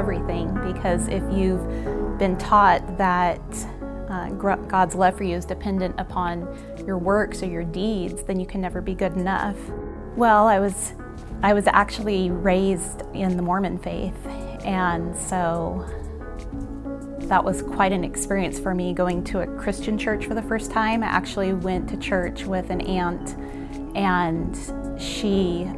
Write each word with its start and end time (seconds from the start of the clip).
everything 0.00 0.48
because 0.72 1.08
if 1.08 1.22
you've 1.30 1.62
been 2.18 2.34
taught 2.38 2.96
that 2.96 3.38
uh, 4.08 4.30
God's 4.30 4.94
love 4.94 5.14
for 5.14 5.24
you 5.24 5.36
is 5.36 5.44
dependent 5.44 5.94
upon 6.00 6.48
your 6.86 6.96
works 6.96 7.42
or 7.42 7.46
your 7.46 7.64
deeds, 7.64 8.22
then 8.22 8.40
you 8.40 8.46
can 8.46 8.62
never 8.62 8.80
be 8.80 8.94
good 8.94 9.12
enough. 9.12 9.58
Well, 10.16 10.46
I 10.46 10.58
was 10.58 10.94
I 11.42 11.52
was 11.52 11.66
actually 11.66 12.30
raised 12.30 13.02
in 13.12 13.36
the 13.36 13.42
Mormon 13.42 13.76
faith, 13.78 14.26
and 14.64 15.14
so 15.14 15.86
that 17.20 17.44
was 17.44 17.60
quite 17.60 17.92
an 17.92 18.02
experience 18.02 18.58
for 18.58 18.74
me 18.74 18.94
going 18.94 19.22
to 19.24 19.40
a 19.40 19.46
Christian 19.58 19.98
church 19.98 20.24
for 20.26 20.34
the 20.34 20.42
first 20.42 20.70
time. 20.70 21.02
I 21.02 21.08
actually 21.08 21.52
went 21.52 21.90
to 21.90 21.98
church 21.98 22.44
with 22.44 22.70
an 22.70 22.80
aunt, 22.80 23.36
and 23.94 24.56
she 24.98 25.70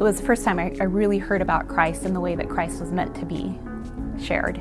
it 0.00 0.02
was 0.02 0.18
the 0.18 0.26
first 0.26 0.44
time 0.44 0.58
I, 0.58 0.74
I 0.80 0.84
really 0.84 1.18
heard 1.18 1.42
about 1.42 1.68
Christ 1.68 2.06
and 2.06 2.16
the 2.16 2.20
way 2.20 2.34
that 2.34 2.48
Christ 2.48 2.80
was 2.80 2.90
meant 2.90 3.14
to 3.16 3.26
be 3.26 3.58
shared. 4.18 4.56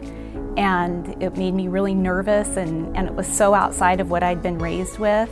And 0.58 1.24
it 1.24 1.38
made 1.38 1.54
me 1.54 1.70
really 1.70 1.96
nervous, 1.96 2.58
and, 2.58 2.96
and 2.98 3.08
it 3.08 3.14
was 3.14 3.26
so 3.26 3.54
outside 3.54 4.02
of 4.02 4.12
what 4.12 4.22
I'd 4.22 4.44
been 4.44 4.58
raised 4.58 5.00
with. 5.00 5.30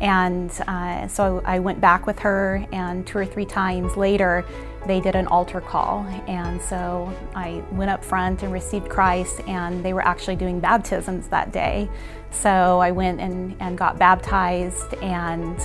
And 0.00 0.48
uh, 0.68 1.08
so 1.08 1.42
I 1.44 1.58
went 1.58 1.80
back 1.80 2.06
with 2.06 2.20
her, 2.20 2.64
and 2.72 3.04
two 3.04 3.18
or 3.18 3.26
three 3.26 3.44
times 3.44 3.96
later, 3.96 4.44
they 4.86 5.00
did 5.00 5.16
an 5.16 5.26
altar 5.26 5.60
call. 5.60 6.06
And 6.28 6.62
so 6.62 7.12
I 7.34 7.64
went 7.72 7.90
up 7.90 8.04
front 8.04 8.44
and 8.44 8.52
received 8.52 8.88
Christ, 8.88 9.40
and 9.48 9.84
they 9.84 9.92
were 9.92 10.06
actually 10.06 10.36
doing 10.36 10.60
baptisms 10.60 11.26
that 11.28 11.52
day. 11.52 11.88
So 12.30 12.78
I 12.78 12.92
went 12.92 13.20
and, 13.20 13.56
and 13.58 13.76
got 13.76 13.98
baptized, 13.98 14.94
and 15.02 15.58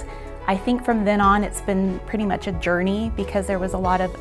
I 0.47 0.55
think 0.55 0.85
from 0.85 1.03
then 1.03 1.19
on 1.19 1.43
it's 1.43 1.61
been 1.61 1.99
pretty 2.07 2.25
much 2.25 2.47
a 2.47 2.53
journey 2.53 3.11
because 3.15 3.47
there 3.47 3.59
was 3.59 3.73
a 3.73 3.77
lot 3.77 3.99
of 3.99 4.15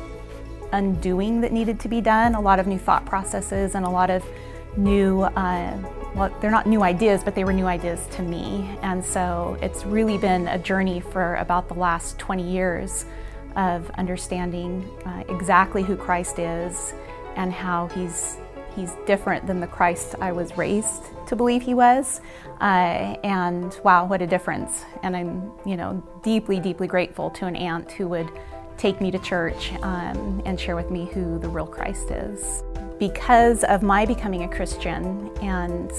undoing 0.73 1.39
that 1.41 1.53
needed 1.53 1.79
to 1.79 1.87
be 1.87 2.01
done, 2.01 2.35
a 2.35 2.41
lot 2.41 2.59
of 2.59 2.67
new 2.67 2.77
thought 2.77 3.05
processes, 3.05 3.75
and 3.75 3.85
a 3.85 3.89
lot 3.89 4.09
of 4.09 4.25
new. 4.75 5.21
Uh, 5.21 5.77
well, 6.15 6.35
they're 6.41 6.51
not 6.51 6.65
new 6.65 6.83
ideas, 6.83 7.23
but 7.23 7.35
they 7.35 7.43
were 7.43 7.53
new 7.53 7.67
ideas 7.67 8.07
to 8.11 8.23
me. 8.23 8.77
And 8.81 9.05
so 9.05 9.57
it's 9.61 9.85
really 9.85 10.17
been 10.17 10.47
a 10.47 10.57
journey 10.57 10.99
for 10.99 11.35
about 11.35 11.67
the 11.67 11.75
last 11.75 12.17
20 12.17 12.43
years 12.43 13.05
of 13.55 13.89
understanding 13.91 14.89
uh, 15.05 15.23
exactly 15.29 15.83
who 15.83 15.95
Christ 15.95 16.39
is 16.39 16.93
and 17.35 17.53
how 17.53 17.87
he's 17.87 18.37
he's 18.77 18.93
different 19.07 19.47
than 19.47 19.59
the 19.59 19.67
Christ 19.67 20.15
I 20.21 20.31
was 20.31 20.55
raised 20.55 21.03
to 21.27 21.35
believe 21.35 21.63
he 21.63 21.73
was. 21.73 22.21
Uh, 22.61 23.17
and 23.23 23.77
wow, 23.83 24.05
what 24.05 24.21
a 24.21 24.27
difference. 24.27 24.85
And 25.01 25.17
I'm, 25.17 25.51
you 25.65 25.75
know, 25.75 26.01
deeply, 26.23 26.59
deeply 26.59 26.87
grateful 26.87 27.31
to 27.31 27.47
an 27.47 27.55
aunt 27.55 27.91
who 27.91 28.07
would 28.07 28.29
take 28.77 29.01
me 29.01 29.09
to 29.09 29.17
church 29.19 29.73
um, 29.81 30.43
and 30.45 30.59
share 30.59 30.75
with 30.75 30.91
me 30.91 31.09
who 31.11 31.39
the 31.39 31.49
real 31.49 31.65
Christ 31.65 32.11
is 32.11 32.63
because 32.99 33.63
of 33.63 33.81
my 33.81 34.05
becoming 34.05 34.43
a 34.43 34.47
Christian 34.47 35.31
and 35.41 35.91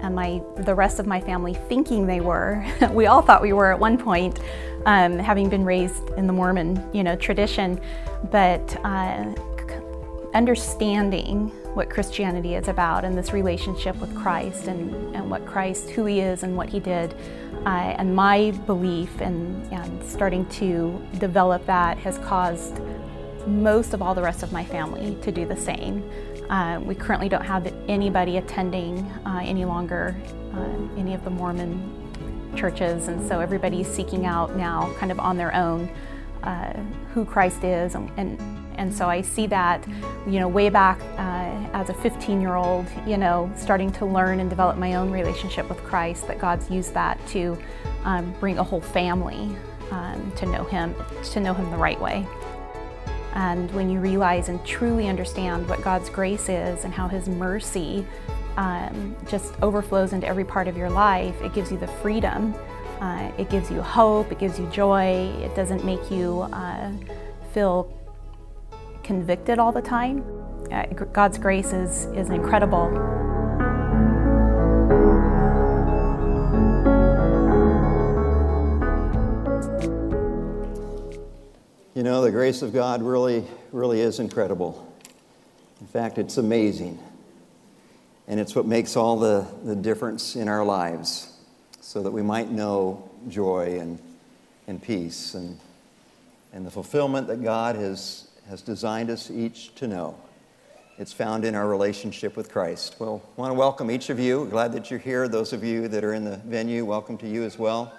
and 0.00 0.14
my 0.14 0.42
the 0.58 0.74
rest 0.74 0.98
of 0.98 1.06
my 1.06 1.20
family 1.20 1.54
thinking 1.68 2.06
they 2.06 2.20
were. 2.20 2.66
we 2.90 3.06
all 3.06 3.22
thought 3.22 3.40
we 3.40 3.52
were 3.52 3.72
at 3.72 3.78
one 3.78 3.96
point, 3.96 4.40
um, 4.84 5.18
having 5.18 5.48
been 5.48 5.64
raised 5.64 6.10
in 6.16 6.26
the 6.26 6.32
Mormon 6.32 6.84
you 6.92 7.04
know 7.04 7.16
tradition, 7.16 7.80
but 8.30 8.76
uh, 8.84 9.32
understanding 10.34 11.52
what 11.74 11.90
Christianity 11.90 12.54
is 12.54 12.68
about 12.68 13.04
and 13.04 13.18
this 13.18 13.32
relationship 13.32 13.96
with 13.96 14.14
Christ 14.16 14.68
and, 14.68 15.14
and 15.14 15.28
what 15.30 15.44
Christ, 15.44 15.90
who 15.90 16.04
He 16.06 16.20
is 16.20 16.42
and 16.42 16.56
what 16.56 16.68
He 16.68 16.80
did, 16.80 17.14
uh, 17.66 17.94
and 17.98 18.14
my 18.14 18.52
belief 18.66 19.20
and, 19.20 19.70
and 19.72 20.04
starting 20.04 20.46
to 20.46 21.04
develop 21.18 21.66
that 21.66 21.98
has 21.98 22.18
caused 22.18 22.80
most 23.46 23.92
of 23.92 24.00
all 24.00 24.14
the 24.14 24.22
rest 24.22 24.42
of 24.42 24.52
my 24.52 24.64
family 24.64 25.16
to 25.22 25.32
do 25.32 25.44
the 25.44 25.56
same. 25.56 26.08
Uh, 26.48 26.78
we 26.80 26.94
currently 26.94 27.28
don't 27.28 27.44
have 27.44 27.66
anybody 27.88 28.36
attending 28.36 28.98
uh, 29.26 29.40
any 29.42 29.64
longer 29.64 30.14
uh, 30.54 30.98
any 30.98 31.14
of 31.14 31.24
the 31.24 31.30
Mormon 31.30 31.90
churches, 32.56 33.08
and 33.08 33.26
so 33.26 33.40
everybody's 33.40 33.88
seeking 33.88 34.26
out 34.26 34.54
now, 34.56 34.92
kind 34.98 35.10
of 35.10 35.18
on 35.18 35.36
their 35.36 35.54
own, 35.54 35.90
uh, 36.42 36.72
who 37.12 37.24
Christ 37.24 37.64
is. 37.64 37.94
And, 37.94 38.10
and, 38.16 38.53
and, 38.76 38.94
so 38.94 39.08
I 39.08 39.22
see 39.22 39.46
that, 39.48 39.86
you 40.26 40.38
know, 40.38 40.48
way 40.48 40.68
back 40.68 41.00
uh, 41.18 41.68
as 41.72 41.90
a 41.90 41.94
15 41.94 42.40
year 42.40 42.54
old, 42.54 42.86
you 43.06 43.16
know, 43.16 43.50
starting 43.56 43.90
to 43.92 44.06
learn 44.06 44.40
and 44.40 44.48
develop 44.48 44.76
my 44.76 44.94
own 44.94 45.10
relationship 45.10 45.68
with 45.68 45.78
Christ, 45.78 46.26
that 46.28 46.38
God's 46.38 46.70
used 46.70 46.94
that 46.94 47.18
to 47.28 47.58
um, 48.04 48.32
bring 48.40 48.58
a 48.58 48.62
whole 48.62 48.80
family 48.80 49.56
um, 49.90 50.32
to 50.36 50.46
know 50.46 50.64
Him, 50.64 50.94
to 51.32 51.40
know 51.40 51.54
Him 51.54 51.70
the 51.70 51.76
right 51.76 52.00
way. 52.00 52.26
And 53.34 53.70
when 53.72 53.90
you 53.90 53.98
realize 53.98 54.48
and 54.48 54.64
truly 54.64 55.08
understand 55.08 55.68
what 55.68 55.82
God's 55.82 56.08
grace 56.08 56.48
is 56.48 56.84
and 56.84 56.94
how 56.94 57.08
His 57.08 57.28
mercy 57.28 58.06
um, 58.56 59.16
just 59.28 59.54
overflows 59.60 60.12
into 60.12 60.26
every 60.26 60.44
part 60.44 60.68
of 60.68 60.76
your 60.76 60.90
life, 60.90 61.34
it 61.42 61.52
gives 61.52 61.72
you 61.72 61.78
the 61.78 61.88
freedom. 61.88 62.54
Uh, 63.00 63.30
it 63.36 63.50
gives 63.50 63.70
you 63.70 63.82
hope, 63.82 64.30
it 64.30 64.38
gives 64.38 64.58
you 64.58 64.66
joy, 64.68 65.30
it 65.42 65.54
doesn't 65.56 65.84
make 65.84 66.10
you 66.10 66.42
uh, 66.52 66.92
feel 67.52 67.92
convicted 69.04 69.58
all 69.58 69.70
the 69.70 69.82
time. 69.82 70.24
Uh, 70.72 70.86
God's 71.12 71.38
grace 71.38 71.72
is, 71.72 72.06
is 72.06 72.30
incredible. 72.30 72.90
You 81.94 82.02
know, 82.02 82.22
the 82.22 82.32
grace 82.32 82.62
of 82.62 82.72
God 82.72 83.02
really, 83.02 83.44
really 83.70 84.00
is 84.00 84.18
incredible. 84.18 84.92
In 85.80 85.86
fact, 85.86 86.18
it's 86.18 86.38
amazing. 86.38 86.98
And 88.26 88.40
it's 88.40 88.56
what 88.56 88.66
makes 88.66 88.96
all 88.96 89.18
the, 89.18 89.46
the 89.62 89.76
difference 89.76 90.34
in 90.34 90.48
our 90.48 90.64
lives 90.64 91.30
so 91.80 92.02
that 92.02 92.10
we 92.10 92.22
might 92.22 92.50
know 92.50 93.08
joy 93.28 93.78
and, 93.78 93.98
and 94.66 94.82
peace 94.82 95.34
and, 95.34 95.58
and 96.52 96.66
the 96.66 96.70
fulfillment 96.70 97.28
that 97.28 97.42
God 97.42 97.76
has, 97.76 98.26
has 98.48 98.62
designed 98.62 99.10
us 99.10 99.30
each 99.30 99.74
to 99.76 99.86
know. 99.86 100.16
It's 100.96 101.12
found 101.12 101.44
in 101.44 101.54
our 101.54 101.66
relationship 101.66 102.36
with 102.36 102.52
Christ. 102.52 102.96
Well, 102.98 103.20
I 103.36 103.40
want 103.40 103.50
to 103.50 103.58
welcome 103.58 103.90
each 103.90 104.10
of 104.10 104.20
you. 104.20 104.46
Glad 104.46 104.72
that 104.74 104.90
you're 104.90 105.00
here. 105.00 105.26
Those 105.26 105.52
of 105.52 105.64
you 105.64 105.88
that 105.88 106.04
are 106.04 106.14
in 106.14 106.24
the 106.24 106.36
venue, 106.36 106.84
welcome 106.84 107.18
to 107.18 107.28
you 107.28 107.42
as 107.42 107.58
well. 107.58 107.92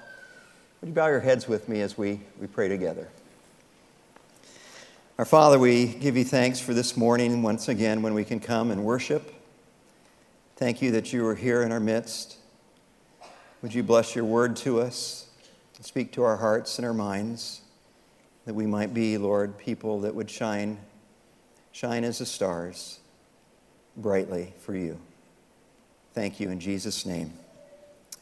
Would 0.79 0.89
you 0.89 0.93
bow 0.93 1.07
your 1.07 1.19
heads 1.19 1.47
with 1.47 1.67
me 1.67 1.81
as 1.81 1.97
we, 1.97 2.21
we 2.39 2.47
pray 2.47 2.69
together? 2.69 3.09
Our 5.17 5.25
Father, 5.25 5.59
we 5.59 5.87
give 5.87 6.15
you 6.15 6.23
thanks 6.23 6.59
for 6.59 6.73
this 6.73 6.95
morning 6.95 7.41
once 7.41 7.67
again 7.67 8.01
when 8.01 8.13
we 8.13 8.23
can 8.23 8.39
come 8.39 8.71
and 8.71 8.85
worship. 8.85 9.33
Thank 10.57 10.81
you 10.81 10.91
that 10.91 11.11
you 11.11 11.25
are 11.27 11.35
here 11.35 11.63
in 11.63 11.71
our 11.71 11.79
midst. 11.81 12.37
Would 13.61 13.73
you 13.73 13.83
bless 13.83 14.15
your 14.15 14.25
word 14.25 14.55
to 14.57 14.79
us, 14.79 15.27
speak 15.81 16.13
to 16.13 16.23
our 16.23 16.37
hearts 16.37 16.77
and 16.77 16.85
our 16.85 16.93
minds, 16.93 17.61
that 18.45 18.53
we 18.53 18.65
might 18.65 18.93
be, 18.93 19.17
Lord, 19.17 19.57
people 19.57 20.01
that 20.01 20.13
would 20.13 20.29
shine, 20.29 20.77
shine 21.71 22.03
as 22.03 22.19
the 22.19 22.25
stars 22.25 22.99
brightly 23.97 24.53
for 24.59 24.75
you. 24.75 24.99
Thank 26.13 26.39
you 26.39 26.49
in 26.49 26.59
Jesus' 26.59 27.05
name. 27.05 27.33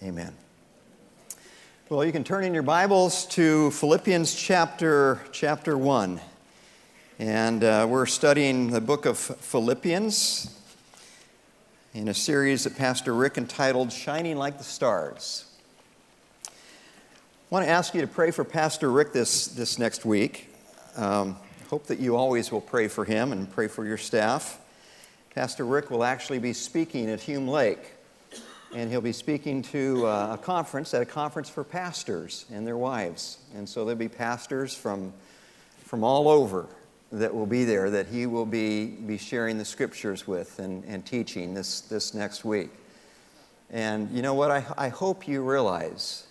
Amen. 0.01 0.33
Well, 1.89 2.05
you 2.05 2.11
can 2.11 2.23
turn 2.23 2.43
in 2.43 2.53
your 2.53 2.63
Bibles 2.63 3.25
to 3.27 3.69
Philippians 3.71 4.33
chapter, 4.33 5.21
chapter 5.31 5.77
1. 5.77 6.19
And 7.19 7.63
uh, 7.63 7.85
we're 7.87 8.05
studying 8.05 8.71
the 8.71 8.81
book 8.81 9.05
of 9.05 9.17
Philippians 9.17 10.59
in 11.93 12.07
a 12.07 12.13
series 12.13 12.63
that 12.63 12.75
Pastor 12.75 13.13
Rick 13.13 13.37
entitled 13.37 13.91
Shining 13.91 14.37
Like 14.37 14.57
the 14.57 14.63
Stars. 14.63 15.52
I 17.53 17.55
want 17.55 17.67
to 17.67 17.71
ask 17.71 17.93
you 17.93 18.01
to 18.01 18.07
pray 18.07 18.31
for 18.31 18.43
Pastor 18.43 18.89
Rick 18.89 19.13
this, 19.13 19.45
this 19.45 19.77
next 19.77 20.05
week. 20.05 20.49
Um, 20.95 21.37
hope 21.69 21.85
that 21.85 21.99
you 21.99 22.15
always 22.15 22.51
will 22.51 22.61
pray 22.61 22.87
for 22.87 23.05
him 23.05 23.31
and 23.31 23.47
pray 23.47 23.67
for 23.67 23.85
your 23.85 23.99
staff. 23.99 24.59
Pastor 25.35 25.63
Rick 25.63 25.91
will 25.91 26.03
actually 26.03 26.39
be 26.39 26.51
speaking 26.51 27.11
at 27.11 27.21
Hume 27.21 27.47
Lake, 27.47 27.91
and 28.73 28.89
he'll 28.89 29.01
be 29.01 29.13
speaking 29.13 29.61
to 29.61 30.03
uh, 30.07 30.33
a 30.33 30.37
conference, 30.43 30.95
at 30.95 31.03
a 31.03 31.05
conference 31.05 31.47
for 31.47 31.63
pastors 31.63 32.45
and 32.51 32.65
their 32.65 32.75
wives. 32.75 33.37
And 33.53 33.69
so 33.69 33.85
there'll 33.85 33.99
be 33.99 34.09
pastors 34.09 34.73
from, 34.73 35.13
from 35.77 36.03
all 36.03 36.29
over 36.29 36.65
that 37.11 37.35
will 37.35 37.45
be 37.45 37.65
there 37.65 37.91
that 37.91 38.07
he 38.07 38.25
will 38.25 38.47
be, 38.47 38.87
be 38.87 39.19
sharing 39.19 39.59
the 39.59 39.65
scriptures 39.65 40.25
with 40.25 40.57
and, 40.57 40.83
and 40.85 41.05
teaching 41.05 41.53
this, 41.53 41.81
this 41.81 42.15
next 42.15 42.43
week. 42.43 42.71
And 43.69 44.09
you 44.09 44.23
know 44.23 44.33
what? 44.33 44.49
I, 44.49 44.65
I 44.75 44.89
hope 44.89 45.27
you 45.27 45.43
realize 45.43 46.25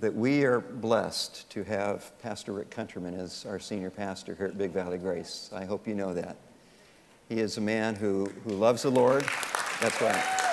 that 0.00 0.14
we 0.14 0.44
are 0.44 0.60
blessed 0.60 1.48
to 1.50 1.64
have 1.64 2.12
Pastor 2.20 2.52
Rick 2.52 2.70
Countryman 2.70 3.14
as 3.14 3.46
our 3.46 3.58
senior 3.58 3.90
pastor 3.90 4.34
here 4.34 4.46
at 4.46 4.58
Big 4.58 4.70
Valley 4.70 4.98
Grace. 4.98 5.50
I 5.52 5.64
hope 5.64 5.88
you 5.88 5.94
know 5.94 6.14
that. 6.14 6.36
He 7.28 7.40
is 7.40 7.56
a 7.56 7.60
man 7.60 7.94
who, 7.94 8.26
who 8.44 8.50
loves 8.50 8.82
the 8.82 8.90
Lord. 8.90 9.24
That's 9.80 10.00
right. 10.00 10.48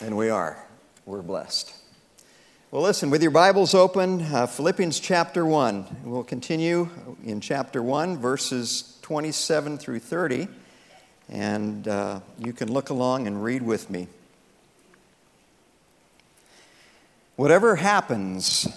And 0.00 0.16
we 0.16 0.30
are. 0.30 0.64
We're 1.04 1.22
blessed. 1.22 1.74
Well, 2.70 2.82
listen, 2.82 3.10
with 3.10 3.22
your 3.22 3.30
Bibles 3.30 3.74
open, 3.74 4.22
uh, 4.22 4.46
Philippians 4.46 4.98
chapter 4.98 5.44
1. 5.44 6.02
We'll 6.04 6.24
continue 6.24 6.88
in 7.22 7.40
chapter 7.40 7.82
1, 7.82 8.18
verses 8.18 8.98
27 9.02 9.78
through 9.78 9.98
30, 9.98 10.48
and 11.32 11.88
uh, 11.88 12.20
you 12.38 12.52
can 12.52 12.70
look 12.70 12.90
along 12.90 13.26
and 13.26 13.42
read 13.42 13.62
with 13.62 13.88
me. 13.88 14.06
Whatever 17.36 17.76
happens, 17.76 18.68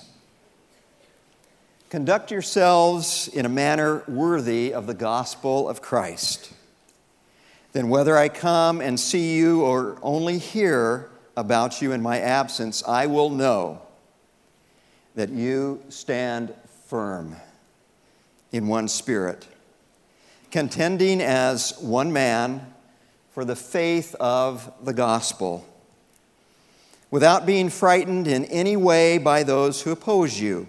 conduct 1.90 2.32
yourselves 2.32 3.28
in 3.28 3.46
a 3.46 3.50
manner 3.50 4.04
worthy 4.08 4.74
of 4.74 4.88
the 4.88 4.94
gospel 4.94 5.68
of 5.68 5.82
Christ. 5.82 6.54
Then, 7.74 7.90
whether 7.90 8.18
I 8.18 8.30
come 8.30 8.80
and 8.80 8.98
see 8.98 9.36
you 9.36 9.62
or 9.62 9.98
only 10.02 10.38
hear 10.38 11.10
about 11.36 11.82
you 11.82 11.92
in 11.92 12.02
my 12.02 12.22
absence, 12.22 12.82
I 12.88 13.08
will 13.08 13.30
know 13.30 13.82
that 15.16 15.30
you 15.30 15.84
stand 15.90 16.54
firm 16.86 17.36
in 18.54 18.68
one 18.68 18.88
spirit, 18.88 19.46
contending 20.56 21.20
as 21.22 21.78
one 21.82 22.14
man 22.14 22.66
for 23.32 23.44
the 23.44 23.58
faith 23.58 24.16
of 24.22 24.72
the 24.86 24.94
gospel, 24.94 25.68
without 27.12 27.46
being 27.46 27.68
frightened 27.70 28.26
in 28.26 28.46
any 28.46 28.78
way 28.78 29.18
by 29.18 29.44
those 29.44 29.82
who 29.82 29.92
oppose 29.92 30.40
you. 30.40 30.66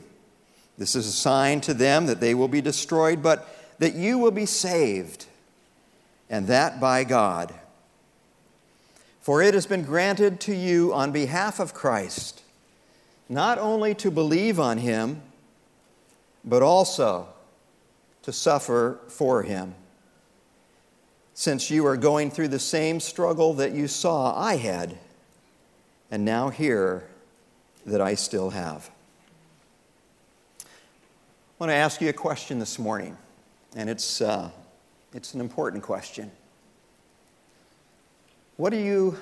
This 0.76 0.96
is 0.96 1.06
a 1.06 1.12
sign 1.12 1.60
to 1.60 1.72
them 1.72 2.06
that 2.06 2.18
they 2.18 2.34
will 2.34 2.48
be 2.48 2.60
destroyed, 2.60 3.22
but 3.22 3.46
that 3.78 3.94
you 3.94 4.18
will 4.18 4.32
be 4.32 4.44
saved, 4.44 5.26
and 6.28 6.48
that 6.48 6.80
by 6.80 7.04
God. 7.04 7.54
For 9.20 9.40
it 9.40 9.54
has 9.54 9.68
been 9.68 9.84
granted 9.84 10.40
to 10.40 10.52
you 10.52 10.92
on 10.92 11.12
behalf 11.12 11.60
of 11.60 11.74
Christ 11.74 12.42
not 13.28 13.56
only 13.58 13.94
to 13.94 14.10
believe 14.10 14.58
on 14.58 14.78
him, 14.78 15.22
but 16.44 16.60
also 16.60 17.28
to 18.26 18.32
suffer 18.32 18.98
for 19.06 19.44
him. 19.44 19.72
Since 21.32 21.70
you 21.70 21.86
are 21.86 21.96
going 21.96 22.32
through 22.32 22.48
the 22.48 22.58
same 22.58 22.98
struggle 22.98 23.54
that 23.54 23.70
you 23.70 23.86
saw 23.86 24.36
I 24.36 24.56
had, 24.56 24.98
and 26.10 26.24
now 26.24 26.48
hear 26.48 27.04
that 27.86 28.00
I 28.00 28.16
still 28.16 28.50
have. 28.50 28.90
I 30.60 30.64
want 31.60 31.70
to 31.70 31.76
ask 31.76 32.00
you 32.00 32.08
a 32.08 32.12
question 32.12 32.58
this 32.58 32.80
morning, 32.80 33.16
and 33.76 33.88
it's, 33.88 34.20
uh, 34.20 34.50
it's 35.14 35.34
an 35.34 35.40
important 35.40 35.84
question. 35.84 36.32
What 38.56 38.72
are 38.72 38.80
you 38.80 39.18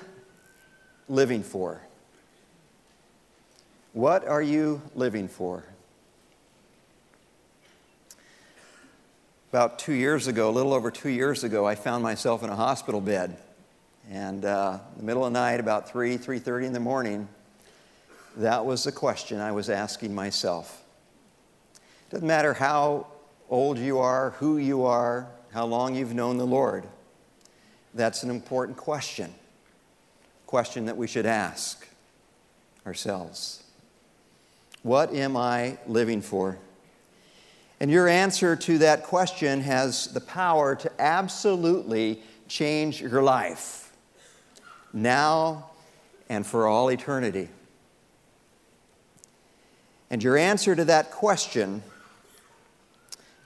living 1.07 1.43
for? 1.43 1.79
What 3.93 4.27
are 4.27 4.41
you 4.41 4.81
living 4.95 5.27
for? 5.27 5.63
About 9.55 9.79
two 9.79 9.93
years 9.93 10.27
ago, 10.27 10.49
a 10.49 10.51
little 10.51 10.73
over 10.73 10.91
two 10.91 11.07
years 11.07 11.45
ago, 11.45 11.65
I 11.65 11.75
found 11.75 12.03
myself 12.03 12.43
in 12.43 12.49
a 12.49 12.55
hospital 12.57 12.99
bed. 12.99 13.37
And 14.11 14.43
uh, 14.43 14.79
in 14.91 14.97
the 14.97 15.03
middle 15.05 15.25
of 15.25 15.31
the 15.31 15.39
night, 15.39 15.61
about 15.61 15.89
3, 15.89 16.17
3.30 16.17 16.65
in 16.65 16.73
the 16.73 16.81
morning, 16.81 17.29
that 18.35 18.65
was 18.65 18.83
the 18.83 18.91
question 18.91 19.39
I 19.39 19.53
was 19.53 19.69
asking 19.69 20.13
myself. 20.13 20.83
Doesn't 22.09 22.27
matter 22.27 22.53
how 22.53 23.07
old 23.49 23.77
you 23.77 23.99
are, 23.99 24.31
who 24.31 24.57
you 24.57 24.83
are, 24.83 25.29
how 25.53 25.65
long 25.65 25.95
you've 25.95 26.13
known 26.13 26.37
the 26.37 26.45
Lord. 26.45 26.83
That's 27.93 28.23
an 28.23 28.29
important 28.29 28.75
question. 28.75 29.33
Question 30.47 30.87
that 30.87 30.97
we 30.97 31.07
should 31.07 31.25
ask 31.25 31.87
ourselves. 32.85 33.63
What 34.83 35.13
am 35.13 35.37
I 35.37 35.77
living 35.87 36.21
for? 36.21 36.57
And 37.79 37.91
your 37.91 38.07
answer 38.07 38.55
to 38.55 38.77
that 38.79 39.03
question 39.03 39.61
has 39.61 40.07
the 40.07 40.21
power 40.21 40.75
to 40.75 40.91
absolutely 40.99 42.21
change 42.47 43.01
your 43.01 43.21
life 43.21 43.91
now 44.93 45.71
and 46.29 46.45
for 46.45 46.67
all 46.67 46.89
eternity. 46.89 47.49
And 50.09 50.23
your 50.23 50.37
answer 50.37 50.75
to 50.75 50.85
that 50.85 51.11
question, 51.11 51.83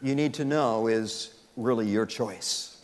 you 0.01 0.13
need 0.13 0.35
to 0.35 0.45
know, 0.45 0.87
is 0.87 1.33
really 1.57 1.87
your 1.87 2.05
choice. 2.05 2.77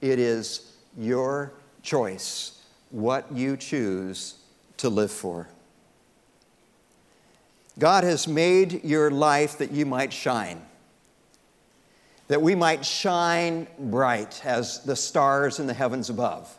It 0.00 0.18
is 0.18 0.72
your 0.98 1.52
choice 1.82 2.62
what 2.90 3.30
you 3.32 3.56
choose 3.56 4.34
to 4.76 4.88
live 4.88 5.10
for. 5.10 5.48
God 7.78 8.04
has 8.04 8.26
made 8.26 8.84
your 8.84 9.10
life 9.10 9.58
that 9.58 9.70
you 9.70 9.84
might 9.84 10.12
shine, 10.12 10.62
that 12.28 12.40
we 12.40 12.54
might 12.54 12.84
shine 12.84 13.66
bright 13.78 14.40
as 14.44 14.82
the 14.84 14.96
stars 14.96 15.60
in 15.60 15.66
the 15.66 15.74
heavens 15.74 16.08
above. 16.08 16.56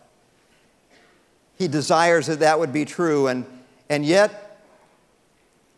He 1.58 1.68
desires 1.68 2.28
that 2.28 2.40
that 2.40 2.60
would 2.60 2.72
be 2.72 2.86
true, 2.86 3.28
and, 3.28 3.46
and 3.90 4.06
yet 4.06 4.62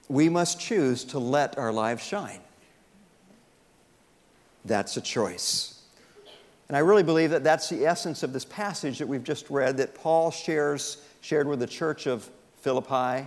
we 0.09 0.27
must 0.27 0.59
choose 0.59 1.06
to 1.06 1.19
let 1.19 1.57
our 1.57 1.71
lives 1.71 2.03
shine. 2.03 2.41
That's 4.65 4.97
a 4.97 5.01
choice. 5.01 5.81
And 6.68 6.75
I 6.75 6.81
really 6.81 7.01
believe 7.01 7.30
that 7.30 7.45
that's 7.45 7.69
the 7.69 7.86
essence 7.86 8.24
of 8.24 8.33
this 8.33 8.44
passage 8.44 9.00
that 9.00 9.07
we've 9.07 9.24
just 9.24 9.50
read 9.50 9.77
that 9.77 9.95
Paul 9.95 10.31
shares, 10.31 10.97
shared 11.21 11.47
with 11.47 11.59
the 11.59 11.68
church 11.68 12.07
of 12.07 12.30
Philippi 12.57 13.25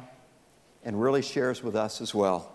and 0.85 1.01
really 1.01 1.23
shares 1.23 1.63
with 1.63 1.77
us 1.77 2.01
as 2.01 2.15
well. 2.15 2.53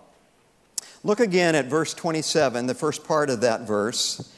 Look 1.04 1.20
again 1.20 1.56
at 1.56 1.66
verse 1.66 1.94
27, 1.94 2.66
the 2.66 2.74
first 2.74 3.06
part 3.06 3.30
of 3.30 3.42
that 3.42 3.62
verse. 3.62 4.34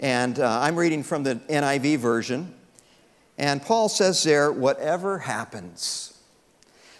And 0.00 0.38
uh, 0.38 0.60
I'm 0.60 0.76
reading 0.76 1.02
from 1.02 1.22
the 1.22 1.36
NIV 1.36 1.98
version. 1.98 2.54
And 3.36 3.62
Paul 3.62 3.88
says 3.88 4.22
there, 4.22 4.50
whatever 4.50 5.18
happens, 5.18 6.18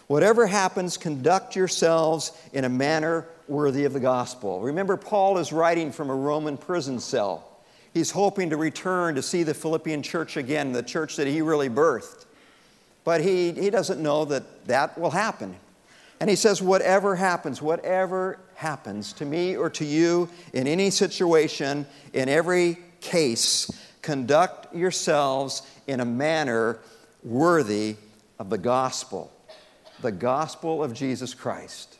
whatever 0.07 0.47
happens, 0.47 0.95
conduct 0.95 1.55
yourselves 1.55 2.31
in 2.53 2.63
a 2.63 2.69
manner 2.69 3.27
worthy 3.47 3.85
of 3.85 3.93
the 3.93 3.99
gospel. 3.99 4.61
Remember, 4.61 4.95
Paul 4.95 5.37
is 5.37 5.51
writing 5.51 5.91
from 5.91 6.09
a 6.09 6.15
Roman 6.15 6.55
prison 6.55 6.99
cell. 6.99 7.45
He's 7.93 8.11
hoping 8.11 8.51
to 8.51 8.57
return 8.57 9.15
to 9.15 9.21
see 9.21 9.43
the 9.43 9.53
Philippian 9.53 10.03
church 10.03 10.37
again, 10.37 10.71
the 10.71 10.83
church 10.83 11.15
that 11.15 11.27
he 11.27 11.41
really 11.41 11.69
birthed. 11.69 12.25
But 13.03 13.21
he, 13.21 13.51
he 13.51 13.69
doesn't 13.69 14.01
know 14.01 14.25
that 14.25 14.67
that 14.67 14.97
will 14.97 15.11
happen. 15.11 15.55
And 16.19 16.29
he 16.29 16.35
says, 16.35 16.61
whatever 16.61 17.15
happens, 17.15 17.61
whatever 17.61 18.39
happens 18.55 19.13
to 19.13 19.25
me 19.25 19.55
or 19.55 19.69
to 19.71 19.85
you 19.85 20.29
in 20.53 20.67
any 20.67 20.89
situation, 20.89 21.85
in 22.13 22.27
every 22.27 22.77
case, 22.99 23.71
conduct 24.01 24.73
yourselves 24.75 25.61
in 25.87 25.99
a 26.01 26.05
manner 26.05 26.79
worthy 27.23 27.95
of 28.37 28.49
the 28.49 28.57
gospel, 28.57 29.31
the 30.01 30.11
gospel 30.11 30.83
of 30.83 30.93
Jesus 30.93 31.33
Christ. 31.33 31.97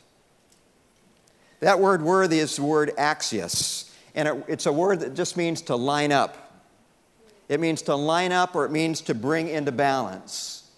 That 1.60 1.78
word 1.78 2.02
worthy 2.02 2.38
is 2.38 2.56
the 2.56 2.62
word 2.62 2.92
axios, 2.98 3.90
and 4.14 4.28
it, 4.28 4.44
it's 4.48 4.66
a 4.66 4.72
word 4.72 5.00
that 5.00 5.14
just 5.14 5.36
means 5.36 5.62
to 5.62 5.76
line 5.76 6.12
up. 6.12 6.46
It 7.48 7.58
means 7.60 7.82
to 7.82 7.94
line 7.94 8.32
up 8.32 8.54
or 8.54 8.64
it 8.64 8.70
means 8.70 9.00
to 9.02 9.14
bring 9.14 9.48
into 9.48 9.72
balance. 9.72 10.70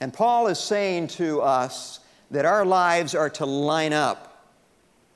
And 0.00 0.12
Paul 0.12 0.48
is 0.48 0.58
saying 0.58 1.08
to 1.08 1.40
us, 1.40 2.00
that 2.34 2.44
our 2.44 2.64
lives 2.64 3.14
are 3.14 3.30
to 3.30 3.46
line 3.46 3.92
up 3.92 4.50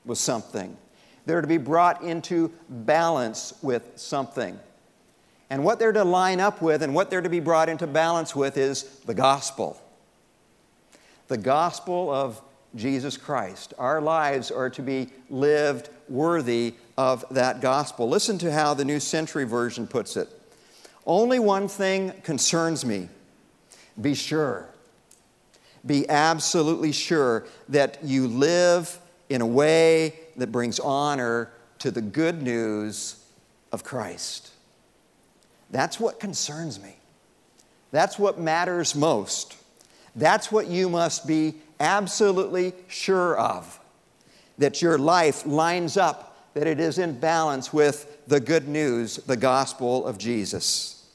with 0.05 0.17
something. 0.17 0.77
They're 1.25 1.41
to 1.41 1.47
be 1.47 1.57
brought 1.57 2.01
into 2.01 2.51
balance 2.69 3.53
with 3.61 3.91
something. 3.95 4.57
And 5.49 5.63
what 5.63 5.79
they're 5.79 5.91
to 5.91 6.03
line 6.03 6.39
up 6.39 6.61
with 6.61 6.81
and 6.81 6.95
what 6.95 7.09
they're 7.09 7.21
to 7.21 7.29
be 7.29 7.39
brought 7.39 7.69
into 7.69 7.87
balance 7.87 8.35
with 8.35 8.57
is 8.57 8.83
the 9.05 9.13
gospel. 9.13 9.81
The 11.27 11.37
gospel 11.37 12.09
of 12.09 12.41
Jesus 12.75 13.17
Christ. 13.17 13.73
Our 13.77 13.99
lives 13.99 14.49
are 14.49 14.69
to 14.69 14.81
be 14.81 15.09
lived 15.29 15.89
worthy 16.07 16.75
of 16.97 17.25
that 17.31 17.61
gospel. 17.61 18.07
Listen 18.07 18.37
to 18.39 18.51
how 18.51 18.73
the 18.73 18.85
New 18.85 18.99
Century 18.99 19.43
Version 19.43 19.87
puts 19.87 20.15
it. 20.15 20.29
Only 21.05 21.39
one 21.39 21.67
thing 21.67 22.13
concerns 22.23 22.85
me. 22.85 23.09
Be 23.99 24.13
sure 24.13 24.69
be 25.85 26.09
absolutely 26.09 26.91
sure 26.91 27.45
that 27.69 28.03
you 28.03 28.27
live 28.27 28.99
in 29.29 29.41
a 29.41 29.45
way 29.45 30.15
that 30.37 30.51
brings 30.51 30.79
honor 30.79 31.51
to 31.79 31.91
the 31.91 32.01
good 32.01 32.41
news 32.41 33.23
of 33.71 33.83
Christ. 33.83 34.51
That's 35.71 35.99
what 35.99 36.19
concerns 36.19 36.81
me. 36.81 36.95
That's 37.91 38.19
what 38.19 38.39
matters 38.39 38.95
most. 38.95 39.55
That's 40.15 40.51
what 40.51 40.67
you 40.67 40.89
must 40.89 41.27
be 41.27 41.55
absolutely 41.79 42.73
sure 42.87 43.37
of 43.37 43.79
that 44.59 44.81
your 44.81 44.97
life 44.97 45.45
lines 45.45 45.97
up, 45.97 46.53
that 46.53 46.67
it 46.67 46.79
is 46.79 46.99
in 46.99 47.17
balance 47.17 47.71
with 47.73 48.27
the 48.27 48.39
good 48.39 48.67
news, 48.67 49.15
the 49.15 49.37
gospel 49.37 50.05
of 50.05 50.17
Jesus. 50.17 51.05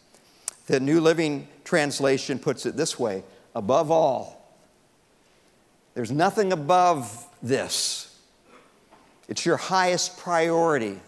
The 0.66 0.80
New 0.80 1.00
Living 1.00 1.46
Translation 1.62 2.38
puts 2.38 2.64
it 2.64 2.76
this 2.76 2.98
way 2.98 3.22
above 3.54 3.90
all, 3.90 4.33
There's 5.94 6.10
nothing 6.10 6.52
above 6.52 7.26
this. 7.42 8.18
It's 9.28 9.46
your 9.46 9.56
highest 9.56 10.18
priority. 10.18 11.00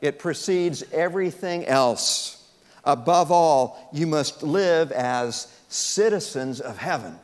It 0.00 0.18
precedes 0.18 0.84
everything 0.92 1.64
else. 1.64 2.46
Above 2.84 3.32
all, 3.32 3.88
you 3.92 4.06
must 4.06 4.42
live 4.42 4.92
as 4.92 5.46
citizens 5.68 6.60
of 6.60 6.76
heaven. 6.76 7.18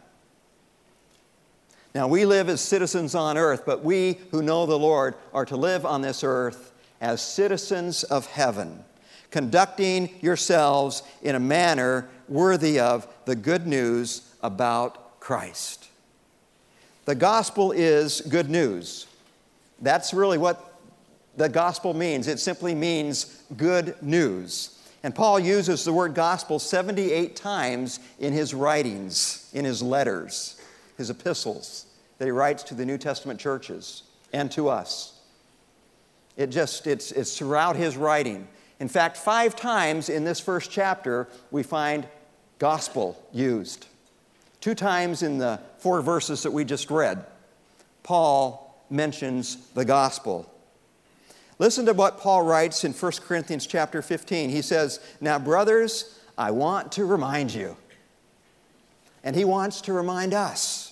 Now, 1.94 2.06
we 2.06 2.24
live 2.24 2.48
as 2.48 2.60
citizens 2.60 3.14
on 3.14 3.36
earth, 3.36 3.64
but 3.66 3.84
we 3.84 4.18
who 4.30 4.42
know 4.42 4.64
the 4.64 4.78
Lord 4.78 5.16
are 5.34 5.44
to 5.46 5.56
live 5.56 5.84
on 5.84 6.02
this 6.02 6.22
earth 6.22 6.72
as 7.00 7.20
citizens 7.20 8.04
of 8.04 8.26
heaven, 8.26 8.84
conducting 9.30 10.10
yourselves 10.20 11.02
in 11.22 11.34
a 11.34 11.40
manner 11.40 12.08
worthy 12.28 12.78
of 12.78 13.08
the 13.24 13.34
good 13.34 13.66
news 13.66 14.32
about 14.40 15.18
Christ. 15.18 15.79
The 17.04 17.14
gospel 17.14 17.72
is 17.72 18.20
good 18.22 18.50
news. 18.50 19.06
That's 19.80 20.12
really 20.12 20.38
what 20.38 20.78
the 21.36 21.48
gospel 21.48 21.94
means. 21.94 22.28
It 22.28 22.38
simply 22.38 22.74
means 22.74 23.42
good 23.56 24.00
news. 24.02 24.78
And 25.02 25.14
Paul 25.14 25.40
uses 25.40 25.84
the 25.84 25.92
word 25.92 26.14
gospel 26.14 26.58
78 26.58 27.34
times 27.34 28.00
in 28.18 28.32
his 28.32 28.52
writings, 28.52 29.50
in 29.54 29.64
his 29.64 29.82
letters, 29.82 30.60
his 30.98 31.08
epistles 31.08 31.86
that 32.18 32.26
he 32.26 32.30
writes 32.30 32.62
to 32.64 32.74
the 32.74 32.84
New 32.84 32.98
Testament 32.98 33.40
churches 33.40 34.02
and 34.32 34.50
to 34.52 34.68
us. 34.68 35.18
It 36.36 36.48
just, 36.48 36.86
it's, 36.86 37.12
it's 37.12 37.36
throughout 37.36 37.76
his 37.76 37.96
writing. 37.96 38.46
In 38.78 38.88
fact, 38.88 39.16
five 39.16 39.56
times 39.56 40.08
in 40.08 40.24
this 40.24 40.38
first 40.38 40.70
chapter, 40.70 41.28
we 41.50 41.62
find 41.62 42.06
gospel 42.58 43.22
used. 43.32 43.86
Two 44.60 44.74
times 44.74 45.22
in 45.22 45.38
the 45.38 45.60
four 45.78 46.02
verses 46.02 46.42
that 46.42 46.50
we 46.50 46.64
just 46.64 46.90
read, 46.90 47.24
Paul 48.02 48.84
mentions 48.90 49.56
the 49.74 49.84
gospel. 49.84 50.52
Listen 51.58 51.86
to 51.86 51.92
what 51.92 52.18
Paul 52.18 52.42
writes 52.42 52.84
in 52.84 52.92
1 52.92 53.12
Corinthians 53.26 53.66
chapter 53.66 54.02
15. 54.02 54.50
He 54.50 54.62
says, 54.62 55.00
Now, 55.20 55.38
brothers, 55.38 56.18
I 56.36 56.50
want 56.50 56.92
to 56.92 57.04
remind 57.04 57.52
you. 57.52 57.76
And 59.22 59.36
he 59.36 59.44
wants 59.44 59.82
to 59.82 59.92
remind 59.92 60.32
us 60.32 60.90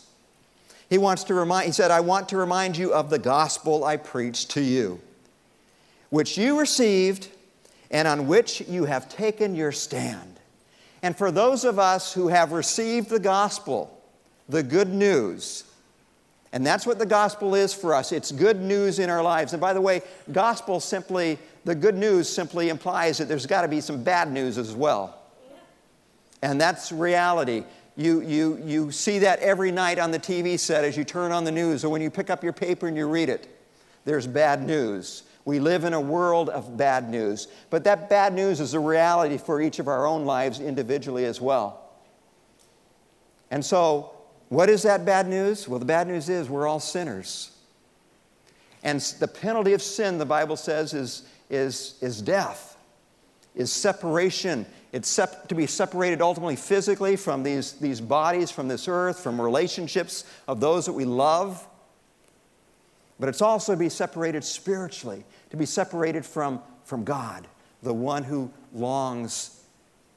he 0.89 0.99
wants 0.99 1.25
to 1.25 1.35
remind, 1.35 1.67
he 1.67 1.73
said, 1.73 1.91
I 1.91 2.01
want 2.01 2.31
to 2.31 2.37
remind 2.37 2.77
you 2.77 2.93
of 2.93 3.11
the 3.11 3.19
gospel 3.19 3.85
I 3.85 3.97
preached 3.97 4.51
to 4.53 4.63
you, 4.63 5.01
which 6.09 6.39
you 6.39 6.59
received 6.59 7.29
and 7.91 8.09
on 8.09 8.27
which 8.27 8.63
you 8.63 8.87
have 8.87 9.09
taken 9.09 9.55
your 9.55 9.73
stand. 9.73 10.28
And 11.03 11.17
for 11.17 11.31
those 11.31 11.65
of 11.65 11.79
us 11.79 12.13
who 12.13 12.29
have 12.29 12.53
received 12.53 13.09
the 13.09 13.21
gospel, 13.21 13.97
the 14.49 14.63
good 14.63 14.89
news, 14.89 15.65
and 16.53 16.67
that's 16.67 16.87
what 16.87 16.99
the 16.99 17.07
gospel 17.07 17.55
is 17.55 17.75
for 17.75 17.95
us. 17.95 18.11
It's 18.11 18.33
good 18.33 18.61
news 18.61 18.99
in 18.99 19.11
our 19.11 19.23
lives. 19.23 19.53
And 19.53 19.61
by 19.61 19.73
the 19.73 19.81
way, 19.81 20.03
gospel 20.33 20.81
simply, 20.81 21.39
the 21.65 21.75
good 21.75 21.95
news 21.95 22.29
simply 22.29 22.71
implies 22.71 23.19
that 23.19 23.29
there's 23.29 23.47
got 23.47 23.63
to 23.63 23.69
be 23.69 23.81
some 23.81 24.03
bad 24.03 24.33
news 24.33 24.57
as 24.57 24.75
well. 24.75 25.19
And 26.41 26.61
that's 26.61 26.91
reality. 26.91 27.65
You, 27.97 28.23
you, 28.23 28.63
you 28.65 28.91
see 28.93 29.19
that 29.21 29.41
every 29.41 29.73
night 29.73 29.99
on 29.99 30.11
the 30.11 30.19
TV 30.19 30.59
set 30.59 30.85
as 30.85 30.97
you 30.97 31.05
turn 31.05 31.33
on 31.33 31.45
the 31.45 31.53
news 31.53 31.85
or 31.85 31.91
when 31.91 32.01
you 32.01 32.11
pick 32.11 32.31
up 32.31 32.43
your 32.43 32.53
paper 32.53 32.87
and 32.87 32.97
you 32.97 33.09
read 33.09 33.29
it. 33.29 33.49
There's 34.05 34.27
bad 34.27 34.63
news. 34.63 35.25
We 35.49 35.61
live 35.61 35.85
in 35.85 35.95
a 35.95 36.01
world 36.01 36.51
of 36.51 36.77
bad 36.77 37.09
news. 37.09 37.49
But 37.71 37.85
that 37.85 38.11
bad 38.11 38.35
news 38.35 38.61
is 38.61 38.75
a 38.75 38.79
reality 38.79 39.39
for 39.39 39.63
each 39.63 39.79
of 39.79 39.89
our 39.89 40.07
own 40.07 40.27
lives 40.27 40.61
individually 40.61 41.25
as 41.25 41.41
well. 41.41 41.89
And 43.51 43.65
so, 43.65 44.13
what 44.51 44.69
is 44.69 44.83
that 44.83 45.07
bad 45.07 45.27
news? 45.27 45.67
Well, 45.67 45.79
the 45.79 45.87
bad 45.87 46.07
news 46.07 46.29
is 46.29 46.51
we're 46.51 46.67
all 46.67 46.81
sinners. 46.81 47.51
And 48.83 49.01
the 49.21 49.27
penalty 49.27 49.73
of 49.73 49.81
sin, 49.81 50.19
the 50.19 50.27
Bible 50.27 50.55
says, 50.55 50.93
is, 50.93 51.23
is, 51.49 51.95
is 52.03 52.21
death, 52.21 52.77
is 53.55 53.73
separation, 53.73 54.67
it's 54.93 55.09
sep- 55.09 55.49
to 55.49 55.55
be 55.55 55.67
separated 55.67 56.21
ultimately 56.21 56.57
physically 56.57 57.17
from 57.17 57.43
these, 57.43 57.73
these 57.73 58.03
bodies, 58.03 58.51
from 58.51 58.69
this 58.69 58.87
earth, 58.87 59.21
from 59.21 59.41
relationships 59.41 60.25
of 60.47 60.61
those 60.61 60.85
that 60.85 60.93
we 60.93 61.07
love. 61.07 61.67
But 63.21 63.29
it's 63.29 63.43
also 63.43 63.73
to 63.73 63.79
be 63.79 63.89
separated 63.89 64.45
spiritually, 64.45 65.25
to 65.51 65.57
be 65.57 65.67
separated 65.67 66.25
from, 66.25 66.61
from 66.85 67.05
God, 67.05 67.47
the 67.83 67.95
one 67.95 68.25
who 68.25 68.51
longs 68.73 69.63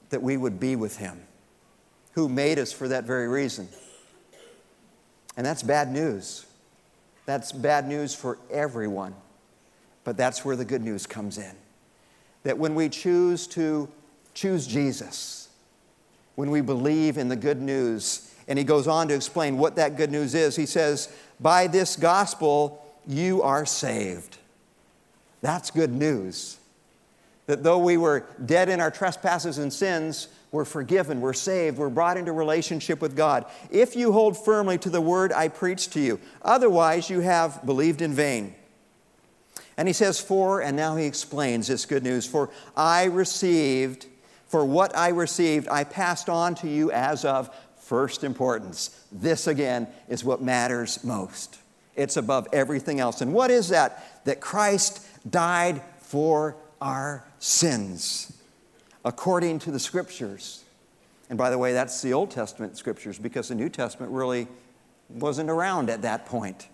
that 0.10 0.22
we 0.22 0.38
would 0.38 0.60
be 0.60 0.76
with 0.76 0.98
Him, 0.98 1.22
who 2.14 2.30
made 2.30 2.60
us 2.60 2.72
for 2.72 2.88
that 2.88 3.06
very 3.06 3.28
reason. 3.28 3.68
And 5.38 5.46
that's 5.46 5.64
bad 5.64 5.92
news. 5.92 6.46
That's 7.26 7.52
bad 7.52 7.88
news 7.88 8.14
for 8.14 8.38
everyone. 8.52 9.16
But 10.04 10.18
that's 10.18 10.44
where 10.44 10.56
the 10.56 10.66
good 10.66 10.82
news 10.82 11.08
comes 11.08 11.38
in. 11.38 11.56
That 12.44 12.58
when 12.58 12.76
we 12.76 12.90
choose 12.90 13.48
to 13.48 13.88
choose 14.34 14.68
Jesus 14.68 15.42
when 16.36 16.50
we 16.50 16.62
believe 16.62 17.18
in 17.18 17.28
the 17.28 17.36
good 17.36 17.62
news. 17.62 18.34
And 18.48 18.58
he 18.58 18.66
goes 18.66 18.88
on 18.88 19.08
to 19.10 19.14
explain 19.14 19.58
what 19.58 19.76
that 19.76 19.98
good 19.98 20.12
news 20.12 20.34
is. 20.34 20.56
He 20.56 20.66
says, 20.66 21.14
By 21.40 21.68
this 21.68 21.96
gospel, 21.96 22.84
you 23.08 23.42
are 23.42 23.66
saved. 23.66 24.38
That's 25.42 25.72
good 25.72 25.92
news. 25.92 26.58
That 27.48 27.64
though 27.64 27.80
we 27.80 27.98
were 27.98 28.26
dead 28.46 28.70
in 28.70 28.80
our 28.80 28.92
trespasses 28.92 29.58
and 29.58 29.74
sins, 29.74 30.28
we're 30.52 30.66
forgiven, 30.66 31.22
we're 31.22 31.34
saved, 31.34 31.78
we're 31.78 31.90
brought 31.90 32.18
into 32.18 32.32
relationship 32.32 33.02
with 33.02 33.16
God. 33.16 33.46
If 33.72 33.96
you 33.96 34.12
hold 34.12 34.38
firmly 34.38 34.78
to 34.80 34.90
the 34.90 35.02
word 35.02 35.34
I 35.34 35.48
preached 35.48 35.94
to 35.94 36.00
you, 36.00 36.20
otherwise 36.42 37.10
you 37.10 37.22
have 37.22 37.66
believed 37.66 38.02
in 38.02 38.14
vain. 38.14 38.56
And 39.78 39.88
he 39.88 39.94
says, 39.94 40.20
For, 40.20 40.62
and 40.62 40.78
now 40.78 40.96
he 40.96 41.06
explains 41.06 41.68
this 41.68 41.86
good 41.86 42.04
news, 42.04 42.28
for 42.28 42.50
I 42.76 43.06
received 43.06 44.06
for 44.52 44.66
what 44.66 44.94
I 44.98 45.12
received, 45.12 45.70
I 45.70 45.86
passed 45.86 46.28
on 46.28 46.56
to 46.56 46.68
you 46.68 46.92
as 46.92 47.24
of 47.24 47.56
first 47.78 48.26
importance. 48.26 48.90
This, 49.10 49.48
again, 49.48 49.88
is 50.10 50.26
what 50.26 50.42
matters 50.42 51.02
most. 51.06 51.58
It's 51.96 52.18
above 52.18 52.48
everything 52.54 53.00
else. 53.00 53.22
And 53.22 53.34
what 53.34 53.52
is 53.52 53.70
that? 53.70 54.26
That 54.26 54.40
Christ 54.40 55.06
died 55.30 55.82
for 56.00 56.56
our 56.80 57.26
sins, 57.40 58.34
according 59.06 59.60
to 59.60 59.72
the 59.72 59.80
Scriptures. 59.80 60.64
And 61.30 61.38
by 61.38 61.50
the 61.50 61.58
way, 61.58 61.74
that's 61.74 62.02
the 62.02 62.14
Old 62.14 62.32
Testament 62.32 62.78
Scriptures 62.78 63.20
because 63.20 63.48
the 63.48 63.56
New 63.56 63.70
Testament 63.70 64.12
really 64.12 64.48
wasn't 65.10 65.50
around 65.50 65.90
at 65.90 66.02
that 66.04 66.26
point 66.26 66.68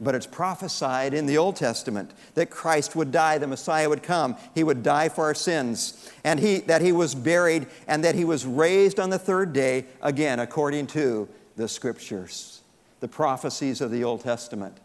but 0.00 0.14
it's 0.14 0.26
prophesied 0.26 1.12
in 1.12 1.26
the 1.26 1.36
Old 1.36 1.56
Testament 1.56 2.12
that 2.34 2.48
Christ 2.48 2.96
would 2.96 3.12
die, 3.12 3.36
the 3.38 3.46
Messiah 3.46 3.88
would 3.88 4.02
come, 4.02 4.36
he 4.54 4.64
would 4.64 4.82
die 4.82 5.10
for 5.10 5.24
our 5.24 5.34
sins, 5.34 6.10
and 6.24 6.40
he, 6.40 6.58
that 6.60 6.80
he 6.80 6.90
was 6.90 7.14
buried, 7.14 7.66
and 7.86 8.02
that 8.04 8.14
he 8.14 8.24
was 8.24 8.46
raised 8.46 8.98
on 8.98 9.10
the 9.10 9.18
third 9.18 9.52
day, 9.52 9.84
again, 10.00 10.40
according 10.40 10.86
to 10.88 11.28
the 11.56 11.68
Scriptures, 11.68 12.59
the 13.00 13.08
prophecies 13.08 13.80
of 13.80 13.90
the 13.90 14.04
Old 14.04 14.22
Testament. 14.22 14.76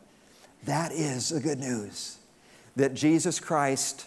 That 0.63 0.91
is 0.91 1.29
the 1.29 1.39
good 1.39 1.59
news 1.59 2.17
that 2.75 2.93
Jesus 2.93 3.39
Christ 3.39 4.05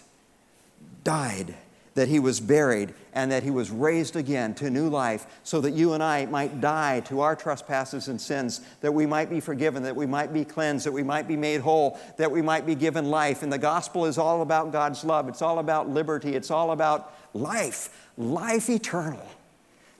died 1.03 1.55
that 1.99 2.07
he 2.07 2.19
was 2.19 2.39
buried 2.39 2.93
and 3.13 3.29
that 3.29 3.43
he 3.43 3.51
was 3.51 3.69
raised 3.69 4.15
again 4.15 4.53
to 4.55 4.69
new 4.69 4.87
life 4.87 5.25
so 5.43 5.59
that 5.59 5.71
you 5.71 5.93
and 5.93 6.01
I 6.01 6.25
might 6.27 6.61
die 6.61 7.01
to 7.01 7.19
our 7.19 7.35
trespasses 7.35 8.07
and 8.07 8.21
sins, 8.21 8.61
that 8.79 8.93
we 8.93 9.05
might 9.05 9.29
be 9.29 9.41
forgiven, 9.41 9.83
that 9.83 9.97
we 9.97 10.05
might 10.05 10.31
be 10.31 10.45
cleansed, 10.45 10.85
that 10.85 10.93
we 10.93 11.03
might 11.03 11.27
be 11.27 11.35
made 11.35 11.59
whole, 11.59 11.99
that 12.15 12.31
we 12.31 12.41
might 12.41 12.65
be 12.65 12.73
given 12.73 13.09
life. 13.09 13.43
And 13.43 13.51
the 13.51 13.57
gospel 13.57 14.05
is 14.05 14.17
all 14.17 14.41
about 14.41 14.71
God's 14.71 15.03
love, 15.03 15.27
it's 15.27 15.41
all 15.41 15.59
about 15.59 15.89
liberty, 15.89 16.35
it's 16.35 16.51
all 16.51 16.71
about 16.71 17.13
life, 17.33 18.07
life 18.17 18.69
eternal, 18.69 19.27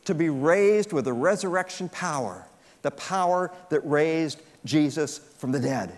to 0.06 0.16
be 0.16 0.30
raised 0.30 0.94
with 0.94 1.04
the 1.04 1.12
resurrection 1.14 1.90
power, 1.90 2.46
the 2.82 2.92
power 2.92 3.52
that 3.70 3.82
raised 3.82 4.42
Jesus 4.66 5.20
from 5.38 5.52
the 5.52 5.60
dead. 5.60 5.98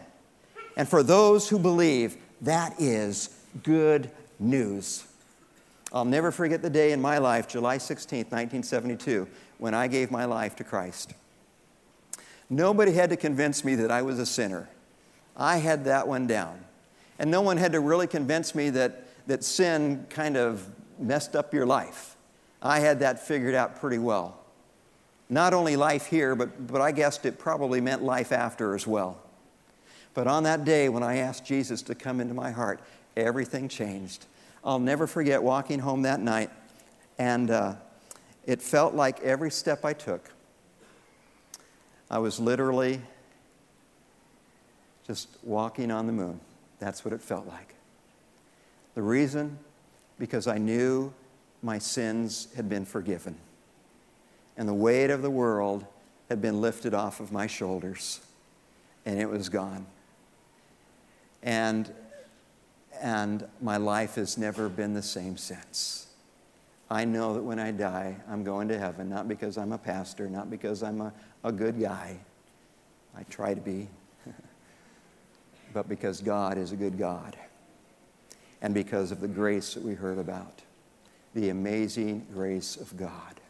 And 0.78 0.88
for 0.88 1.04
those 1.04 1.50
who 1.50 1.60
believe, 1.60 2.18
that 2.42 2.80
is 2.80 3.30
good 3.64 4.10
news. 4.40 5.06
I'll 5.94 6.06
never 6.06 6.32
forget 6.32 6.62
the 6.62 6.70
day 6.70 6.92
in 6.92 7.02
my 7.02 7.18
life, 7.18 7.48
July 7.48 7.78
16, 7.78 8.20
1972, 8.20 9.28
when 9.58 9.74
I 9.74 9.88
gave 9.88 10.10
my 10.10 10.26
life 10.26 10.56
to 10.58 10.64
Christ. 10.64 11.14
Nobody 12.50 12.94
had 12.94 13.10
to 13.10 13.18
convince 13.18 13.64
me 13.64 13.76
that 13.76 13.92
I 13.92 14.02
was 14.02 14.20
a 14.20 14.26
sinner. 14.26 14.70
I 15.36 15.58
had 15.58 15.86
that 15.86 16.08
one 16.08 16.28
down. 16.28 16.66
And 17.20 17.30
no 17.30 17.42
one 17.42 17.58
had 17.58 17.74
to 17.74 17.80
really 17.80 18.08
convince 18.08 18.56
me 18.56 18.70
that, 18.72 19.06
that 19.28 19.44
sin 19.44 20.06
kind 20.10 20.38
of 20.38 20.68
messed 20.98 21.36
up 21.36 21.54
your 21.54 21.66
life. 21.66 22.16
I 22.62 22.80
had 22.80 23.00
that 23.00 23.26
figured 23.26 23.56
out 23.56 23.80
pretty 23.80 23.98
well. 23.98 24.41
Not 25.32 25.54
only 25.54 25.78
life 25.78 26.08
here, 26.08 26.36
but, 26.36 26.68
but 26.68 26.82
I 26.82 26.92
guessed 26.92 27.26
it 27.26 27.40
probably 27.40 27.80
meant 27.80 28.04
life 28.04 28.34
after 28.34 28.76
as 28.76 28.86
well. 28.86 29.18
But 30.14 30.28
on 30.28 30.44
that 30.44 30.66
day 30.66 30.90
when 30.90 31.04
I 31.04 31.20
asked 31.20 31.46
Jesus 31.46 31.82
to 31.84 31.96
come 31.96 32.20
into 32.20 32.34
my 32.34 32.52
heart, 32.52 32.82
everything 33.16 33.70
changed. 33.70 34.26
I'll 34.62 34.78
never 34.78 35.08
forget 35.08 35.42
walking 35.42 35.80
home 35.80 36.02
that 36.02 36.20
night, 36.20 36.50
and 37.18 37.50
uh, 37.50 37.76
it 38.46 38.62
felt 38.62 38.94
like 38.94 39.22
every 39.22 39.52
step 39.52 39.86
I 39.86 39.94
took, 39.94 40.30
I 42.10 42.20
was 42.20 42.38
literally 42.38 43.02
just 45.08 45.30
walking 45.44 45.92
on 45.92 46.08
the 46.08 46.14
moon. 46.14 46.42
That's 46.80 47.06
what 47.06 47.14
it 47.14 47.22
felt 47.22 47.48
like. 47.48 47.74
The 48.96 49.02
reason? 49.02 49.58
Because 50.20 50.46
I 50.46 50.58
knew 50.58 51.14
my 51.64 51.80
sins 51.80 52.50
had 52.56 52.68
been 52.68 52.84
forgiven, 52.84 53.38
and 54.58 54.68
the 54.68 54.74
weight 54.74 55.10
of 55.10 55.22
the 55.22 55.30
world 55.30 55.86
had 56.30 56.42
been 56.42 56.62
lifted 56.62 56.94
off 56.94 57.20
of 57.20 57.32
my 57.32 57.48
shoulders, 57.48 58.22
and 59.06 59.20
it 59.20 59.30
was 59.30 59.50
gone. 59.50 59.86
And, 61.44 61.92
and 63.02 63.46
my 63.62 63.78
life 63.78 64.16
has 64.16 64.38
never 64.38 64.70
been 64.70 64.94
the 64.94 65.02
same 65.02 65.38
since. 65.38 66.08
I 66.90 67.06
know 67.06 67.34
that 67.34 67.44
when 67.44 67.60
I 67.60 67.72
die, 67.72 68.18
I'm 68.30 68.44
going 68.44 68.68
to 68.68 68.78
heaven, 68.78 69.10
not 69.10 69.28
because 69.28 69.58
I'm 69.58 69.72
a 69.72 69.78
pastor, 69.78 70.30
not 70.30 70.50
because 70.50 70.84
I'm 70.84 71.02
a, 71.02 71.14
a 71.44 71.52
good 71.52 71.80
guy. 71.80 72.18
I 73.18 73.24
try 73.24 73.54
to 73.54 73.62
be, 73.62 73.90
but 75.74 75.90
because 75.90 76.22
God 76.22 76.58
is 76.58 76.72
a 76.72 76.76
good 76.76 76.98
God. 76.98 77.36
And 78.62 78.74
because 78.74 79.12
of 79.12 79.20
the 79.20 79.28
grace 79.28 79.74
that 79.74 79.84
we 79.84 79.96
heard 79.96 80.18
about, 80.18 80.62
the 81.34 81.50
amazing 81.50 82.28
grace 82.34 82.76
of 82.78 82.96
God, 82.96 83.41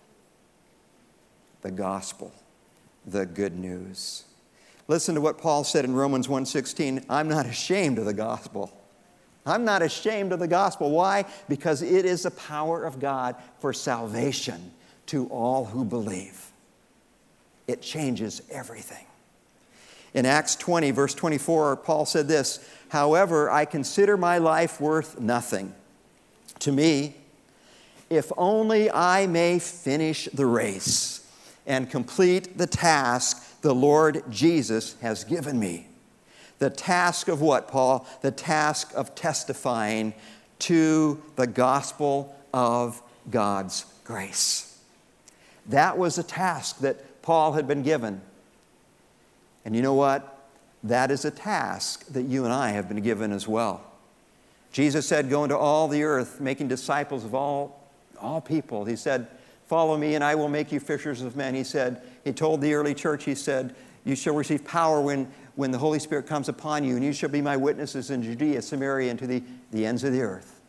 the 1.62 1.72
gospel, 1.72 2.32
the 3.06 3.26
good 3.26 3.58
news. 3.58 4.24
Listen 4.88 5.16
to 5.16 5.22
what 5.22 5.38
Paul 5.38 5.64
said 5.64 5.86
in 5.86 5.94
Romans 5.94 6.28
1:16, 6.28 7.06
I'm 7.10 7.28
not 7.28 7.46
ashamed 7.46 7.98
of 7.98 8.06
the 8.06 8.14
gospel. 8.14 8.72
I'm 9.46 9.66
not 9.66 9.82
ashamed 9.82 10.34
of 10.34 10.40
the 10.40 10.48
gospel. 10.48 10.92
Why? 10.92 11.26
Because 11.50 11.82
it 11.82 12.06
is 12.06 12.24
the 12.24 12.32
power 12.32 12.84
of 12.84 13.00
God 13.00 13.36
for 13.60 13.74
salvation 13.74 14.72
to 15.08 15.28
all 15.28 15.66
who 15.66 15.84
believe. 15.84 16.52
It 17.68 17.82
changes 17.82 18.42
everything. 18.52 19.06
In 20.14 20.26
Acts 20.26 20.56
20, 20.56 20.92
verse 20.92 21.14
24, 21.14 21.78
Paul 21.78 22.06
said 22.06 22.28
this 22.28 22.60
However, 22.90 23.50
I 23.50 23.66
consider 23.66 24.18
my 24.18 24.38
life 24.38 24.82
worth 24.82 25.20
nothing. 25.20 25.74
To 26.60 26.72
me, 26.72 27.16
if 28.10 28.32
only 28.38 28.92
I 28.92 29.26
may 29.26 29.58
finish 29.58 30.28
the 30.34 30.46
race 30.46 31.21
and 31.66 31.90
complete 31.90 32.58
the 32.58 32.68
task 32.68 33.62
the 33.62 33.76
Lord 33.76 34.24
Jesus 34.30 34.96
has 35.02 35.24
given 35.24 35.60
me. 35.60 35.88
The 36.60 36.70
task 36.70 37.28
of 37.28 37.42
what, 37.42 37.68
Paul? 37.68 38.08
The 38.22 38.32
task 38.32 38.92
of 38.96 39.16
testifying 39.16 40.14
to 40.60 41.22
the 41.36 41.48
gospel 41.48 42.36
of 42.54 43.02
God's 43.30 43.86
grace. 44.04 44.80
That 45.68 45.98
was 45.98 46.18
a 46.18 46.24
task 46.24 46.80
that 46.80 47.22
Paul 47.22 47.54
had 47.54 47.68
been 47.68 47.84
given. 47.84 48.22
And 49.66 49.76
you 49.76 49.82
know 49.82 49.94
what? 49.94 50.40
That 50.84 51.12
is 51.12 51.26
a 51.26 51.32
task 51.32 52.06
that 52.08 52.24
you 52.24 52.46
and 52.46 52.54
I 52.54 52.70
have 52.72 52.88
been 52.88 53.02
given 53.02 53.32
as 53.32 53.48
well. 53.48 53.84
Jesus 54.72 55.06
said, 55.06 55.30
Go 55.30 55.44
into 55.44 55.58
all 55.58 55.88
the 55.88 56.04
earth, 56.04 56.40
making 56.40 56.68
disciples 56.68 57.24
of 57.24 57.36
all, 57.36 57.88
all 58.20 58.42
people. 58.42 58.86
He 58.86 58.96
said, 58.96 59.28
Follow 59.72 59.96
me, 59.96 60.16
and 60.16 60.22
I 60.22 60.36
will 60.36 60.50
make 60.50 60.74
you 60.74 60.82
fishers 60.82 61.22
of 61.22 61.38
men. 61.38 61.56
He 61.56 61.64
said, 61.64 62.02
He 62.26 62.34
told 62.34 62.60
the 62.60 62.74
early 62.74 62.94
church, 62.94 63.24
He 63.24 63.34
said, 63.34 63.74
You 64.04 64.18
shall 64.18 64.36
receive 64.36 64.66
power 64.66 65.00
when, 65.00 65.32
when 65.56 65.72
the 65.72 65.78
Holy 65.78 65.98
Spirit 65.98 66.28
comes 66.28 66.50
upon 66.50 66.84
you, 66.84 66.98
and 66.98 67.06
you 67.06 67.14
shall 67.14 67.30
be 67.30 67.42
my 67.42 67.56
witnesses 67.56 68.12
in 68.12 68.22
Judea, 68.22 68.64
Samaria, 68.64 69.12
and 69.12 69.18
to 69.20 69.26
the, 69.26 69.42
the 69.72 69.86
ends 69.86 70.04
of 70.04 70.12
the 70.12 70.24
earth. 70.24 70.60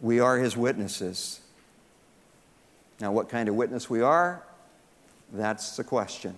We 0.00 0.20
are 0.20 0.38
His 0.38 0.56
witnesses. 0.56 1.40
Now, 2.98 3.12
what 3.12 3.28
kind 3.28 3.50
of 3.50 3.56
witness 3.56 3.90
we 3.90 4.00
are, 4.00 4.42
that's 5.34 5.76
the 5.76 5.84
question 5.84 6.34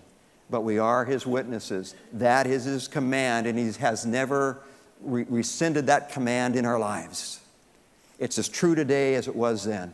but 0.50 0.62
we 0.62 0.78
are 0.78 1.04
his 1.04 1.26
witnesses. 1.26 1.94
That 2.14 2.46
is 2.46 2.64
his 2.64 2.88
command, 2.88 3.46
and 3.46 3.58
he 3.58 3.70
has 3.72 4.06
never 4.06 4.62
re- 5.02 5.26
rescinded 5.28 5.88
that 5.88 6.10
command 6.10 6.56
in 6.56 6.64
our 6.64 6.78
lives. 6.78 7.40
It's 8.18 8.38
as 8.38 8.48
true 8.48 8.74
today 8.74 9.14
as 9.14 9.28
it 9.28 9.36
was 9.36 9.64
then. 9.64 9.92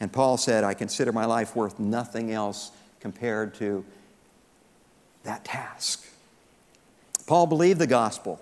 And 0.00 0.12
Paul 0.12 0.36
said, 0.36 0.64
I 0.64 0.74
consider 0.74 1.12
my 1.12 1.24
life 1.24 1.54
worth 1.54 1.78
nothing 1.78 2.32
else 2.32 2.70
compared 3.00 3.54
to 3.56 3.84
that 5.22 5.44
task. 5.44 6.06
Paul 7.26 7.46
believed 7.46 7.78
the 7.78 7.86
gospel, 7.86 8.40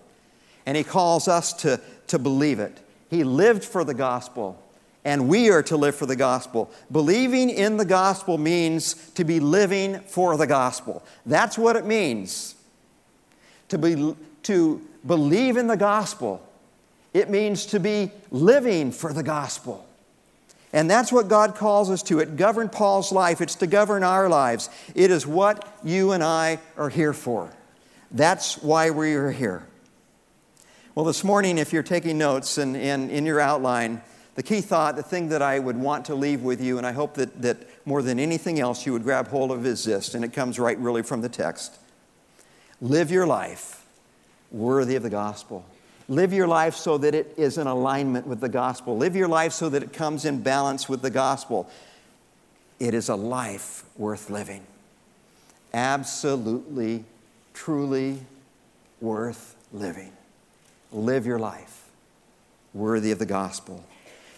and 0.67 0.77
he 0.77 0.83
calls 0.83 1.29
us 1.29 1.53
to, 1.55 1.81
to 2.09 2.19
believe 2.19 2.59
it. 2.59 2.81
He 3.11 3.25
lived 3.25 3.65
for 3.65 3.85
the 3.85 3.95
gospel 3.95 4.63
and 5.05 5.29
we 5.29 5.51
are 5.51 5.63
to 5.65 5.77
live 5.77 5.97
for 5.97 6.07
the 6.07 6.17
gospel. 6.17 6.71
Believing 6.91 7.51
in 7.51 7.77
the 7.77 7.85
gospel 7.85 8.39
means 8.39 8.95
to 9.13 9.25
be 9.25 9.41
living 9.41 10.01
for 10.01 10.37
the 10.37 10.47
gospel. 10.47 11.05
That's 11.27 11.59
what 11.59 11.77
it 11.77 11.85
means. 11.85 12.55
To, 13.69 13.79
be, 13.79 14.15
to 14.45 14.83
believe 15.05 15.57
in 15.57 15.67
the 15.67 15.77
gospel, 15.77 16.47
it 17.13 17.31
means 17.31 17.67
to 17.67 17.81
be 17.81 18.13
living 18.31 18.93
for 18.93 19.13
the 19.13 19.23
gospel. 19.23 19.87
And 20.73 20.91
that's 20.91 21.13
what 21.13 21.29
God 21.29 21.55
calls 21.55 21.91
us 21.91 22.03
to. 22.05 22.21
It 22.21 22.37
governed 22.37 22.73
Paul's 22.73 23.13
life, 23.13 23.41
it's 23.41 23.57
to 23.57 23.67
govern 23.67 24.03
our 24.03 24.29
lives. 24.29 24.71
It 24.95 25.11
is 25.11 25.27
what 25.27 25.79
you 25.85 26.13
and 26.13 26.23
I 26.23 26.61
are 26.77 26.89
here 26.89 27.13
for. 27.13 27.51
That's 28.11 28.59
why 28.59 28.91
we 28.91 29.15
are 29.15 29.31
here. 29.31 29.67
Well, 30.95 31.05
this 31.05 31.25
morning, 31.25 31.59
if 31.59 31.73
you're 31.73 31.83
taking 31.83 32.19
notes 32.19 32.59
and, 32.59 32.77
in 32.77 33.25
your 33.25 33.41
outline, 33.41 34.03
the 34.35 34.43
key 34.43 34.61
thought, 34.63 34.97
the 34.97 35.03
thing 35.03 35.29
that 35.29 35.43
I 35.43 35.59
would 35.59 35.77
want 35.77 36.07
to 36.07 36.15
leave 36.15 36.43
with 36.43 36.63
you, 36.63 36.79
and 36.79 36.87
I 36.87 36.93
hope 36.93 37.15
that, 37.15 37.43
that 37.43 37.59
more 37.87 38.03
than 38.03 38.19
anything 38.19 38.61
else 38.61 38.87
you 38.87 38.93
would 38.93 39.03
grab 39.03 39.29
hold 39.29 39.51
of 39.51 39.67
is 39.67 39.85
this, 39.85 40.15
and 40.15 40.25
it 40.25 40.33
comes 40.33 40.59
right 40.59 40.79
really 40.79 41.03
from 41.03 41.21
the 41.21 41.29
text. 41.29 41.79
Live 42.81 43.11
your 43.11 43.27
life 43.27 43.87
worthy 44.51 44.97
of 44.97 45.03
the 45.03 45.11
gospel. 45.11 45.65
Live 46.13 46.35
your 46.35 46.47
life 46.47 46.75
so 46.75 46.99
that 46.99 47.15
it 47.15 47.33
is 47.39 47.57
in 47.57 47.67
alignment 47.67 48.27
with 48.27 48.41
the 48.41 48.49
gospel. 48.51 48.99
Live 48.99 49.17
your 49.17 49.29
life 49.29 49.55
so 49.55 49.71
that 49.71 49.83
it 49.83 49.95
comes 49.95 50.27
in 50.27 50.43
balance 50.43 50.87
with 50.87 51.01
the 51.01 51.09
gospel. 51.09 51.71
It 52.79 52.93
is 52.93 53.09
a 53.09 53.15
life 53.15 53.83
worth 53.97 54.29
living. 54.29 54.63
Absolutely, 55.73 57.07
truly 57.55 58.19
worth 59.01 59.57
living. 59.73 60.13
Live 60.93 61.25
your 61.25 61.39
life 61.39 61.89
worthy 62.75 63.11
of 63.11 63.19
the 63.19 63.25
gospel. 63.25 63.83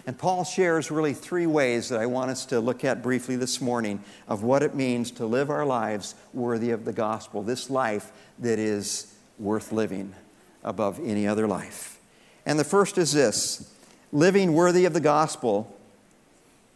And 0.06 0.16
Paul 0.16 0.44
shares 0.44 0.92
really 0.92 1.12
three 1.12 1.46
ways 1.46 1.88
that 1.88 1.98
I 1.98 2.06
want 2.06 2.30
us 2.30 2.46
to 2.46 2.60
look 2.60 2.84
at 2.84 3.02
briefly 3.02 3.34
this 3.34 3.60
morning 3.60 3.98
of 4.28 4.44
what 4.44 4.62
it 4.62 4.76
means 4.76 5.10
to 5.10 5.26
live 5.26 5.50
our 5.50 5.66
lives 5.66 6.14
worthy 6.32 6.70
of 6.70 6.84
the 6.84 6.92
gospel, 6.92 7.42
this 7.42 7.68
life 7.68 8.12
that 8.38 8.60
is 8.60 9.12
worth 9.40 9.72
living 9.72 10.14
above 10.64 11.00
any 11.04 11.26
other 11.26 11.46
life. 11.46 11.98
And 12.46 12.58
the 12.58 12.64
first 12.64 12.98
is 12.98 13.12
this 13.12 13.70
living 14.12 14.52
worthy 14.52 14.84
of 14.84 14.94
the 14.94 15.00
gospel 15.00 15.74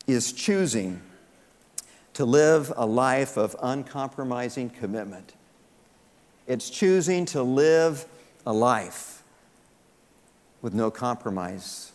is 0.07 0.33
choosing 0.33 1.01
to 2.14 2.24
live 2.24 2.72
a 2.77 2.87
life 2.87 3.37
of 3.37 3.55
uncompromising 3.62 4.70
commitment. 4.70 5.35
It's 6.46 6.70
choosing 6.70 7.27
to 7.27 7.42
live 7.42 8.07
a 8.46 8.53
life 8.53 9.22
with 10.62 10.74
no 10.74 10.90
compromise 10.90 11.92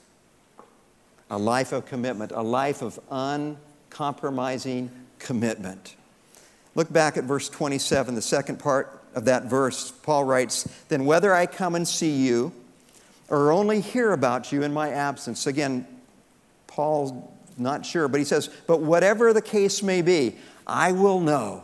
a 1.30 1.38
life 1.38 1.72
of 1.72 1.88
commitment, 1.88 2.32
a 2.32 2.44
life 2.44 2.84
of 2.84 3.00
uncompromising 3.10 4.92
commitment. 5.18 5.96
Look 6.76 6.94
back 6.94 7.18
at 7.18 7.24
verse 7.24 7.50
27, 7.50 8.14
the 8.14 8.22
second 8.22 8.60
part 8.60 9.03
of 9.16 9.26
that 9.26 9.46
verse. 9.46 9.92
Paul 9.92 10.24
writes, 10.24 10.68
Then 10.90 11.06
whether 11.06 11.34
I 11.34 11.46
come 11.46 11.76
and 11.76 11.88
see 11.88 12.12
you 12.12 12.54
or 13.30 13.52
only 13.52 13.82
hear 13.82 14.12
about 14.12 14.52
you 14.52 14.64
in 14.64 14.74
my 14.74 14.92
absence. 14.92 15.48
Again, 15.48 15.88
Paul's 16.68 17.14
not 17.58 17.86
sure, 17.86 18.08
but 18.08 18.20
he 18.20 18.26
says, 18.26 18.50
But 18.68 18.82
whatever 18.82 19.34
the 19.34 19.42
case 19.42 19.82
may 19.82 20.02
be, 20.02 20.36
I 20.68 20.92
will 20.92 21.20
know 21.20 21.64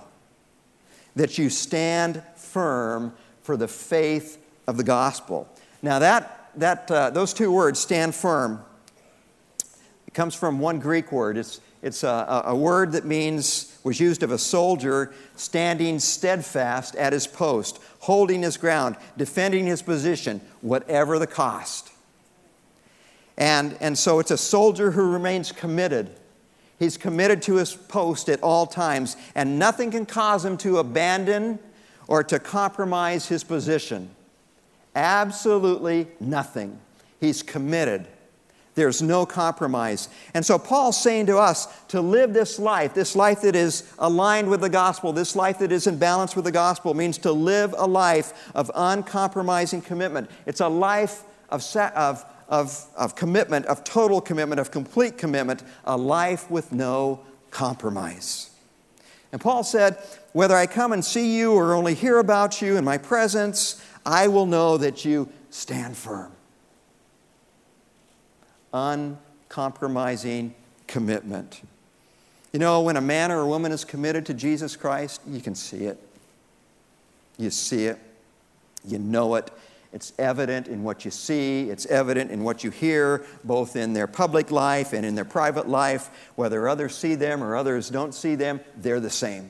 that 1.15 1.37
you 1.37 1.49
stand 1.49 2.23
firm 2.35 3.13
for 3.41 3.57
the 3.57 3.67
faith 3.67 4.37
of 4.67 4.77
the 4.77 4.83
gospel. 4.83 5.47
Now, 5.81 5.99
that, 5.99 6.51
that, 6.55 6.89
uh, 6.91 7.09
those 7.09 7.33
two 7.33 7.51
words, 7.51 7.79
stand 7.79 8.15
firm, 8.15 8.63
it 10.07 10.13
comes 10.13 10.35
from 10.35 10.59
one 10.59 10.79
Greek 10.79 11.11
word. 11.11 11.37
It's, 11.37 11.59
it's 11.81 12.03
a, 12.03 12.43
a 12.45 12.55
word 12.55 12.91
that 12.91 13.05
means, 13.05 13.77
was 13.83 13.99
used 13.99 14.21
of 14.23 14.31
a 14.31 14.37
soldier 14.37 15.13
standing 15.35 15.99
steadfast 15.99 16.95
at 16.95 17.13
his 17.13 17.25
post, 17.25 17.79
holding 17.99 18.41
his 18.41 18.57
ground, 18.57 18.97
defending 19.17 19.65
his 19.65 19.81
position, 19.81 20.41
whatever 20.61 21.17
the 21.19 21.27
cost. 21.27 21.91
And, 23.37 23.77
and 23.79 23.97
so 23.97 24.19
it's 24.19 24.31
a 24.31 24.37
soldier 24.37 24.91
who 24.91 25.09
remains 25.09 25.53
committed. 25.53 26.09
He's 26.77 26.97
committed 26.97 27.41
to 27.43 27.55
his 27.55 27.73
post 27.73 28.27
at 28.27 28.43
all 28.43 28.65
times, 28.65 29.15
and 29.33 29.57
nothing 29.57 29.91
can 29.91 30.05
cause 30.05 30.43
him 30.43 30.57
to 30.57 30.79
abandon 30.79 31.59
or 32.07 32.23
to 32.25 32.39
compromise 32.39 33.27
his 33.27 33.45
position. 33.45 34.09
Absolutely 34.95 36.07
nothing. 36.19 36.77
He's 37.21 37.41
committed 37.41 38.07
There's 38.79 39.01
no 39.01 39.25
compromise. 39.25 40.07
And 40.33 40.45
so 40.45 40.57
Paul's 40.57 41.03
saying 41.03 41.25
to 41.25 41.37
us 41.37 41.67
to 41.89 41.99
live 41.99 42.31
this 42.31 42.57
life, 42.57 42.93
this 42.93 43.13
life 43.13 43.41
that 43.41 43.53
is 43.53 43.93
aligned 43.99 44.49
with 44.49 44.61
the 44.61 44.69
gospel, 44.69 45.11
this 45.11 45.35
life 45.35 45.59
that 45.59 45.73
is 45.73 45.85
in 45.85 45.97
balance 45.97 46.33
with 46.33 46.45
the 46.45 46.51
gospel, 46.53 46.93
means 46.93 47.17
to 47.17 47.33
live 47.33 47.75
a 47.77 47.85
life 47.85 48.49
of 48.55 48.71
uncompromising 48.73 49.81
commitment. 49.81 50.31
It's 50.45 50.61
a 50.61 50.69
life 50.69 51.23
of, 51.49 51.61
of, 51.75 52.23
of, 52.47 52.85
of 52.95 53.17
commitment, 53.17 53.65
of 53.65 53.83
total 53.83 54.21
commitment, 54.21 54.61
of 54.61 54.71
complete 54.71 55.17
commitment, 55.17 55.61
a 55.83 55.97
life 55.97 56.49
with 56.49 56.71
no 56.71 57.19
compromise. 57.51 58.49
And 59.33 59.41
Paul 59.41 59.65
said, 59.65 59.97
Whether 60.31 60.55
I 60.55 60.67
come 60.67 60.93
and 60.93 61.03
see 61.03 61.37
you 61.37 61.51
or 61.51 61.73
only 61.73 61.95
hear 61.95 62.17
about 62.17 62.61
you 62.61 62.77
in 62.77 62.85
my 62.85 62.97
presence, 62.97 63.83
I 64.05 64.29
will 64.29 64.45
know 64.45 64.77
that 64.77 65.03
you 65.03 65.27
stand 65.49 65.97
firm. 65.97 66.31
Uncompromising 68.73 70.53
commitment. 70.87 71.61
You 72.51 72.59
know, 72.59 72.81
when 72.81 72.97
a 72.97 73.01
man 73.01 73.31
or 73.31 73.41
a 73.41 73.47
woman 73.47 73.71
is 73.71 73.85
committed 73.85 74.25
to 74.27 74.33
Jesus 74.33 74.75
Christ, 74.75 75.21
you 75.27 75.39
can 75.39 75.55
see 75.55 75.85
it. 75.85 75.99
You 77.37 77.51
see 77.51 77.85
it. 77.85 77.99
You 78.85 78.99
know 78.99 79.35
it. 79.35 79.51
It's 79.91 80.13
evident 80.19 80.67
in 80.67 80.83
what 80.83 81.03
you 81.03 81.09
see, 81.09 81.69
it's 81.69 81.87
evident 81.87 82.29
in 82.29 82.43
what 82.43 82.63
you 82.63 82.69
hear, 82.69 83.25
both 83.43 83.75
in 83.75 83.93
their 83.93 84.05
public 84.05 84.51
life 84.51 84.93
and 84.93 85.03
in 85.03 85.15
their 85.15 85.25
private 85.25 85.67
life. 85.67 86.11
Whether 86.35 86.69
others 86.69 86.95
see 86.95 87.15
them 87.15 87.43
or 87.43 87.55
others 87.55 87.89
don't 87.89 88.13
see 88.13 88.35
them, 88.35 88.59
they're 88.77 88.99
the 88.99 89.09
same. 89.09 89.49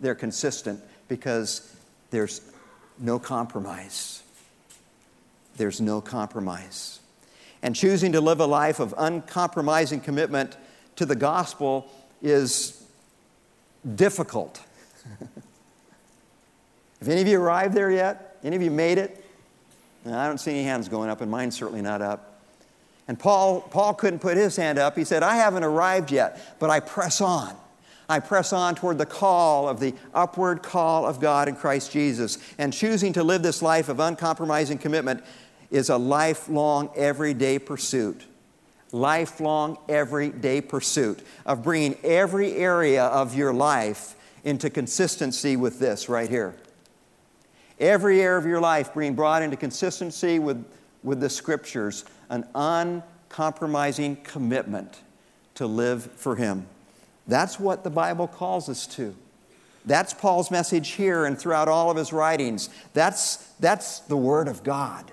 They're 0.00 0.14
consistent 0.14 0.80
because 1.08 1.74
there's 2.10 2.42
no 2.98 3.18
compromise. 3.18 4.22
There's 5.56 5.80
no 5.80 6.02
compromise. 6.02 7.00
And 7.64 7.74
choosing 7.74 8.12
to 8.12 8.20
live 8.20 8.40
a 8.40 8.46
life 8.46 8.78
of 8.78 8.94
uncompromising 8.98 10.00
commitment 10.00 10.58
to 10.96 11.06
the 11.06 11.16
gospel 11.16 11.90
is 12.20 12.84
difficult. 13.96 14.60
Have 17.00 17.08
any 17.08 17.22
of 17.22 17.26
you 17.26 17.40
arrived 17.40 17.72
there 17.74 17.90
yet? 17.90 18.36
Any 18.44 18.54
of 18.54 18.60
you 18.60 18.70
made 18.70 18.98
it? 18.98 19.24
I 20.06 20.26
don't 20.26 20.36
see 20.36 20.50
any 20.50 20.64
hands 20.64 20.90
going 20.90 21.08
up, 21.08 21.22
and 21.22 21.30
mine's 21.30 21.56
certainly 21.56 21.80
not 21.80 22.02
up. 22.02 22.42
And 23.08 23.18
Paul, 23.18 23.62
Paul 23.62 23.94
couldn't 23.94 24.18
put 24.18 24.36
his 24.36 24.56
hand 24.56 24.78
up. 24.78 24.94
He 24.94 25.04
said, 25.04 25.22
I 25.22 25.36
haven't 25.36 25.64
arrived 25.64 26.12
yet, 26.12 26.58
but 26.58 26.68
I 26.68 26.80
press 26.80 27.22
on. 27.22 27.56
I 28.10 28.20
press 28.20 28.52
on 28.52 28.74
toward 28.74 28.98
the 28.98 29.06
call 29.06 29.68
of 29.68 29.80
the 29.80 29.94
upward 30.12 30.62
call 30.62 31.06
of 31.06 31.20
God 31.20 31.48
in 31.48 31.56
Christ 31.56 31.92
Jesus. 31.92 32.36
And 32.58 32.74
choosing 32.74 33.14
to 33.14 33.24
live 33.24 33.42
this 33.42 33.62
life 33.62 33.88
of 33.88 34.00
uncompromising 34.00 34.76
commitment 34.76 35.24
is 35.74 35.90
a 35.90 35.96
lifelong, 35.96 36.88
everyday 36.94 37.58
pursuit. 37.58 38.26
Lifelong, 38.92 39.76
everyday 39.88 40.60
pursuit 40.60 41.18
of 41.44 41.64
bringing 41.64 41.96
every 42.04 42.52
area 42.52 43.06
of 43.06 43.34
your 43.34 43.52
life 43.52 44.14
into 44.44 44.70
consistency 44.70 45.56
with 45.56 45.80
this 45.80 46.08
right 46.08 46.30
here. 46.30 46.54
Every 47.80 48.22
area 48.22 48.38
of 48.38 48.46
your 48.46 48.60
life 48.60 48.94
being 48.94 49.16
brought 49.16 49.42
into 49.42 49.56
consistency 49.56 50.38
with, 50.38 50.64
with 51.02 51.18
the 51.18 51.28
scriptures, 51.28 52.04
an 52.30 52.46
uncompromising 52.54 54.16
commitment 54.22 55.00
to 55.56 55.66
live 55.66 56.04
for 56.12 56.36
Him. 56.36 56.68
That's 57.26 57.58
what 57.58 57.82
the 57.82 57.90
Bible 57.90 58.28
calls 58.28 58.68
us 58.68 58.86
to. 58.94 59.16
That's 59.84 60.14
Paul's 60.14 60.52
message 60.52 60.90
here 60.90 61.24
and 61.24 61.36
throughout 61.36 61.66
all 61.66 61.90
of 61.90 61.96
his 61.96 62.12
writings. 62.12 62.70
That's, 62.92 63.36
that's 63.58 63.98
the 64.00 64.16
Word 64.16 64.46
of 64.46 64.62
God. 64.62 65.10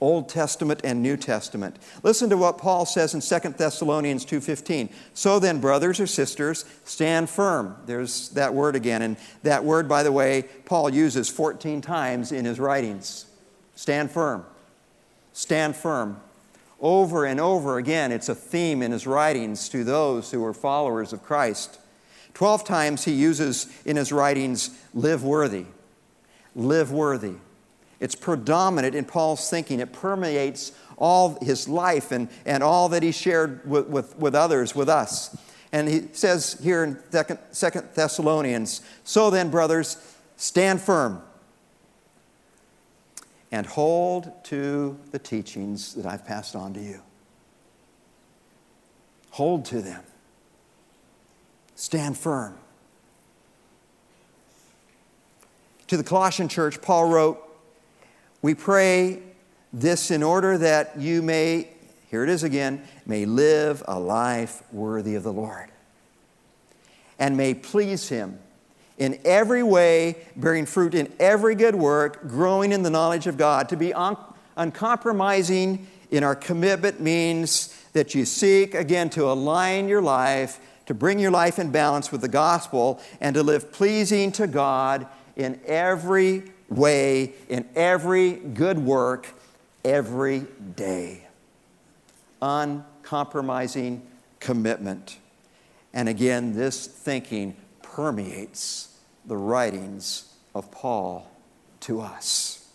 Old 0.00 0.28
Testament 0.28 0.80
and 0.82 1.02
New 1.02 1.16
Testament. 1.16 1.76
Listen 2.02 2.30
to 2.30 2.36
what 2.36 2.58
Paul 2.58 2.86
says 2.86 3.14
in 3.14 3.20
2 3.20 3.58
Thessalonians 3.58 4.24
2:15. 4.24 4.88
So 5.12 5.38
then, 5.38 5.60
brothers 5.60 6.00
or 6.00 6.06
sisters, 6.06 6.64
stand 6.84 7.28
firm. 7.28 7.76
There's 7.86 8.30
that 8.30 8.54
word 8.54 8.76
again, 8.76 9.02
and 9.02 9.16
that 9.42 9.64
word, 9.64 9.88
by 9.88 10.02
the 10.02 10.12
way, 10.12 10.46
Paul 10.64 10.90
uses 10.90 11.28
14 11.28 11.80
times 11.80 12.32
in 12.32 12.44
his 12.46 12.58
writings. 12.58 13.26
Stand 13.74 14.10
firm. 14.10 14.44
Stand 15.32 15.76
firm. 15.76 16.20
Over 16.80 17.26
and 17.26 17.38
over 17.38 17.76
again, 17.76 18.10
it's 18.10 18.30
a 18.30 18.34
theme 18.34 18.82
in 18.82 18.92
his 18.92 19.06
writings 19.06 19.68
to 19.68 19.84
those 19.84 20.30
who 20.30 20.42
are 20.44 20.54
followers 20.54 21.12
of 21.12 21.22
Christ. 21.22 21.78
Twelve 22.32 22.64
times 22.64 23.04
he 23.04 23.12
uses 23.12 23.66
in 23.84 23.96
his 23.96 24.12
writings, 24.12 24.70
live 24.94 25.22
worthy. 25.22 25.66
Live 26.54 26.90
worthy. 26.90 27.34
It's 28.00 28.14
predominant 28.14 28.94
in 28.94 29.04
Paul's 29.04 29.48
thinking. 29.48 29.78
It 29.78 29.92
permeates 29.92 30.72
all 30.96 31.38
his 31.42 31.68
life 31.68 32.12
and, 32.12 32.28
and 32.44 32.62
all 32.62 32.88
that 32.88 33.02
he 33.02 33.12
shared 33.12 33.68
with, 33.68 33.86
with, 33.88 34.18
with 34.18 34.34
others, 34.34 34.74
with 34.74 34.88
us. 34.88 35.36
And 35.72 35.88
he 35.88 36.08
says 36.12 36.58
here 36.62 36.82
in 36.82 36.98
Second, 37.52 37.88
Thessalonians 37.94 38.80
So 39.04 39.30
then, 39.30 39.50
brothers, 39.50 39.96
stand 40.36 40.80
firm 40.80 41.22
and 43.52 43.66
hold 43.66 44.32
to 44.44 44.98
the 45.10 45.18
teachings 45.18 45.94
that 45.94 46.06
I've 46.06 46.24
passed 46.24 46.56
on 46.56 46.72
to 46.74 46.80
you. 46.80 47.02
Hold 49.30 49.64
to 49.66 49.80
them. 49.80 50.02
Stand 51.74 52.16
firm. 52.16 52.56
To 55.88 55.96
the 55.96 56.04
Colossian 56.04 56.48
church, 56.48 56.80
Paul 56.80 57.08
wrote, 57.08 57.49
we 58.42 58.54
pray 58.54 59.22
this 59.72 60.10
in 60.10 60.22
order 60.22 60.58
that 60.58 60.98
you 60.98 61.22
may, 61.22 61.68
here 62.10 62.24
it 62.24 62.28
is 62.28 62.42
again, 62.42 62.82
may 63.06 63.24
live 63.24 63.82
a 63.86 63.98
life 63.98 64.62
worthy 64.72 65.14
of 65.14 65.22
the 65.22 65.32
Lord 65.32 65.70
and 67.20 67.36
may 67.36 67.54
please 67.54 68.08
Him 68.08 68.40
in 68.98 69.20
every 69.24 69.62
way, 69.62 70.16
bearing 70.34 70.66
fruit 70.66 70.94
in 70.94 71.12
every 71.20 71.54
good 71.54 71.74
work, 71.74 72.26
growing 72.26 72.72
in 72.72 72.82
the 72.82 72.90
knowledge 72.90 73.26
of 73.26 73.36
God. 73.36 73.68
To 73.68 73.76
be 73.76 73.94
un- 73.94 74.16
uncompromising 74.56 75.86
in 76.10 76.24
our 76.24 76.34
commitment 76.34 77.00
means 77.00 77.76
that 77.92 78.14
you 78.14 78.24
seek, 78.24 78.74
again, 78.74 79.10
to 79.10 79.30
align 79.30 79.88
your 79.88 80.02
life, 80.02 80.58
to 80.86 80.94
bring 80.94 81.18
your 81.18 81.30
life 81.30 81.58
in 81.58 81.70
balance 81.70 82.10
with 82.10 82.20
the 82.20 82.28
gospel, 82.28 83.00
and 83.20 83.34
to 83.34 83.42
live 83.42 83.70
pleasing 83.70 84.32
to 84.32 84.46
God 84.46 85.06
in 85.36 85.60
every 85.66 86.50
way 86.70 87.34
in 87.48 87.68
every 87.74 88.32
good 88.32 88.78
work 88.78 89.34
every 89.84 90.46
day. 90.76 91.26
Uncompromising 92.40 94.06
commitment. 94.38 95.18
And 95.92 96.08
again, 96.08 96.54
this 96.54 96.86
thinking 96.86 97.56
permeates 97.82 98.98
the 99.26 99.36
writings 99.36 100.32
of 100.54 100.70
Paul 100.70 101.30
to 101.80 102.00
us. 102.00 102.68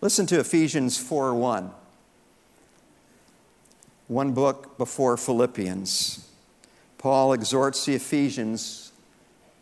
Listen 0.00 0.26
to 0.26 0.38
Ephesians 0.38 0.98
4 0.98 1.34
1. 1.34 1.70
One 4.08 4.32
book 4.32 4.76
before 4.76 5.16
Philippians. 5.16 6.28
Paul 6.98 7.32
exhorts 7.32 7.86
the 7.86 7.94
Ephesians 7.94 8.83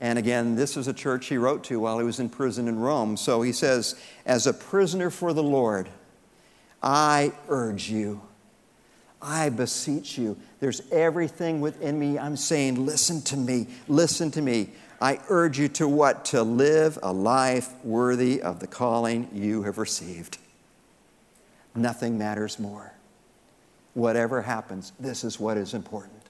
and 0.03 0.19
again, 0.19 0.57
this 0.57 0.77
is 0.77 0.89
a 0.89 0.93
church 0.93 1.29
he 1.29 1.37
wrote 1.37 1.63
to 1.65 1.79
while 1.79 2.01
he 2.01 2.05
was 2.05 2.19
in 2.19 2.29
prison 2.29 2.67
in 2.67 2.81
Rome. 2.81 3.17
So 3.17 3.41
he 3.41 3.53
says, 3.53 3.95
As 4.27 4.49
a 4.49 4.53
prisoner 4.53 5.11
for 5.11 5.33
the 5.33 5.45
Lord, 5.45 5.89
I 6.83 7.33
urge 7.49 7.89
you, 7.89 8.21
I 9.23 9.49
beseech 9.49 10.19
you. 10.19 10.37
There's 10.59 10.83
everything 10.91 11.61
within 11.61 12.01
me. 12.01 12.19
I'm 12.19 12.37
saying, 12.37 12.85
Listen 12.85 13.23
to 13.23 13.37
me, 13.37 13.69
listen 13.87 14.33
to 14.33 14.43
me. 14.43 14.71
I 15.01 15.21
urge 15.29 15.61
you 15.61 15.69
to 15.69 15.87
what? 15.87 16.25
To 16.27 16.43
live 16.43 16.99
a 17.01 17.13
life 17.13 17.73
worthy 17.85 18.43
of 18.43 18.59
the 18.59 18.67
calling 18.67 19.29
you 19.33 19.63
have 19.63 19.79
received. 19.79 20.39
Nothing 21.77 22.19
matters 22.19 22.59
more. 22.59 22.93
Whatever 23.95 24.43
happens, 24.43 24.93
this 24.99 25.23
is 25.23 25.39
what 25.39 25.57
is 25.57 25.75
important. 25.75 26.22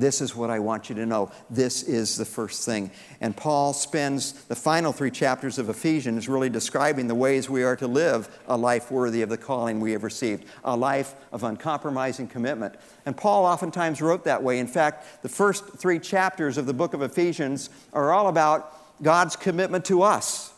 This 0.00 0.22
is 0.22 0.34
what 0.34 0.48
I 0.48 0.58
want 0.58 0.88
you 0.88 0.94
to 0.96 1.04
know. 1.04 1.30
This 1.50 1.82
is 1.82 2.16
the 2.16 2.24
first 2.24 2.64
thing. 2.64 2.90
And 3.20 3.36
Paul 3.36 3.74
spends 3.74 4.32
the 4.44 4.56
final 4.56 4.92
three 4.92 5.10
chapters 5.10 5.58
of 5.58 5.68
Ephesians 5.68 6.26
really 6.26 6.48
describing 6.48 7.06
the 7.06 7.14
ways 7.14 7.50
we 7.50 7.62
are 7.62 7.76
to 7.76 7.86
live 7.86 8.28
a 8.46 8.56
life 8.56 8.90
worthy 8.90 9.20
of 9.20 9.28
the 9.28 9.36
calling 9.36 9.78
we 9.78 9.92
have 9.92 10.02
received, 10.02 10.46
a 10.64 10.74
life 10.74 11.14
of 11.32 11.44
uncompromising 11.44 12.28
commitment. 12.28 12.76
And 13.04 13.14
Paul 13.14 13.44
oftentimes 13.44 14.00
wrote 14.00 14.24
that 14.24 14.42
way. 14.42 14.58
In 14.58 14.66
fact, 14.66 15.22
the 15.22 15.28
first 15.28 15.76
three 15.76 15.98
chapters 15.98 16.56
of 16.56 16.64
the 16.64 16.74
book 16.74 16.94
of 16.94 17.02
Ephesians 17.02 17.68
are 17.92 18.10
all 18.10 18.28
about 18.28 19.02
God's 19.02 19.36
commitment 19.36 19.84
to 19.86 20.02
us. 20.02 20.54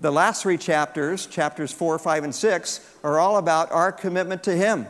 The 0.00 0.10
last 0.10 0.42
three 0.42 0.58
chapters, 0.58 1.26
chapters 1.26 1.70
4, 1.70 1.98
5, 1.98 2.24
and 2.24 2.34
6, 2.34 2.96
are 3.04 3.18
all 3.18 3.36
about 3.36 3.70
our 3.70 3.92
commitment 3.92 4.42
to 4.44 4.56
Him. 4.56 4.86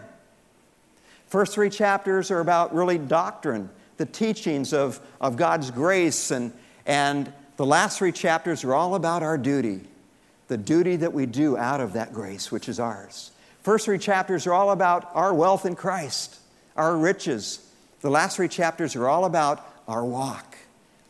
First 1.26 1.54
three 1.54 1.70
chapters 1.70 2.30
are 2.30 2.40
about 2.40 2.74
really 2.74 2.98
doctrine, 2.98 3.70
the 3.96 4.06
teachings 4.06 4.72
of, 4.72 5.00
of 5.20 5.36
God's 5.36 5.70
grace, 5.70 6.30
and, 6.30 6.52
and 6.86 7.32
the 7.56 7.66
last 7.66 7.98
three 7.98 8.12
chapters 8.12 8.64
are 8.64 8.74
all 8.74 8.94
about 8.94 9.22
our 9.22 9.38
duty, 9.38 9.80
the 10.48 10.56
duty 10.56 10.96
that 10.96 11.12
we 11.12 11.26
do 11.26 11.56
out 11.56 11.80
of 11.80 11.94
that 11.94 12.12
grace, 12.12 12.52
which 12.52 12.68
is 12.68 12.78
ours. 12.78 13.30
First 13.62 13.86
three 13.86 13.98
chapters 13.98 14.46
are 14.46 14.52
all 14.52 14.70
about 14.70 15.10
our 15.14 15.32
wealth 15.32 15.64
in 15.64 15.74
Christ, 15.74 16.38
our 16.76 16.96
riches. 16.96 17.66
The 18.00 18.10
last 18.10 18.36
three 18.36 18.48
chapters 18.48 18.94
are 18.94 19.08
all 19.08 19.24
about 19.24 19.66
our 19.88 20.04
walk, 20.04 20.56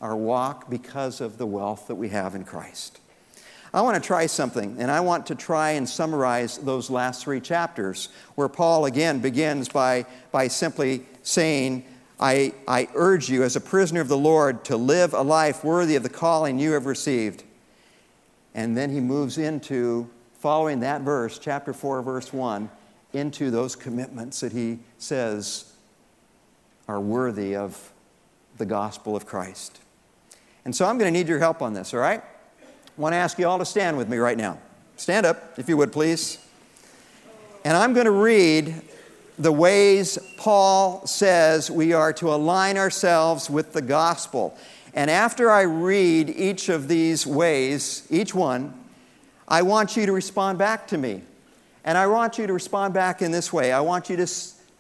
our 0.01 0.17
walk 0.17 0.71
because 0.71 1.21
of 1.21 1.39
the 1.39 1.47
wealth 1.47 1.89
that 1.89 1.97
we 1.97 2.11
have 2.11 2.35
in 2.35 2.45
Christ. 2.45 3.01
I 3.75 3.81
want 3.81 4.01
to 4.01 4.07
try 4.07 4.27
something, 4.27 4.77
and 4.79 4.89
I 4.89 5.01
want 5.01 5.27
to 5.27 5.35
try 5.35 5.73
and 5.73 5.89
summarize 5.89 6.59
those 6.59 6.91
last 6.91 7.25
three 7.25 7.41
chapters, 7.41 8.09
where 8.37 8.49
Paul 8.49 8.85
again 8.85 9.19
begins 9.19 9.69
by, 9.69 10.07
by 10.31 10.47
simply 10.47 11.05
saying, 11.25 11.85
I, 12.21 12.55
I 12.69 12.89
urge 12.95 13.29
you, 13.29 13.43
as 13.43 13.57
a 13.57 13.61
prisoner 13.61 14.01
of 14.01 14.07
the 14.07 14.17
Lord, 14.17 14.65
to 14.67 14.77
live 14.77 15.13
a 15.13 15.23
life 15.23 15.65
worthy 15.65 15.97
of 15.97 16.05
the 16.05 16.09
calling 16.09 16.61
you 16.61 16.71
have 16.71 16.87
received. 16.87 17.43
And 18.55 18.77
then 18.77 18.91
he 18.91 19.01
moves 19.01 19.39
into, 19.39 20.09
following 20.35 20.79
that 20.81 21.01
verse, 21.01 21.41
chapter 21.41 21.73
4, 21.73 22.01
verse 22.03 22.33
1, 22.33 22.71
into 23.13 23.51
those 23.51 23.75
commitments 23.75 24.39
that 24.39 24.53
he 24.53 24.79
says 24.99 25.73
are 26.87 27.01
worthy 27.01 27.57
of 27.57 27.93
the 28.57 28.67
gospel 28.67 29.17
of 29.17 29.27
Christ. 29.27 29.81
And 30.65 30.77
so 30.77 30.87
I'm 30.87 30.97
going 30.97 31.13
to 31.13 31.19
need 31.19 31.29
your 31.29 31.41
help 31.41 31.61
on 31.61 31.75
this, 31.75 31.93
all 31.93 31.99
right? 31.99 32.23
I 32.97 33.01
want 33.01 33.13
to 33.13 33.17
ask 33.17 33.39
you 33.41 33.49
all 33.49 33.59
to 33.59 33.65
stand 33.65 33.97
with 33.97 34.09
me 34.09 34.19
right 34.19 34.39
now. 34.39 34.59
Stand 34.97 35.27
up, 35.27 35.59
if 35.59 35.69
you 35.69 35.77
would, 35.77 35.93
please. 35.93 36.39
And 37.65 37.77
I'm 37.77 37.93
going 37.93 38.05
to 38.05 38.13
read 38.13 38.83
the 39.37 39.51
ways 39.51 40.17
Paul 40.37 41.05
says 41.05 41.73
we 41.73 41.93
are 41.93 42.13
to 42.13 42.33
align 42.33 42.77
ourselves 42.79 43.51
with 43.51 43.73
the 43.73 43.83
gospel. 43.83 44.57
And 44.95 45.11
after 45.11 45.51
I 45.51 45.63
read 45.63 46.31
each 46.31 46.69
of 46.69 46.87
these 46.87 47.27
ways, 47.27 48.07
each 48.11 48.33
one, 48.33 48.73
I 49.49 49.63
want 49.63 49.97
you 49.97 50.07
to 50.07 50.13
respond 50.13 50.59
back 50.59 50.87
to 50.89 50.99
me. 50.99 51.23
And 51.85 51.99
I 51.99 52.07
want 52.07 52.39
you 52.39 52.47
to 52.47 52.53
respond 52.53 52.95
back 52.95 53.23
in 53.23 53.33
this 53.33 53.53
way 53.53 53.73
I 53.73 53.81
want 53.81 54.09
you 54.09 54.17
to, 54.19 54.27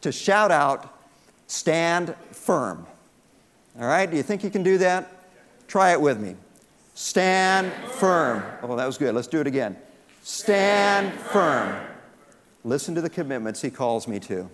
to 0.03 0.13
shout 0.13 0.53
out, 0.53 1.01
stand 1.49 2.15
firm. 2.31 2.87
All 3.77 3.89
right? 3.89 4.09
Do 4.09 4.17
you 4.17 4.23
think 4.23 4.45
you 4.45 4.51
can 4.51 4.63
do 4.63 4.79
that? 4.79 5.11
Try 5.67 5.91
it 5.91 6.01
with 6.01 6.21
me. 6.21 6.37
Stand 6.95 7.73
firm. 7.73 8.45
Oh, 8.63 8.77
that 8.77 8.87
was 8.87 8.99
good. 8.99 9.15
Let's 9.15 9.27
do 9.27 9.41
it 9.41 9.49
again. 9.49 9.77
Stand 10.23 11.13
firm. 11.13 11.77
Listen 12.63 12.95
to 12.95 13.01
the 13.01 13.11
commitments 13.11 13.61
he 13.61 13.71
calls 13.71 14.07
me 14.07 14.21
to. 14.21 14.49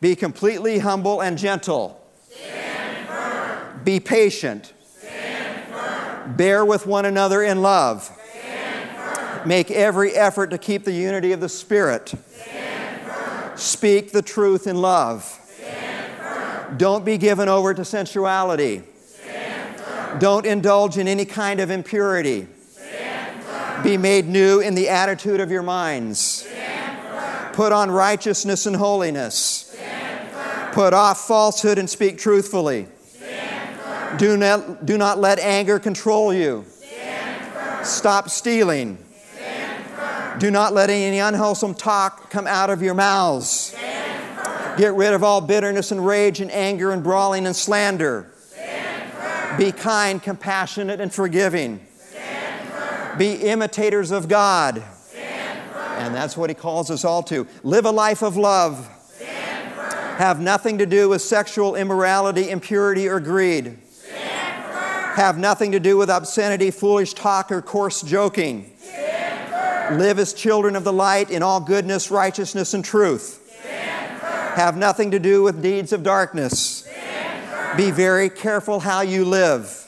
Be 0.00 0.16
completely 0.16 0.78
humble 0.78 1.20
and 1.20 1.36
gentle. 1.36 2.02
Stand 2.30 3.06
firm. 3.06 3.80
Be 3.84 4.00
patient. 4.00 4.72
Stand 4.84 5.72
firm. 5.72 6.34
Bear 6.34 6.64
with 6.64 6.86
one 6.86 7.04
another 7.04 7.42
in 7.42 7.60
love. 7.60 8.10
Stand 8.30 8.90
firm. 8.96 9.48
Make 9.48 9.70
every 9.70 10.12
effort 10.12 10.48
to 10.50 10.58
keep 10.58 10.84
the 10.84 10.92
unity 10.92 11.32
of 11.32 11.40
the 11.40 11.48
Spirit. 11.48 12.14
Stand 12.32 13.02
firm. 13.02 13.56
Speak 13.58 14.12
the 14.12 14.22
truth 14.22 14.66
in 14.66 14.80
love. 14.80 15.24
Stand 15.24 16.12
firm. 16.16 16.78
Don't 16.78 17.04
be 17.04 17.18
given 17.18 17.48
over 17.48 17.74
to 17.74 17.84
sensuality. 17.84 18.82
Don't 20.18 20.46
indulge 20.46 20.98
in 20.98 21.06
any 21.06 21.24
kind 21.24 21.60
of 21.60 21.70
impurity. 21.70 22.46
Be 23.82 23.96
made 23.96 24.26
new 24.26 24.60
in 24.60 24.74
the 24.74 24.88
attitude 24.88 25.40
of 25.40 25.50
your 25.50 25.62
minds. 25.62 26.48
Put 27.52 27.72
on 27.72 27.90
righteousness 27.90 28.66
and 28.66 28.76
holiness. 28.76 29.76
Put 30.72 30.94
off 30.94 31.26
falsehood 31.26 31.78
and 31.78 31.88
speak 31.88 32.18
truthfully. 32.18 32.86
Do 34.16 34.36
not, 34.36 34.86
do 34.86 34.96
not 34.96 35.18
let 35.18 35.38
anger 35.38 35.78
control 35.78 36.32
you. 36.32 36.64
Stop 37.82 38.30
stealing. 38.30 38.98
Do 40.38 40.50
not 40.50 40.72
let 40.72 40.88
any 40.88 41.18
unwholesome 41.18 41.74
talk 41.74 42.30
come 42.30 42.46
out 42.46 42.70
of 42.70 42.80
your 42.80 42.94
mouths. 42.94 43.74
Get 44.76 44.94
rid 44.94 45.12
of 45.12 45.24
all 45.24 45.40
bitterness 45.40 45.90
and 45.90 46.04
rage 46.04 46.40
and 46.40 46.50
anger 46.52 46.92
and 46.92 47.02
brawling 47.02 47.46
and 47.46 47.56
slander. 47.56 48.32
Be 49.58 49.72
kind, 49.72 50.22
compassionate, 50.22 51.00
and 51.00 51.12
forgiving. 51.12 51.84
Be 53.18 53.34
imitators 53.34 54.12
of 54.12 54.28
God. 54.28 54.82
And 55.98 56.14
that's 56.14 56.36
what 56.36 56.48
he 56.48 56.54
calls 56.54 56.90
us 56.90 57.04
all 57.04 57.24
to. 57.24 57.46
Live 57.64 57.84
a 57.84 57.90
life 57.90 58.22
of 58.22 58.36
love. 58.36 58.88
Have 60.18 60.40
nothing 60.40 60.78
to 60.78 60.86
do 60.86 61.08
with 61.08 61.22
sexual 61.22 61.74
immorality, 61.74 62.50
impurity, 62.50 63.08
or 63.08 63.20
greed. 63.20 63.78
Have 65.16 65.36
nothing 65.38 65.72
to 65.72 65.80
do 65.80 65.96
with 65.96 66.08
obscenity, 66.08 66.70
foolish 66.70 67.14
talk, 67.14 67.50
or 67.50 67.60
coarse 67.60 68.02
joking. 68.02 68.72
Live 69.90 70.18
as 70.18 70.32
children 70.32 70.76
of 70.76 70.84
the 70.84 70.92
light 70.92 71.30
in 71.30 71.42
all 71.42 71.60
goodness, 71.60 72.10
righteousness, 72.10 72.74
and 72.74 72.84
truth. 72.84 73.44
Have 74.54 74.76
nothing 74.76 75.10
to 75.12 75.18
do 75.18 75.42
with 75.42 75.62
deeds 75.62 75.92
of 75.92 76.02
darkness. 76.02 76.87
Be 77.76 77.90
very 77.90 78.30
careful 78.30 78.80
how 78.80 79.02
you 79.02 79.24
live. 79.24 79.84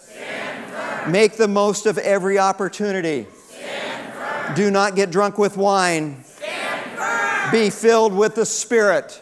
Make 1.08 1.36
the 1.36 1.48
most 1.48 1.86
of 1.86 1.98
every 1.98 2.38
opportunity. 2.38 3.26
Do 4.54 4.70
not 4.70 4.96
get 4.96 5.10
drunk 5.10 5.38
with 5.38 5.56
wine. 5.56 6.24
Be 7.52 7.70
filled 7.70 8.12
with 8.14 8.34
the 8.34 8.46
Spirit. 8.46 9.20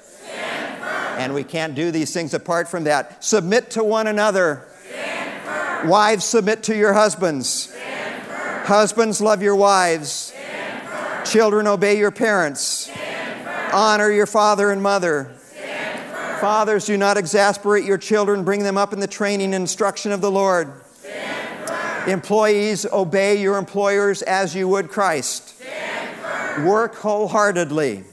And 1.16 1.35
we 1.35 1.44
can't 1.44 1.75
do 1.75 1.90
these 1.90 2.12
things 2.12 2.35
apart 2.35 2.68
from 2.68 2.85
that. 2.85 3.25
Submit 3.25 3.71
to 3.73 3.85
one 3.85 4.07
another. 4.07 4.66
Wives, 5.85 6.25
submit 6.25 6.64
to 6.64 6.77
your 6.77 6.92
husbands. 6.92 7.75
Husbands, 8.64 9.21
love 9.21 9.42
your 9.42 9.57
wives. 9.57 10.35
Children, 11.25 11.66
obey 11.66 11.99
your 11.99 12.11
parents. 12.11 12.90
Honor 13.73 14.11
your 14.11 14.27
father 14.27 14.71
and 14.71 14.83
mother. 14.83 15.38
Fathers, 16.40 16.87
do 16.87 16.96
not 16.96 17.16
exasperate 17.16 17.85
your 17.85 17.98
children. 17.98 18.44
Bring 18.44 18.62
them 18.62 18.79
up 18.79 18.92
in 18.92 19.01
the 19.01 19.07
training 19.07 19.55
and 19.55 19.62
instruction 19.62 20.12
of 20.12 20.20
the 20.20 20.31
Lord. 20.31 20.72
Employees, 22.07 22.87
obey 22.87 23.40
your 23.40 23.59
employers 23.59 24.22
as 24.22 24.55
you 24.55 24.68
would 24.68 24.88
Christ. 24.88 25.55
Work 26.64 26.94
wholeheartedly. 26.94 28.05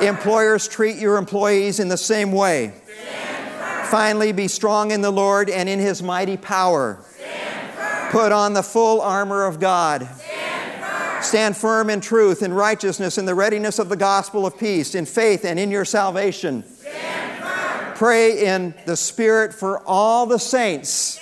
Employers, 0.00 0.68
treat 0.68 0.96
your 0.96 1.16
employees 1.16 1.80
in 1.80 1.88
the 1.88 1.96
same 1.96 2.32
way. 2.32 2.72
Finally, 3.84 4.32
be 4.32 4.46
strong 4.46 4.92
in 4.92 5.00
the 5.00 5.10
Lord 5.10 5.50
and 5.50 5.68
in 5.68 5.78
his 5.78 6.02
mighty 6.02 6.36
power. 6.36 7.04
Put 8.10 8.32
on 8.32 8.54
the 8.54 8.62
full 8.62 9.00
armor 9.00 9.44
of 9.44 9.60
God. 9.60 10.08
Stand 11.22 11.56
firm 11.56 11.90
in 11.90 12.00
truth, 12.00 12.42
in 12.42 12.52
righteousness, 12.52 13.18
in 13.18 13.26
the 13.26 13.34
readiness 13.34 13.78
of 13.78 13.88
the 13.88 13.96
gospel 13.96 14.46
of 14.46 14.58
peace, 14.58 14.94
in 14.94 15.04
faith, 15.04 15.44
and 15.44 15.58
in 15.58 15.70
your 15.70 15.84
salvation. 15.84 16.64
Pray 18.00 18.46
in 18.46 18.72
the 18.86 18.96
Spirit 18.96 19.52
for 19.52 19.86
all 19.86 20.24
the 20.24 20.38
saints. 20.38 21.20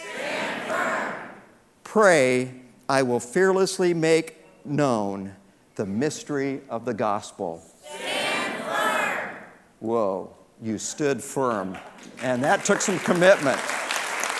Pray, 1.82 2.54
I 2.88 3.02
will 3.02 3.18
fearlessly 3.18 3.92
make 3.94 4.36
known 4.64 5.34
the 5.74 5.84
mystery 5.84 6.60
of 6.70 6.84
the 6.84 6.94
gospel. 6.94 7.64
Stand 7.82 8.62
firm. 8.62 9.36
Whoa, 9.80 10.36
you 10.62 10.78
stood 10.78 11.20
firm. 11.20 11.76
And 12.22 12.44
that 12.44 12.64
took 12.64 12.80
some 12.80 13.00
commitment. 13.00 13.58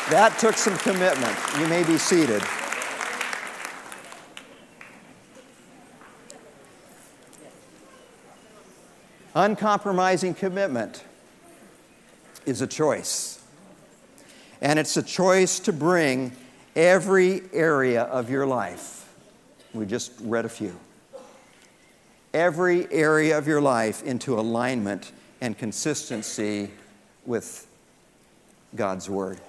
That 0.09 0.37
took 0.39 0.55
some 0.55 0.79
commitment. 0.79 1.37
You 1.59 1.67
may 1.67 1.83
be 1.83 1.99
seated. 1.99 2.45
Uncompromising 9.35 10.35
commitment 10.35 11.03
is 12.49 12.63
a 12.63 12.67
choice. 12.67 13.41
And 14.61 14.79
it's 14.79 14.97
a 14.97 15.03
choice 15.03 15.61
to 15.61 15.73
bring 15.73 16.33
every 16.75 17.43
area 17.53 18.03
of 18.03 18.31
your 18.31 18.47
life. 18.47 19.13
We 19.75 19.87
just 19.87 20.13
read 20.21 20.45
a 20.45 20.49
few. 20.49 20.79
Every 22.35 22.91
area 22.93 23.39
of 23.39 23.47
your 23.47 23.61
life 23.61 24.03
into 24.03 24.39
alignment 24.39 25.13
and 25.41 25.57
consistency 25.57 26.71
with 27.25 27.67
God's 28.75 29.09
Word. 29.09 29.41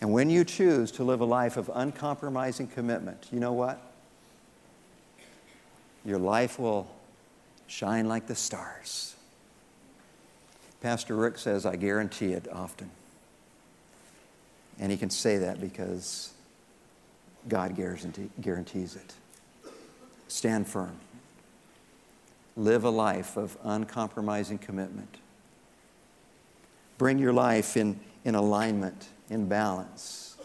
And 0.00 0.12
when 0.12 0.30
you 0.30 0.44
choose 0.44 0.90
to 0.92 1.04
live 1.04 1.20
a 1.20 1.24
life 1.24 1.56
of 1.56 1.70
uncompromising 1.74 2.68
commitment, 2.68 3.26
you 3.32 3.40
know 3.40 3.52
what? 3.52 3.80
Your 6.04 6.18
life 6.18 6.58
will 6.58 6.88
shine 7.66 8.08
like 8.08 8.26
the 8.26 8.34
stars. 8.34 9.14
Pastor 10.80 11.16
Rick 11.16 11.38
says, 11.38 11.66
I 11.66 11.76
guarantee 11.76 12.32
it 12.32 12.46
often. 12.52 12.90
And 14.78 14.92
he 14.92 14.98
can 14.98 15.10
say 15.10 15.38
that 15.38 15.60
because 15.60 16.32
God 17.48 17.74
guarantee, 17.74 18.30
guarantees 18.40 18.96
it. 18.96 19.14
Stand 20.28 20.68
firm. 20.68 20.96
Live 22.56 22.84
a 22.84 22.90
life 22.90 23.36
of 23.36 23.56
uncompromising 23.64 24.58
commitment. 24.58 25.16
Bring 26.96 27.18
your 27.18 27.32
life 27.32 27.76
in, 27.76 27.98
in 28.24 28.34
alignment, 28.34 29.08
in 29.30 29.48
balance 29.48 30.36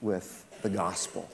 with 0.00 0.44
the 0.62 0.70
gospel. 0.70 1.28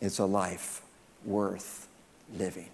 It's 0.00 0.18
a 0.18 0.24
life 0.24 0.82
worth 1.24 1.88
living. 2.36 2.68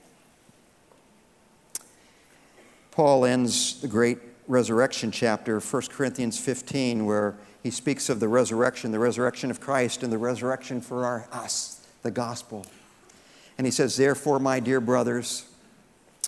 Paul 2.95 3.25
ends 3.25 3.81
the 3.81 3.89
great 3.89 4.19
resurrection 4.47 5.11
chapter, 5.11 5.59
1 5.59 5.83
Corinthians 5.91 6.39
15, 6.39 7.05
where 7.05 7.35
he 7.61 7.71
speaks 7.71 8.09
of 8.09 8.21
the 8.21 8.29
resurrection, 8.29 8.93
the 8.93 9.01
resurrection 9.01 9.51
of 9.51 9.61
Christ, 9.61 10.05
and 10.05 10.13
the 10.13 10.19
resurrection 10.19 10.81
for 10.81 11.05
our, 11.05 11.27
us, 11.33 11.85
the 12.03 12.13
gospel. 12.13 12.65
And 13.59 13.67
he 13.67 13.73
says, 13.73 13.97
Therefore, 13.97 14.39
my 14.39 14.61
dear 14.61 14.81
brothers, 14.81 15.45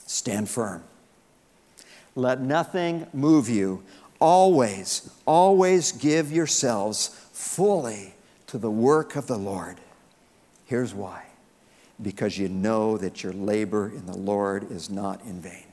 stand 0.06 0.48
firm. 0.50 0.82
Let 2.16 2.40
nothing 2.40 3.06
move 3.12 3.48
you. 3.48 3.84
Always, 4.20 5.08
always 5.24 5.92
give 5.92 6.32
yourselves 6.32 7.08
fully 7.32 8.14
to 8.48 8.58
the 8.58 8.72
work 8.72 9.14
of 9.14 9.28
the 9.28 9.38
Lord. 9.38 9.76
Here's 10.64 10.92
why 10.92 11.22
because 12.02 12.36
you 12.36 12.48
know 12.48 12.98
that 12.98 13.22
your 13.22 13.32
labor 13.32 13.88
in 13.88 14.04
the 14.04 14.16
Lord 14.16 14.70
is 14.70 14.90
not 14.90 15.22
in 15.22 15.40
vain. 15.40 15.65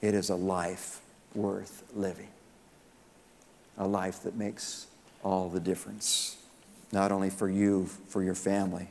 It 0.00 0.14
is 0.14 0.30
a 0.30 0.34
life 0.34 1.00
worth 1.34 1.84
living, 1.94 2.28
a 3.76 3.86
life 3.86 4.22
that 4.22 4.36
makes 4.36 4.86
all 5.22 5.48
the 5.48 5.60
difference, 5.60 6.36
not 6.92 7.12
only 7.12 7.30
for 7.30 7.48
you, 7.48 7.86
for 8.08 8.22
your 8.22 8.34
family, 8.34 8.88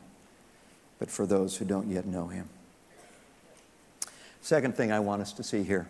but 1.00 1.10
for 1.10 1.26
those 1.26 1.58
who 1.58 1.66
don't 1.66 1.88
yet 1.88 2.06
know 2.06 2.28
Him. 2.28 2.48
Second 4.42 4.76
thing 4.76 4.92
I 4.92 5.00
want 5.00 5.22
us 5.22 5.34
to 5.34 5.44
see 5.44 5.64
here 5.64 5.88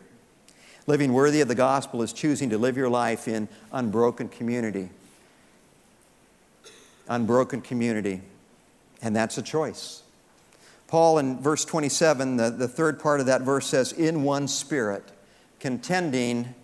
living 0.87 1.13
worthy 1.13 1.39
of 1.39 1.47
the 1.47 1.55
gospel 1.55 2.01
is 2.01 2.11
choosing 2.11 2.49
to 2.49 2.57
live 2.57 2.75
your 2.75 2.89
life 2.89 3.27
in 3.27 3.47
unbroken 3.71 4.27
community. 4.27 4.89
Unbroken 7.07 7.61
community. 7.61 8.21
And 8.99 9.15
that's 9.15 9.37
a 9.37 9.43
choice. 9.43 10.01
Paul 10.89 11.19
in 11.19 11.39
verse 11.39 11.65
27, 11.65 12.37
the, 12.37 12.49
the 12.49 12.67
third 12.67 12.99
part 12.99 13.19
of 13.19 13.27
that 13.27 13.43
verse 13.43 13.67
says, 13.67 13.91
In 13.91 14.23
one 14.23 14.47
spirit, 14.47 15.03
contending 15.59 16.55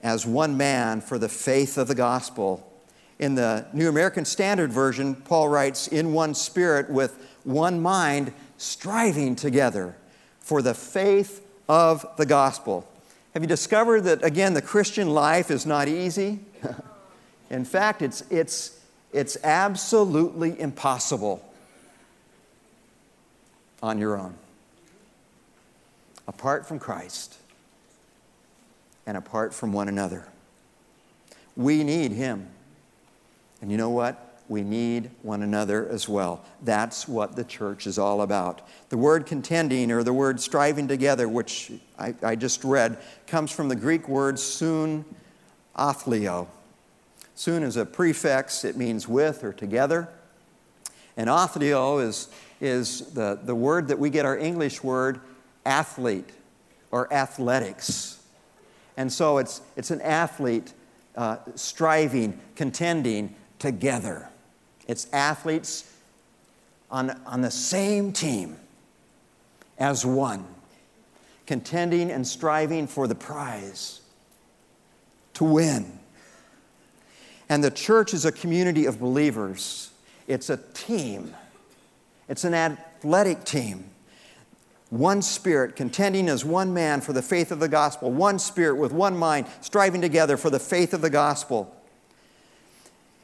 as 0.00 0.24
one 0.24 0.56
man 0.56 1.00
for 1.00 1.18
the 1.18 1.28
faith 1.28 1.76
of 1.76 1.88
the 1.88 1.94
gospel. 1.96 2.72
In 3.18 3.34
the 3.34 3.66
New 3.72 3.88
American 3.88 4.24
Standard 4.24 4.72
Version, 4.72 5.16
Paul 5.16 5.48
writes, 5.48 5.88
In 5.88 6.12
one 6.12 6.34
spirit, 6.34 6.88
with 6.88 7.18
one 7.42 7.82
mind, 7.82 8.32
striving 8.58 9.34
together 9.34 9.96
for 10.38 10.62
the 10.62 10.74
faith 10.74 11.44
of 11.68 12.06
the 12.16 12.26
gospel. 12.26 12.88
Have 13.34 13.42
you 13.42 13.48
discovered 13.48 14.02
that, 14.02 14.22
again, 14.24 14.54
the 14.54 14.62
Christian 14.62 15.10
life 15.10 15.50
is 15.50 15.66
not 15.66 15.88
easy? 15.88 16.38
In 17.50 17.64
fact, 17.64 18.02
it's, 18.02 18.22
it's, 18.30 18.78
it's 19.12 19.36
absolutely 19.42 20.60
impossible 20.60 21.44
on 23.82 23.98
your 23.98 24.18
own. 24.18 24.34
Apart 26.28 26.66
from 26.66 26.78
Christ 26.78 27.36
and 29.06 29.16
apart 29.16 29.52
from 29.52 29.72
one 29.72 29.88
another. 29.88 30.26
We 31.56 31.82
need 31.84 32.12
Him. 32.12 32.48
And 33.60 33.70
you 33.70 33.76
know 33.76 33.90
what? 33.90 34.28
We 34.48 34.62
need 34.62 35.10
one 35.22 35.42
another 35.42 35.88
as 35.88 36.08
well. 36.08 36.44
That's 36.62 37.08
what 37.08 37.36
the 37.36 37.44
church 37.44 37.86
is 37.86 37.98
all 37.98 38.22
about. 38.22 38.66
The 38.90 38.98
word 38.98 39.26
contending 39.26 39.90
or 39.90 40.02
the 40.02 40.12
word 40.12 40.40
striving 40.40 40.88
together, 40.88 41.28
which 41.28 41.72
I, 41.98 42.14
I 42.22 42.36
just 42.36 42.64
read, 42.64 42.98
comes 43.26 43.50
from 43.50 43.68
the 43.68 43.76
Greek 43.76 44.08
word 44.08 44.38
soon 44.38 45.04
athlio. 45.76 46.48
Soon 47.34 47.62
is 47.62 47.76
a 47.76 47.86
prefix, 47.86 48.64
it 48.64 48.76
means 48.76 49.08
with 49.08 49.42
or 49.42 49.52
together. 49.52 50.08
And 51.16 51.30
athlio 51.30 51.98
is 51.98 52.28
is 52.62 53.12
the, 53.12 53.40
the 53.42 53.54
word 53.54 53.88
that 53.88 53.98
we 53.98 54.08
get 54.08 54.24
our 54.24 54.38
English 54.38 54.84
word 54.84 55.20
athlete 55.66 56.30
or 56.92 57.12
athletics. 57.12 58.20
And 58.96 59.12
so 59.12 59.38
it's, 59.38 59.60
it's 59.76 59.90
an 59.90 60.00
athlete 60.00 60.72
uh, 61.16 61.38
striving, 61.56 62.38
contending 62.54 63.34
together. 63.58 64.28
It's 64.86 65.12
athletes 65.12 65.92
on, 66.88 67.10
on 67.26 67.40
the 67.40 67.50
same 67.50 68.12
team 68.12 68.56
as 69.78 70.06
one, 70.06 70.44
contending 71.46 72.12
and 72.12 72.24
striving 72.24 72.86
for 72.86 73.08
the 73.08 73.14
prize 73.16 74.02
to 75.34 75.44
win. 75.44 75.98
And 77.48 77.64
the 77.64 77.70
church 77.72 78.14
is 78.14 78.24
a 78.24 78.30
community 78.30 78.86
of 78.86 79.00
believers, 79.00 79.90
it's 80.28 80.48
a 80.48 80.58
team 80.74 81.34
it's 82.28 82.44
an 82.44 82.54
athletic 82.54 83.44
team. 83.44 83.90
One 84.90 85.22
spirit, 85.22 85.74
contending 85.74 86.28
as 86.28 86.44
one 86.44 86.74
man 86.74 87.00
for 87.00 87.14
the 87.14 87.22
faith 87.22 87.50
of 87.50 87.60
the 87.60 87.68
gospel. 87.68 88.10
One 88.10 88.38
spirit 88.38 88.76
with 88.76 88.92
one 88.92 89.16
mind, 89.16 89.46
striving 89.62 90.02
together 90.02 90.36
for 90.36 90.50
the 90.50 90.58
faith 90.58 90.92
of 90.92 91.00
the 91.00 91.08
gospel. 91.08 91.74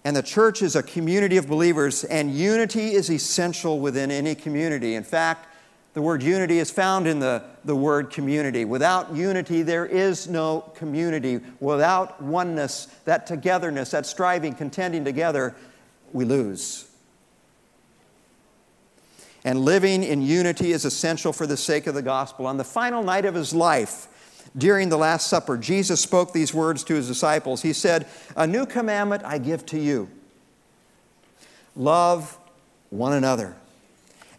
And 0.03 0.17
the 0.17 0.23
church 0.23 0.63
is 0.63 0.77
a 0.77 0.83
community 0.83 1.37
of 1.37 1.47
believers, 1.47 2.05
and 2.05 2.35
unity 2.35 2.93
is 2.93 3.11
essential 3.11 3.81
within 3.81 4.11
any 4.11 4.35
community. 4.35 4.95
In 4.95 5.05
fact, 5.05 5.47
the 5.93 6.01
word 6.01 6.23
unity 6.23 6.59
is 6.59 6.71
found 6.71 7.07
in 7.07 7.19
the, 7.19 7.43
the 7.65 7.77
word 7.77 8.11
community. 8.11 8.65
Without 8.65 9.15
unity, 9.15 9.63
there 9.63 9.85
is 9.85 10.29
no 10.29 10.61
community. 10.77 11.41
Without 11.61 12.23
oneness, 12.23 12.87
that 13.05 13.27
togetherness, 13.27 13.91
that 13.91 14.07
striving, 14.07 14.55
contending 14.55 15.05
together, 15.05 15.55
we 16.15 16.25
lose. 16.25 16.88
And 19.45 19.61
living 19.61 20.03
in 20.03 20.23
unity 20.23 20.73
is 20.73 20.85
essential 20.85 21.33
for 21.33 21.47
the 21.47 21.57
sake 21.57 21.87
of 21.87 21.95
the 21.95 22.03
gospel. 22.03 22.47
On 22.47 22.57
the 22.57 22.65
final 22.65 23.03
night 23.03 23.25
of 23.25 23.35
his 23.35 23.55
life, 23.55 24.09
during 24.57 24.89
the 24.89 24.99
Last 24.99 25.29
Supper, 25.29 25.57
Jesus 25.57 26.01
spoke 26.01 26.33
these 26.33 26.53
words 26.53 26.83
to 26.85 26.95
his 26.95 27.07
disciples. 27.07 27.63
He 27.63 27.73
said, 27.73 28.07
A 28.37 28.47
new 28.47 28.67
commandment 28.67 29.23
I 29.25 29.39
give 29.39 29.65
to 29.67 29.79
you 29.79 30.09
love 31.77 32.37
one 32.91 33.13
another. 33.13 33.57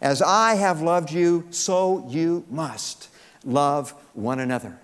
As 0.00 0.22
I 0.22 0.54
have 0.54 0.80
loved 0.80 1.10
you, 1.10 1.46
so 1.50 2.06
you 2.08 2.44
must 2.50 3.08
love 3.44 3.92
one 4.14 4.40
another. 4.40 4.78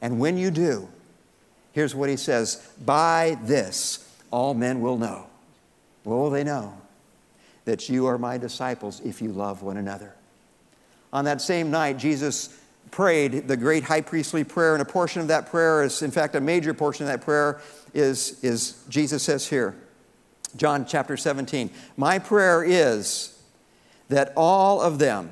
And 0.00 0.20
when 0.20 0.38
you 0.38 0.50
do, 0.50 0.88
here's 1.72 1.94
what 1.94 2.08
he 2.08 2.16
says 2.16 2.68
By 2.84 3.38
this, 3.42 4.08
all 4.30 4.54
men 4.54 4.80
will 4.80 4.98
know. 4.98 5.26
What 6.04 6.16
will 6.16 6.30
they 6.30 6.44
know? 6.44 6.74
That 7.68 7.86
you 7.86 8.06
are 8.06 8.16
my 8.16 8.38
disciples 8.38 9.02
if 9.04 9.20
you 9.20 9.30
love 9.30 9.62
one 9.62 9.76
another. 9.76 10.14
On 11.12 11.26
that 11.26 11.42
same 11.42 11.70
night, 11.70 11.98
Jesus 11.98 12.58
prayed 12.90 13.46
the 13.46 13.58
great 13.58 13.84
high 13.84 14.00
priestly 14.00 14.42
prayer, 14.42 14.72
and 14.72 14.80
a 14.80 14.86
portion 14.86 15.20
of 15.20 15.28
that 15.28 15.50
prayer 15.50 15.82
is, 15.82 16.00
in 16.00 16.10
fact, 16.10 16.34
a 16.34 16.40
major 16.40 16.72
portion 16.72 17.04
of 17.04 17.12
that 17.12 17.20
prayer 17.20 17.60
is, 17.92 18.42
is 18.42 18.82
Jesus 18.88 19.22
says 19.22 19.46
here, 19.46 19.76
John 20.56 20.86
chapter 20.86 21.14
17, 21.18 21.68
My 21.98 22.18
prayer 22.18 22.64
is 22.64 23.38
that 24.08 24.32
all 24.34 24.80
of 24.80 24.98
them, 24.98 25.28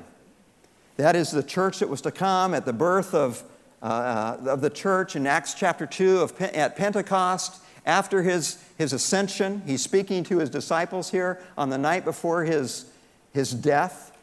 that 0.97 1.15
is 1.15 1.31
the 1.31 1.41
church 1.41 1.79
that 1.79 1.89
was 1.89 2.01
to 2.01 2.11
come 2.11 2.53
at 2.53 2.65
the 2.65 2.73
birth 2.73 3.15
of, 3.15 3.43
uh, 3.81 4.37
of 4.45 4.61
the 4.61 4.69
church 4.69 5.15
in 5.15 5.25
Acts 5.25 5.55
chapter 5.55 5.87
2 5.87 6.19
of, 6.19 6.39
at 6.39 6.75
Pentecost, 6.75 7.63
after 7.87 8.21
his, 8.21 8.61
his 8.77 8.91
ascension, 8.91 9.63
he's 9.65 9.81
speaking 9.81 10.23
to 10.25 10.39
his 10.39 10.49
disciples 10.49 11.09
here 11.09 11.41
on 11.57 11.69
the 11.69 11.77
night 11.77 12.03
before 12.03 12.43
his, 12.43 12.85
his 13.31 13.51
death 13.51 14.15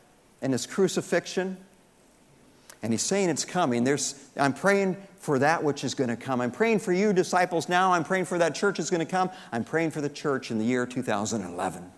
and 0.43 0.53
his 0.53 0.67
crucifixion. 0.67 1.57
And 2.83 2.93
he's 2.93 3.03
saying 3.03 3.31
it's 3.31 3.47
coming. 3.47 3.83
There's, 3.83 4.29
I'm 4.37 4.53
praying 4.53 4.99
for 5.19 5.39
that 5.39 5.65
which 5.65 5.83
is 5.83 5.95
going 5.95 6.11
to 6.11 6.17
come. 6.17 6.43
I'm 6.43 6.51
praying 6.51 6.81
for 6.81 6.93
you, 6.93 7.15
disciples, 7.15 7.67
now. 7.67 7.95
I'm 7.95 8.05
praying 8.05 8.27
for 8.27 8.37
that 8.37 8.55
church 8.55 8.79
is 8.79 8.91
going 8.91 9.05
to 9.05 9.11
come. 9.11 9.31
I'm 9.51 9.65
praying 9.65 9.93
for 9.93 10.03
the 10.03 10.11
church 10.11 10.51
in 10.51 10.59
the 10.59 10.65
year 10.67 10.85
2011. 10.85 11.91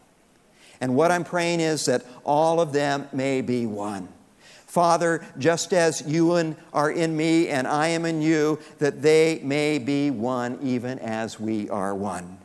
And 0.80 0.94
what 0.94 1.10
I'm 1.10 1.24
praying 1.24 1.58
is 1.58 1.86
that 1.86 2.04
all 2.22 2.60
of 2.60 2.72
them 2.72 3.08
may 3.12 3.40
be 3.40 3.66
one. 3.66 4.08
Father, 4.76 5.24
just 5.38 5.72
as 5.72 6.02
you 6.06 6.34
and 6.34 6.54
are 6.74 6.90
in 6.90 7.16
me 7.16 7.48
and 7.48 7.66
I 7.66 7.88
am 7.88 8.04
in 8.04 8.20
you, 8.20 8.58
that 8.78 9.00
they 9.00 9.40
may 9.42 9.78
be 9.78 10.10
one 10.10 10.58
even 10.60 10.98
as 10.98 11.40
we 11.40 11.70
are 11.70 11.94
one. 11.94 12.36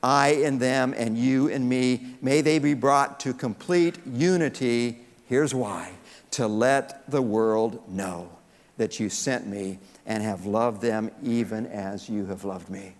I 0.00 0.28
in 0.28 0.60
them 0.60 0.94
and 0.96 1.18
you 1.18 1.48
in 1.48 1.68
me, 1.68 2.14
may 2.22 2.40
they 2.40 2.60
be 2.60 2.74
brought 2.74 3.18
to 3.18 3.34
complete 3.34 3.98
unity. 4.06 5.00
Here's 5.26 5.52
why 5.52 5.90
to 6.30 6.46
let 6.46 7.10
the 7.10 7.20
world 7.20 7.82
know 7.88 8.30
that 8.76 9.00
you 9.00 9.08
sent 9.08 9.48
me 9.48 9.80
and 10.06 10.22
have 10.22 10.46
loved 10.46 10.80
them 10.80 11.10
even 11.20 11.66
as 11.66 12.08
you 12.08 12.26
have 12.26 12.44
loved 12.44 12.70
me. 12.70 12.94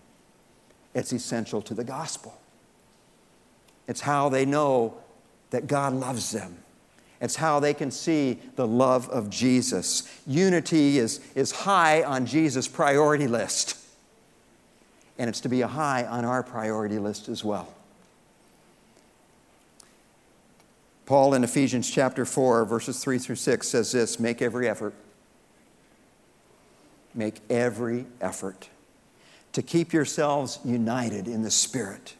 It's 0.93 1.13
essential 1.13 1.61
to 1.61 1.73
the 1.73 1.85
gospel. 1.85 2.37
It's 3.87 4.01
how 4.01 4.27
they 4.27 4.45
know 4.45 4.97
that 5.51 5.67
God 5.67 5.93
loves 5.93 6.31
them. 6.33 6.57
It's 7.19 7.37
how 7.37 7.59
they 7.59 7.73
can 7.73 7.89
see 7.89 8.39
the 8.55 8.67
love 8.67 9.09
of 9.09 9.29
Jesus. 9.29 10.07
Unity 10.27 10.99
is, 10.99 11.19
is 11.35 11.51
high 11.51 12.03
on 12.03 12.25
Jesus' 12.25 12.67
priority 12.67 13.27
list. 13.27 13.77
And 15.17 15.29
it's 15.29 15.41
to 15.41 15.49
be 15.49 15.61
a 15.61 15.67
high 15.67 16.05
on 16.05 16.25
our 16.25 16.43
priority 16.43 16.99
list 16.99 17.27
as 17.27 17.43
well. 17.43 17.73
Paul 21.07 21.33
in 21.33 21.43
Ephesians 21.43 21.89
chapter 21.89 22.25
4, 22.25 22.65
verses 22.65 23.01
3 23.01 23.17
through 23.17 23.35
6 23.35 23.67
says 23.67 23.91
this 23.91 24.19
Make 24.19 24.41
every 24.41 24.67
effort 24.67 24.93
make 27.17 27.41
every 27.49 28.05
effort 28.21 28.69
to 29.51 29.61
keep 29.61 29.91
yourselves 29.91 30.59
united 30.63 31.27
in 31.27 31.41
the 31.41 31.51
Spirit, 31.51 32.13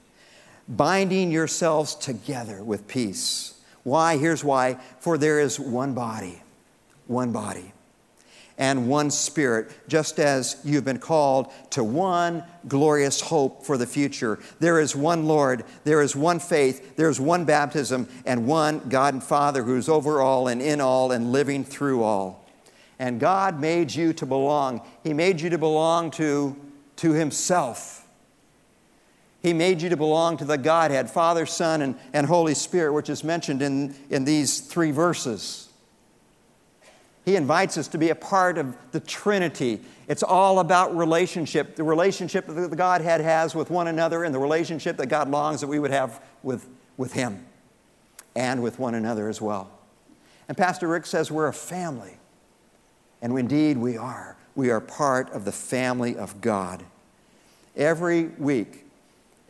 binding 0.68 1.32
yourselves 1.32 1.94
together 1.94 2.64
with 2.64 2.88
peace. 2.88 3.54
Why? 3.88 4.18
Here's 4.18 4.44
why. 4.44 4.80
For 5.00 5.18
there 5.18 5.40
is 5.40 5.58
one 5.58 5.94
body, 5.94 6.42
one 7.06 7.32
body, 7.32 7.72
and 8.58 8.90
one 8.90 9.10
Spirit, 9.10 9.72
just 9.88 10.20
as 10.20 10.58
you've 10.66 10.84
been 10.84 11.00
called 11.00 11.54
to 11.70 11.86
one 11.86 12.44
glorious 12.68 13.22
hope 13.22 13.64
for 13.64 13.78
the 13.78 13.88
future. 13.88 14.40
There 14.60 14.82
is 14.82 14.94
one 14.94 15.26
Lord, 15.26 15.64
there 15.86 16.02
is 16.02 16.18
one 16.18 16.42
faith, 16.42 16.98
there 16.98 17.08
is 17.08 17.18
one 17.18 17.46
baptism, 17.46 18.10
and 18.26 18.46
one 18.46 18.80
God 18.90 19.14
and 19.14 19.24
Father 19.24 19.64
who's 19.64 19.88
over 19.88 20.20
all 20.20 20.50
and 20.50 20.62
in 20.62 20.82
all 20.82 21.14
and 21.14 21.32
living 21.32 21.64
through 21.64 22.04
all. 22.04 22.46
And 23.00 23.22
God 23.22 23.62
made 23.62 23.96
you 23.96 24.12
to 24.12 24.26
belong. 24.26 24.82
He 25.02 25.14
made 25.14 25.40
you 25.40 25.50
to 25.52 25.58
belong 25.58 26.12
to, 26.12 26.58
to 26.98 27.14
Himself. 27.14 28.06
He 29.42 29.54
made 29.54 29.82
you 29.82 29.90
to 29.90 29.98
belong 29.98 30.38
to 30.38 30.46
the 30.46 30.58
Godhead, 30.58 31.10
Father, 31.10 31.46
Son, 31.46 31.82
and, 31.82 31.96
and 32.14 32.26
Holy 32.28 32.54
Spirit, 32.54 32.94
which 32.94 33.10
is 33.10 33.24
mentioned 33.24 33.62
in, 33.62 33.96
in 34.10 34.26
these 34.26 34.60
three 34.60 34.92
verses. 34.92 35.70
He 37.24 37.36
invites 37.36 37.78
us 37.78 37.88
to 37.90 37.98
be 37.98 38.10
a 38.10 38.16
part 38.16 38.58
of 38.58 38.76
the 38.92 39.00
Trinity. 39.00 39.82
It's 40.08 40.24
all 40.24 40.60
about 40.60 40.96
relationship 40.96 41.76
the 41.76 41.84
relationship 41.84 42.48
that 42.48 42.70
the 42.70 42.76
Godhead 42.76 43.22
has 43.22 43.54
with 43.54 43.70
one 43.70 43.88
another, 43.88 44.24
and 44.24 44.34
the 44.34 44.40
relationship 44.40 44.98
that 44.98 45.08
God 45.08 45.30
longs 45.30 45.62
that 45.62 45.68
we 45.68 45.78
would 45.78 45.92
have 45.92 46.24
with, 46.42 46.68
with 46.96 47.14
Him 47.14 47.46
and 48.36 48.64
with 48.64 48.80
one 48.80 48.96
another 48.96 49.28
as 49.28 49.42
well. 49.42 49.70
And 50.48 50.58
Pastor 50.58 50.88
Rick 50.88 51.06
says 51.06 51.30
we're 51.30 51.48
a 51.48 51.54
family. 51.54 52.18
And 53.22 53.38
indeed, 53.38 53.78
we 53.78 53.98
are. 53.98 54.38
We 54.56 54.70
are 54.70 54.80
part 54.80 55.30
of 55.32 55.46
the 55.46 55.52
family 55.52 56.16
of 56.16 56.40
God. 56.40 56.84
Every 57.76 58.28
week, 58.40 58.86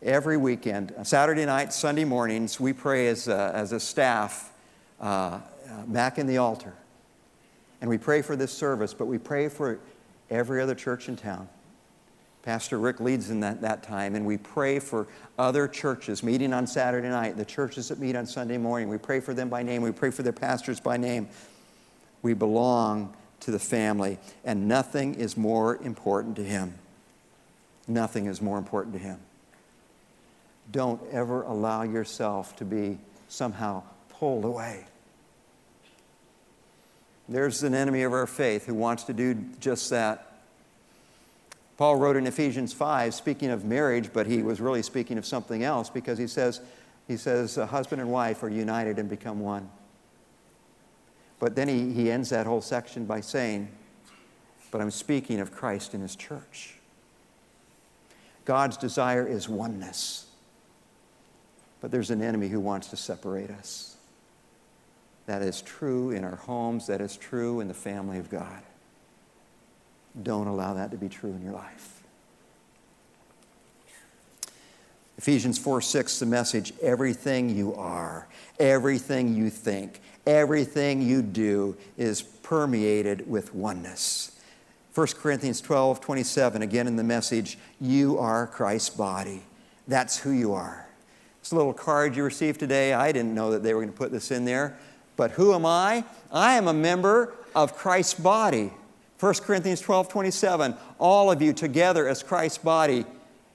every 0.07 0.37
weekend, 0.37 0.93
Saturday 1.03 1.45
night, 1.45 1.73
Sunday 1.73 2.05
mornings, 2.05 2.59
we 2.59 2.71
pray 2.71 3.07
as 3.07 3.27
a, 3.27 3.51
as 3.53 3.73
a 3.73 3.79
staff 3.79 4.53
uh, 5.01 5.03
uh, 5.03 5.41
back 5.87 6.17
in 6.17 6.25
the 6.25 6.37
altar. 6.37 6.73
And 7.81 7.89
we 7.89 7.97
pray 7.97 8.21
for 8.21 8.35
this 8.35 8.51
service, 8.51 8.93
but 8.93 9.05
we 9.05 9.17
pray 9.17 9.49
for 9.49 9.79
every 10.29 10.61
other 10.61 10.73
church 10.73 11.09
in 11.09 11.17
town. 11.17 11.49
Pastor 12.41 12.79
Rick 12.79 13.01
leads 13.01 13.29
in 13.29 13.41
that, 13.41 13.61
that 13.61 13.83
time, 13.83 14.15
and 14.15 14.25
we 14.25 14.37
pray 14.37 14.79
for 14.79 15.07
other 15.37 15.67
churches 15.67 16.23
meeting 16.23 16.53
on 16.53 16.65
Saturday 16.65 17.09
night, 17.09 17.35
the 17.35 17.43
churches 17.43 17.89
that 17.89 17.99
meet 17.99 18.15
on 18.15 18.25
Sunday 18.25 18.57
morning. 18.57 18.87
We 18.87 18.97
pray 18.97 19.19
for 19.19 19.33
them 19.33 19.49
by 19.49 19.61
name, 19.61 19.81
we 19.81 19.91
pray 19.91 20.11
for 20.11 20.23
their 20.23 20.31
pastors 20.31 20.79
by 20.79 20.95
name. 20.95 21.27
We 22.21 22.33
belong 22.33 23.13
to 23.41 23.51
the 23.51 23.59
family, 23.59 24.17
and 24.45 24.69
nothing 24.69 25.15
is 25.15 25.35
more 25.35 25.75
important 25.83 26.37
to 26.37 26.43
him. 26.43 26.75
Nothing 27.89 28.25
is 28.25 28.41
more 28.41 28.57
important 28.57 28.93
to 28.93 28.99
him. 28.99 29.19
Don't 30.71 31.01
ever 31.11 31.43
allow 31.43 31.83
yourself 31.83 32.55
to 32.57 32.65
be 32.65 32.97
somehow 33.27 33.83
pulled 34.09 34.45
away. 34.45 34.85
There's 37.29 37.63
an 37.63 37.73
enemy 37.73 38.03
of 38.03 38.13
our 38.13 38.27
faith 38.27 38.65
who 38.65 38.73
wants 38.73 39.03
to 39.03 39.13
do 39.13 39.35
just 39.59 39.89
that. 39.89 40.23
Paul 41.77 41.97
wrote 41.97 42.15
in 42.15 42.25
Ephesians 42.25 42.73
5, 42.73 43.13
speaking 43.13 43.49
of 43.49 43.65
marriage, 43.65 44.11
but 44.13 44.27
he 44.27 44.41
was 44.41 44.59
really 44.59 44.81
speaking 44.81 45.17
of 45.17 45.25
something 45.25 45.63
else 45.63 45.89
because 45.89 46.17
he 46.17 46.27
says, 46.27 46.61
he 47.07 47.17
says, 47.17 47.55
husband 47.55 48.01
and 48.01 48.11
wife 48.11 48.43
are 48.43 48.49
united 48.49 48.97
and 48.97 49.09
become 49.09 49.39
one. 49.39 49.69
But 51.39 51.55
then 51.55 51.67
he, 51.67 51.93
he 51.93 52.09
ends 52.09 52.29
that 52.29 52.47
whole 52.47 52.61
section 52.61 53.05
by 53.05 53.21
saying, 53.21 53.69
But 54.71 54.81
I'm 54.81 54.89
speaking 54.89 55.39
of 55.39 55.51
Christ 55.51 55.93
and 55.93 56.01
his 56.01 56.15
church. 56.15 56.75
God's 58.45 58.77
desire 58.77 59.27
is 59.27 59.47
oneness. 59.47 60.26
But 61.81 61.91
there's 61.91 62.09
an 62.09 62.21
enemy 62.21 62.47
who 62.47 62.59
wants 62.59 62.87
to 62.87 62.97
separate 62.97 63.51
us. 63.51 63.95
That 65.27 65.41
is 65.41 65.61
true 65.61 66.11
in 66.11 66.23
our 66.23 66.37
homes, 66.37 66.87
that 66.87 67.01
is 67.01 67.17
true 67.17 67.59
in 67.59 67.67
the 67.67 67.73
family 67.73 68.17
of 68.17 68.29
God. 68.29 68.63
Don't 70.23 70.47
allow 70.47 70.73
that 70.73 70.91
to 70.91 70.97
be 70.97 71.09
true 71.09 71.31
in 71.31 71.43
your 71.43 71.53
life. 71.53 72.01
Ephesians 75.17 75.57
4 75.57 75.81
6, 75.81 76.19
the 76.19 76.25
message 76.25 76.73
everything 76.81 77.49
you 77.49 77.73
are, 77.75 78.27
everything 78.59 79.35
you 79.35 79.49
think, 79.49 79.99
everything 80.25 81.01
you 81.01 81.21
do 81.21 81.75
is 81.97 82.21
permeated 82.21 83.29
with 83.29 83.53
oneness. 83.53 84.39
1 84.93 85.07
Corinthians 85.19 85.59
12 85.61 85.99
27, 86.01 86.61
again 86.61 86.87
in 86.87 86.95
the 86.95 87.03
message, 87.03 87.57
you 87.81 88.17
are 88.17 88.47
Christ's 88.47 88.89
body. 88.89 89.43
That's 89.87 90.17
who 90.17 90.31
you 90.31 90.53
are. 90.53 90.86
This 91.47 91.53
little 91.53 91.71
card 91.71 92.17
you 92.17 92.25
received 92.25 92.59
today, 92.59 92.91
I 92.91 93.13
didn't 93.13 93.33
know 93.33 93.51
that 93.51 93.63
they 93.63 93.73
were 93.73 93.79
going 93.79 93.93
to 93.93 93.97
put 93.97 94.11
this 94.11 94.31
in 94.31 94.43
there. 94.43 94.77
But 95.15 95.31
who 95.31 95.53
am 95.53 95.65
I? 95.65 96.03
I 96.29 96.55
am 96.55 96.67
a 96.67 96.73
member 96.73 97.35
of 97.55 97.73
Christ's 97.73 98.15
body. 98.15 98.73
1 99.21 99.33
Corinthians 99.35 99.79
12 99.79 100.09
27, 100.09 100.75
all 100.99 101.31
of 101.31 101.41
you 101.41 101.53
together 101.53 102.05
as 102.05 102.21
Christ's 102.21 102.57
body, 102.57 103.05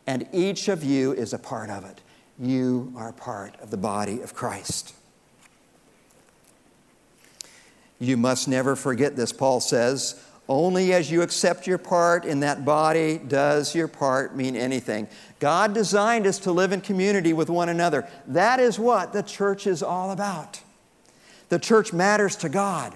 and 0.07 0.27
each 0.33 0.69
of 0.69 0.83
you 0.83 1.13
is 1.13 1.35
a 1.35 1.39
part 1.39 1.69
of 1.69 1.85
it. 1.85 2.01
You 2.39 2.95
are 2.97 3.13
part 3.13 3.61
of 3.61 3.71
the 3.71 3.77
body 3.77 4.23
of 4.23 4.33
Christ. 4.33 4.95
You 7.99 8.17
must 8.17 8.49
never 8.49 8.75
forget 8.75 9.17
this, 9.17 9.35
Paul 9.35 9.61
says. 9.61 10.19
Only 10.49 10.93
as 10.93 11.11
you 11.11 11.23
accept 11.23 11.67
your 11.67 11.79
part 11.79 12.25
in 12.25 12.41
that 12.41 12.65
body 12.65 13.19
does 13.19 13.75
your 13.75 13.89
part 13.89 14.37
mean 14.37 14.57
anything. 14.57 15.07
God 15.39 15.73
designed 15.73 16.27
us 16.27 16.39
to 16.41 16.53
live 16.53 16.73
in 16.73 16.81
community 16.81 17.33
with 17.33 17.49
one 17.49 17.69
another. 17.69 18.09
That 18.27 18.59
is 18.59 18.79
what 18.79 19.13
the 19.13 19.23
church 19.23 19.67
is 19.67 19.83
all 19.83 20.11
about. 20.11 20.61
The 21.49 21.59
church 21.59 21.93
matters 21.93 22.35
to 22.37 22.49
God, 22.49 22.93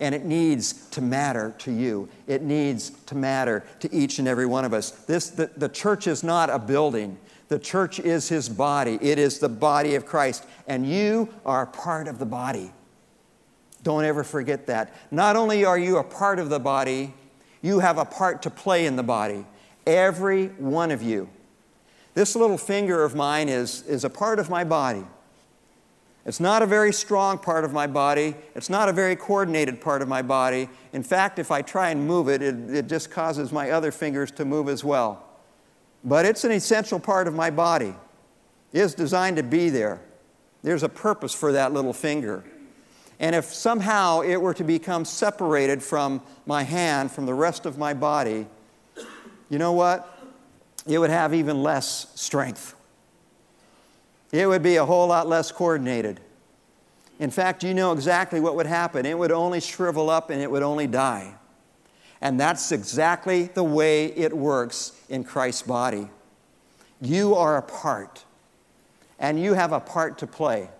and 0.00 0.14
it 0.14 0.24
needs 0.24 0.88
to 0.90 1.00
matter 1.00 1.54
to 1.58 1.70
you. 1.70 2.08
It 2.26 2.42
needs 2.42 2.90
to 3.06 3.14
matter 3.14 3.64
to 3.80 3.94
each 3.94 4.18
and 4.18 4.26
every 4.26 4.46
one 4.46 4.64
of 4.64 4.72
us. 4.72 4.90
This, 4.90 5.28
the, 5.28 5.50
the 5.56 5.68
church 5.68 6.06
is 6.06 6.22
not 6.22 6.48
a 6.48 6.58
building, 6.58 7.18
the 7.48 7.58
church 7.58 8.00
is 8.00 8.28
His 8.28 8.48
body. 8.48 8.98
It 9.00 9.18
is 9.18 9.38
the 9.38 9.48
body 9.48 9.96
of 9.96 10.06
Christ, 10.06 10.44
and 10.66 10.88
you 10.88 11.28
are 11.44 11.66
part 11.66 12.08
of 12.08 12.18
the 12.18 12.26
body. 12.26 12.72
Don't 13.82 14.04
ever 14.04 14.24
forget 14.24 14.66
that. 14.66 14.94
Not 15.10 15.36
only 15.36 15.64
are 15.64 15.78
you 15.78 15.98
a 15.98 16.04
part 16.04 16.38
of 16.38 16.48
the 16.48 16.58
body, 16.58 17.14
you 17.62 17.80
have 17.80 17.98
a 17.98 18.04
part 18.04 18.42
to 18.42 18.50
play 18.50 18.86
in 18.86 18.96
the 18.96 19.02
body. 19.02 19.46
Every 19.86 20.48
one 20.48 20.90
of 20.90 21.02
you. 21.02 21.28
This 22.14 22.34
little 22.34 22.58
finger 22.58 23.04
of 23.04 23.14
mine 23.14 23.48
is, 23.48 23.82
is 23.82 24.04
a 24.04 24.10
part 24.10 24.38
of 24.38 24.48
my 24.48 24.64
body. 24.64 25.04
It's 26.24 26.40
not 26.40 26.60
a 26.60 26.66
very 26.66 26.92
strong 26.92 27.38
part 27.38 27.64
of 27.64 27.72
my 27.72 27.86
body. 27.86 28.34
It's 28.56 28.68
not 28.68 28.88
a 28.88 28.92
very 28.92 29.14
coordinated 29.14 29.80
part 29.80 30.02
of 30.02 30.08
my 30.08 30.22
body. 30.22 30.68
In 30.92 31.04
fact, 31.04 31.38
if 31.38 31.52
I 31.52 31.62
try 31.62 31.90
and 31.90 32.04
move 32.04 32.28
it, 32.28 32.42
it, 32.42 32.70
it 32.74 32.86
just 32.88 33.12
causes 33.12 33.52
my 33.52 33.70
other 33.70 33.92
fingers 33.92 34.32
to 34.32 34.44
move 34.44 34.68
as 34.68 34.82
well. 34.82 35.22
But 36.02 36.24
it's 36.24 36.42
an 36.42 36.50
essential 36.50 36.98
part 36.98 37.28
of 37.28 37.34
my 37.34 37.50
body. 37.50 37.94
It 38.72 38.80
is 38.80 38.94
designed 38.94 39.36
to 39.36 39.44
be 39.44 39.70
there. 39.70 40.00
There's 40.64 40.82
a 40.82 40.88
purpose 40.88 41.32
for 41.32 41.52
that 41.52 41.72
little 41.72 41.92
finger. 41.92 42.42
And 43.18 43.34
if 43.34 43.46
somehow 43.46 44.20
it 44.20 44.36
were 44.36 44.54
to 44.54 44.64
become 44.64 45.04
separated 45.04 45.82
from 45.82 46.20
my 46.44 46.62
hand, 46.62 47.10
from 47.10 47.26
the 47.26 47.34
rest 47.34 47.64
of 47.64 47.78
my 47.78 47.94
body, 47.94 48.46
you 49.48 49.58
know 49.58 49.72
what? 49.72 50.12
It 50.86 50.98
would 50.98 51.10
have 51.10 51.32
even 51.32 51.62
less 51.62 52.12
strength. 52.14 52.74
It 54.32 54.46
would 54.46 54.62
be 54.62 54.76
a 54.76 54.84
whole 54.84 55.08
lot 55.08 55.28
less 55.28 55.50
coordinated. 55.50 56.20
In 57.18 57.30
fact, 57.30 57.64
you 57.64 57.72
know 57.72 57.92
exactly 57.92 58.40
what 58.40 58.54
would 58.56 58.66
happen. 58.66 59.06
It 59.06 59.18
would 59.18 59.32
only 59.32 59.60
shrivel 59.60 60.10
up 60.10 60.28
and 60.28 60.42
it 60.42 60.50
would 60.50 60.62
only 60.62 60.86
die. 60.86 61.34
And 62.20 62.38
that's 62.38 62.72
exactly 62.72 63.44
the 63.44 63.64
way 63.64 64.06
it 64.06 64.36
works 64.36 64.92
in 65.08 65.24
Christ's 65.24 65.62
body. 65.62 66.10
You 67.00 67.34
are 67.34 67.56
a 67.58 67.62
part, 67.62 68.24
and 69.18 69.40
you 69.40 69.52
have 69.52 69.72
a 69.72 69.80
part 69.80 70.18
to 70.18 70.26
play. 70.26 70.70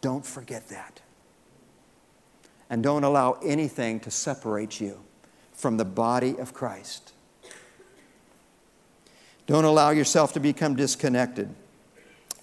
Don't 0.00 0.26
forget 0.26 0.68
that 0.68 1.00
and 2.70 2.82
don't 2.82 3.02
allow 3.04 3.32
anything 3.44 4.00
to 4.00 4.10
separate 4.10 4.80
you 4.80 5.00
from 5.52 5.76
the 5.76 5.84
body 5.84 6.38
of 6.38 6.54
Christ. 6.54 7.12
Don't 9.46 9.64
allow 9.64 9.90
yourself 9.90 10.32
to 10.34 10.40
become 10.40 10.76
disconnected. 10.76 11.52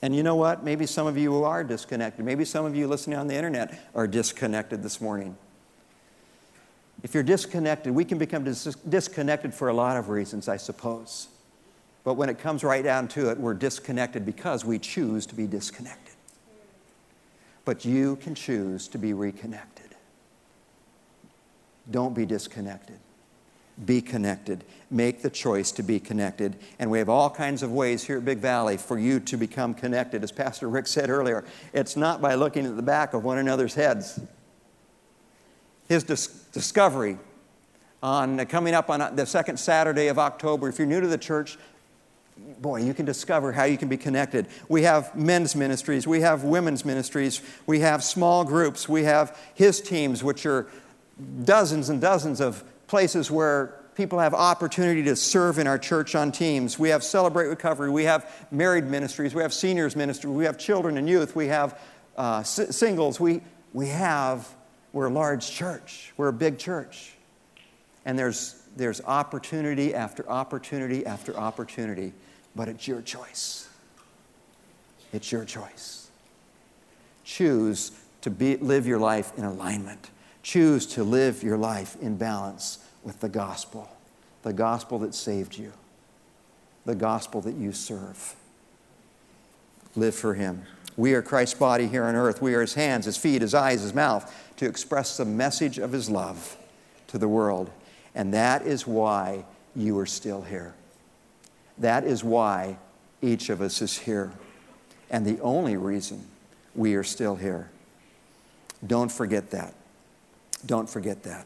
And 0.01 0.13
you 0.15 0.21
know 0.21 0.35
what? 0.35 0.63
Maybe 0.63 0.85
some 0.85 1.07
of 1.07 1.17
you 1.17 1.43
are 1.43 1.63
disconnected. 1.63 2.23
Maybe 2.23 2.45
some 2.45 2.65
of 2.65 2.75
you 2.75 2.87
listening 2.87 3.17
on 3.17 3.27
the 3.27 3.35
internet 3.35 3.79
are 3.95 4.05
disconnected 4.05 4.83
this 4.83 4.99
morning. 5.01 5.37
If 7.03 7.13
you're 7.13 7.23
disconnected, 7.23 7.93
we 7.93 8.03
can 8.03 8.17
become 8.17 8.43
dis- 8.43 8.75
disconnected 8.89 9.53
for 9.53 9.69
a 9.69 9.73
lot 9.73 9.97
of 9.97 10.09
reasons, 10.09 10.47
I 10.47 10.57
suppose. 10.57 11.29
But 12.03 12.15
when 12.15 12.29
it 12.29 12.39
comes 12.39 12.63
right 12.63 12.83
down 12.83 13.07
to 13.09 13.29
it, 13.29 13.37
we're 13.37 13.53
disconnected 13.53 14.25
because 14.25 14.65
we 14.65 14.77
choose 14.77 15.25
to 15.27 15.35
be 15.35 15.47
disconnected. 15.47 16.15
But 17.65 17.85
you 17.85 18.17
can 18.17 18.35
choose 18.35 18.87
to 18.89 18.97
be 18.97 19.13
reconnected. 19.13 19.76
Don't 21.89 22.13
be 22.13 22.25
disconnected. 22.25 22.99
be 23.85 24.01
connected. 24.01 24.63
Make 24.89 25.21
the 25.21 25.29
choice 25.29 25.71
to 25.73 25.83
be 25.83 25.99
connected. 25.99 26.55
And 26.79 26.89
we 26.89 26.97
have 26.97 27.09
all 27.09 27.29
kinds 27.29 27.61
of 27.61 27.71
ways 27.71 28.03
here 28.03 28.17
at 28.17 28.25
Big 28.25 28.39
Valley 28.39 28.77
for 28.77 28.97
you 28.97 29.19
to 29.21 29.37
become 29.37 29.73
connected. 29.73 30.23
As 30.23 30.31
Pastor 30.31 30.67
Rick 30.67 30.87
said 30.87 31.09
earlier, 31.09 31.45
it's 31.73 31.95
not 31.95 32.19
by 32.21 32.33
looking 32.35 32.65
at 32.65 32.75
the 32.75 32.81
back 32.81 33.13
of 33.13 33.23
one 33.23 33.37
another's 33.37 33.75
heads. 33.75 34.19
His 35.87 36.03
dis- 36.03 36.27
discovery 36.51 37.17
on 38.01 38.39
uh, 38.39 38.45
coming 38.45 38.73
up 38.73 38.89
on 38.89 39.01
uh, 39.01 39.09
the 39.11 39.25
second 39.25 39.57
Saturday 39.57 40.07
of 40.07 40.19
October, 40.19 40.69
if 40.69 40.77
you're 40.77 40.87
new 40.87 41.01
to 41.01 41.07
the 41.07 41.17
church, 41.17 41.57
boy, 42.59 42.81
you 42.81 42.93
can 42.93 43.05
discover 43.05 43.51
how 43.51 43.63
you 43.63 43.77
can 43.77 43.89
be 43.89 43.97
connected. 43.97 44.47
We 44.69 44.83
have 44.83 45.15
men's 45.15 45.55
ministries, 45.55 46.05
we 46.07 46.21
have 46.21 46.43
women's 46.43 46.85
ministries, 46.85 47.41
we 47.65 47.79
have 47.79 48.03
small 48.03 48.43
groups, 48.43 48.87
we 48.87 49.03
have 49.03 49.37
his 49.55 49.81
teams, 49.81 50.23
which 50.23 50.45
are 50.45 50.67
dozens 51.43 51.89
and 51.89 51.99
dozens 51.99 52.41
of 52.41 52.63
places 52.87 53.29
where 53.31 53.73
people 53.95 54.19
have 54.19 54.33
opportunity 54.33 55.01
to 55.03 55.15
serve 55.15 55.57
in 55.57 55.65
our 55.65 55.79
church 55.79 56.13
on 56.13 56.31
teams. 56.31 56.77
We 56.77 56.89
have 56.89 57.03
Celebrate 57.03 57.47
Recovery, 57.47 57.89
we 57.89 58.03
have 58.03 58.47
married 58.51 58.85
ministries, 58.85 59.33
we 59.33 59.41
have 59.41 59.53
seniors 59.53 59.95
ministry, 59.95 60.29
we 60.29 60.45
have 60.45 60.57
children 60.57 60.97
and 60.97 61.09
youth, 61.09 61.35
we 61.35 61.47
have 61.47 61.79
uh, 62.15 62.39
s- 62.39 62.75
singles, 62.75 63.19
we, 63.19 63.41
we 63.73 63.87
have, 63.87 64.47
we're 64.93 65.07
a 65.07 65.11
large 65.11 65.49
church, 65.49 66.13
we're 66.15 66.27
a 66.27 66.33
big 66.33 66.59
church. 66.59 67.13
And 68.05 68.17
there's, 68.17 68.61
there's 68.75 69.01
opportunity 69.01 69.95
after 69.95 70.29
opportunity 70.29 71.05
after 71.05 71.35
opportunity, 71.35 72.13
but 72.55 72.67
it's 72.67 72.87
your 72.87 73.01
choice. 73.01 73.67
It's 75.11 75.31
your 75.31 75.43
choice. 75.43 76.09
Choose 77.23 77.91
to 78.21 78.29
be, 78.29 78.57
live 78.57 78.85
your 78.85 78.99
life 78.99 79.31
in 79.37 79.43
alignment. 79.43 80.11
Choose 80.47 80.85
to 80.85 81.03
live 81.03 81.43
your 81.43 81.57
life 81.57 81.97
in 82.01 82.15
balance 82.15 82.79
with 83.03 83.19
the 83.19 83.27
gospel, 83.27 83.89
the 84.43 84.53
gospel 84.53 84.97
that 84.99 85.13
saved 85.13 85.57
you, 85.57 85.73
the 86.85 86.95
gospel 86.95 87.41
that 87.41 87.55
you 87.55 87.73
serve. 87.73 88.33
Live 89.97 90.15
for 90.15 90.35
Him. 90.35 90.63
We 90.95 91.15
are 91.15 91.21
Christ's 91.21 91.59
body 91.59 91.87
here 91.87 92.05
on 92.05 92.15
earth. 92.15 92.41
We 92.41 92.55
are 92.55 92.61
His 92.61 92.75
hands, 92.75 93.03
His 93.03 93.17
feet, 93.17 93.41
His 93.41 93.53
eyes, 93.53 93.81
His 93.81 93.93
mouth 93.93 94.33
to 94.55 94.65
express 94.65 95.17
the 95.17 95.25
message 95.25 95.79
of 95.79 95.91
His 95.91 96.09
love 96.09 96.55
to 97.07 97.17
the 97.17 97.27
world. 97.27 97.69
And 98.15 98.33
that 98.33 98.61
is 98.61 98.87
why 98.87 99.43
you 99.75 99.99
are 99.99 100.05
still 100.05 100.43
here. 100.43 100.73
That 101.77 102.05
is 102.05 102.23
why 102.23 102.77
each 103.21 103.49
of 103.49 103.59
us 103.59 103.81
is 103.81 103.97
here. 103.97 104.31
And 105.09 105.25
the 105.25 105.41
only 105.41 105.75
reason 105.75 106.25
we 106.73 106.95
are 106.95 107.03
still 107.03 107.35
here. 107.35 107.69
Don't 108.87 109.11
forget 109.11 109.51
that. 109.51 109.73
Don't 110.65 110.89
forget 110.89 111.23
that. 111.23 111.45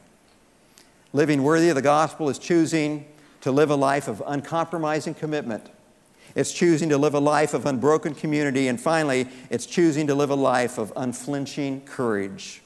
Living 1.14 1.44
worthy 1.44 1.70
of 1.70 1.76
the 1.76 1.82
gospel 1.82 2.30
is 2.30 2.40
choosing 2.40 3.06
to 3.42 3.52
live 3.52 3.70
a 3.70 3.76
life 3.76 4.08
of 4.08 4.24
uncompromising 4.26 5.14
commitment. 5.14 5.70
It's 6.36 6.54
choosing 6.54 6.90
to 6.90 6.98
live 6.98 7.14
a 7.14 7.20
life 7.20 7.54
of 7.54 7.66
unbroken 7.66 8.16
community. 8.16 8.68
And 8.68 8.80
finally, 8.80 9.28
it's 9.50 9.66
choosing 9.66 10.08
to 10.08 10.16
live 10.16 10.30
a 10.30 10.36
life 10.36 10.78
of 10.78 10.94
unflinching 10.96 11.82
courage. 11.82 12.62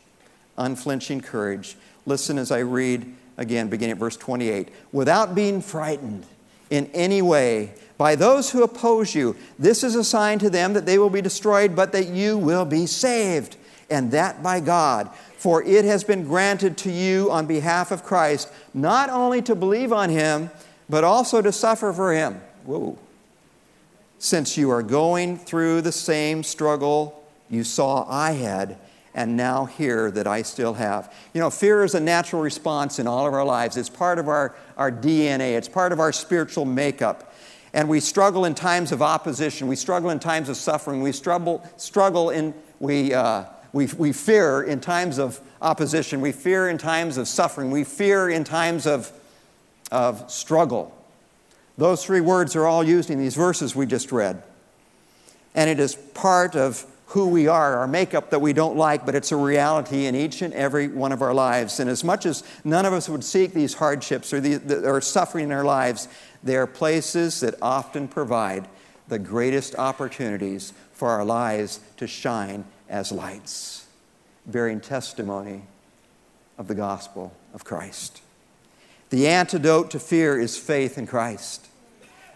Unflinching 0.57 1.21
courage. 1.21 1.75
Listen 2.05 2.37
as 2.37 2.51
I 2.51 2.59
read 2.59 3.15
again, 3.37 3.69
beginning 3.69 3.93
at 3.93 3.97
verse 3.97 4.17
28. 4.17 4.69
Without 4.91 5.33
being 5.33 5.61
frightened 5.61 6.25
in 6.69 6.87
any 6.93 7.21
way 7.21 7.73
by 7.97 8.15
those 8.15 8.51
who 8.51 8.63
oppose 8.63 9.15
you, 9.15 9.35
this 9.57 9.83
is 9.83 9.95
a 9.95 10.03
sign 10.03 10.39
to 10.39 10.49
them 10.49 10.73
that 10.73 10.85
they 10.85 10.97
will 10.97 11.09
be 11.09 11.21
destroyed, 11.21 11.75
but 11.75 11.91
that 11.93 12.07
you 12.07 12.37
will 12.37 12.65
be 12.65 12.85
saved, 12.85 13.57
and 13.89 14.11
that 14.11 14.43
by 14.43 14.59
God. 14.59 15.09
For 15.37 15.63
it 15.63 15.85
has 15.85 16.03
been 16.03 16.25
granted 16.25 16.77
to 16.79 16.91
you 16.91 17.31
on 17.31 17.45
behalf 17.45 17.91
of 17.91 18.03
Christ 18.03 18.49
not 18.73 19.09
only 19.09 19.41
to 19.43 19.55
believe 19.55 19.91
on 19.91 20.09
him, 20.09 20.49
but 20.89 21.03
also 21.03 21.41
to 21.41 21.51
suffer 21.51 21.91
for 21.93 22.13
him. 22.13 22.41
Whoa. 22.63 22.97
Since 24.17 24.57
you 24.57 24.71
are 24.71 24.83
going 24.83 25.37
through 25.37 25.81
the 25.81 25.91
same 25.91 26.43
struggle 26.43 27.21
you 27.49 27.63
saw 27.63 28.05
I 28.09 28.31
had, 28.31 28.77
and 29.15 29.37
now 29.37 29.65
hear 29.65 30.11
that 30.11 30.27
I 30.27 30.41
still 30.41 30.73
have. 30.73 31.11
You 31.33 31.39
know, 31.39 31.49
fear 31.49 31.83
is 31.83 31.95
a 31.95 31.99
natural 31.99 32.41
response 32.41 32.99
in 32.99 33.07
all 33.07 33.25
of 33.25 33.33
our 33.33 33.45
lives. 33.45 33.77
It's 33.77 33.89
part 33.89 34.19
of 34.19 34.27
our, 34.27 34.53
our 34.77 34.91
DNA, 34.91 35.57
it's 35.57 35.69
part 35.69 35.93
of 35.93 35.99
our 35.99 36.11
spiritual 36.11 36.65
makeup. 36.65 37.33
And 37.73 37.87
we 37.89 37.99
struggle 38.01 38.45
in 38.45 38.55
times 38.55 38.91
of 38.91 39.01
opposition, 39.01 39.67
we 39.67 39.75
struggle 39.75 40.09
in 40.09 40.19
times 40.19 40.49
of 40.49 40.57
suffering, 40.57 41.01
we 41.01 41.11
struggle, 41.11 41.67
struggle 41.77 42.29
in, 42.29 42.53
we, 42.79 43.13
uh, 43.13 43.45
we, 43.75 43.87
we 43.97 44.13
fear 44.13 44.63
in 44.63 44.79
times 44.79 45.19
of 45.19 45.41
opposition, 45.61 46.21
we 46.21 46.31
fear 46.31 46.69
in 46.69 46.77
times 46.77 47.17
of 47.17 47.27
suffering, 47.27 47.71
we 47.71 47.83
fear 47.83 48.29
in 48.29 48.45
times 48.45 48.87
of, 48.87 49.11
of 49.91 50.31
struggle. 50.31 50.95
Those 51.77 52.05
three 52.05 52.21
words 52.21 52.55
are 52.55 52.65
all 52.65 52.85
used 52.85 53.09
in 53.09 53.19
these 53.19 53.35
verses 53.35 53.75
we 53.75 53.85
just 53.85 54.13
read. 54.13 54.41
And 55.55 55.69
it 55.69 55.81
is 55.81 55.93
part 55.93 56.55
of 56.55 56.85
who 57.07 57.27
we 57.27 57.49
are, 57.49 57.79
our 57.79 57.85
makeup 57.85 58.29
that 58.29 58.39
we 58.39 58.53
don't 58.53 58.77
like, 58.77 59.05
but 59.05 59.13
it's 59.13 59.33
a 59.33 59.35
reality 59.35 60.05
in 60.05 60.15
each 60.15 60.41
and 60.41 60.53
every 60.53 60.87
one 60.87 61.11
of 61.11 61.21
our 61.21 61.33
lives. 61.33 61.81
And 61.81 61.89
as 61.89 62.01
much 62.01 62.25
as 62.25 62.45
none 62.63 62.85
of 62.85 62.93
us 62.93 63.09
would 63.09 63.25
seek 63.25 63.53
these 63.53 63.73
hardships 63.73 64.31
or, 64.31 64.39
the, 64.39 64.89
or 64.89 65.01
suffering 65.01 65.47
in 65.47 65.51
our 65.51 65.65
lives, 65.65 66.07
they 66.41 66.55
are 66.55 66.65
places 66.65 67.41
that 67.41 67.55
often 67.61 68.07
provide 68.07 68.69
the 69.09 69.19
greatest 69.19 69.75
opportunities 69.75 70.71
for 70.93 71.09
our 71.09 71.25
lives 71.25 71.81
to 71.97 72.07
shine 72.07 72.63
as 72.89 73.11
lights, 73.11 73.87
bearing 74.45 74.79
testimony 74.79 75.63
of 76.57 76.67
the 76.67 76.75
gospel 76.75 77.33
of 77.53 77.63
Christ. 77.63 78.21
The 79.09 79.27
antidote 79.27 79.91
to 79.91 79.99
fear 79.99 80.39
is 80.39 80.57
faith 80.57 80.97
in 80.97 81.07
Christ. 81.07 81.67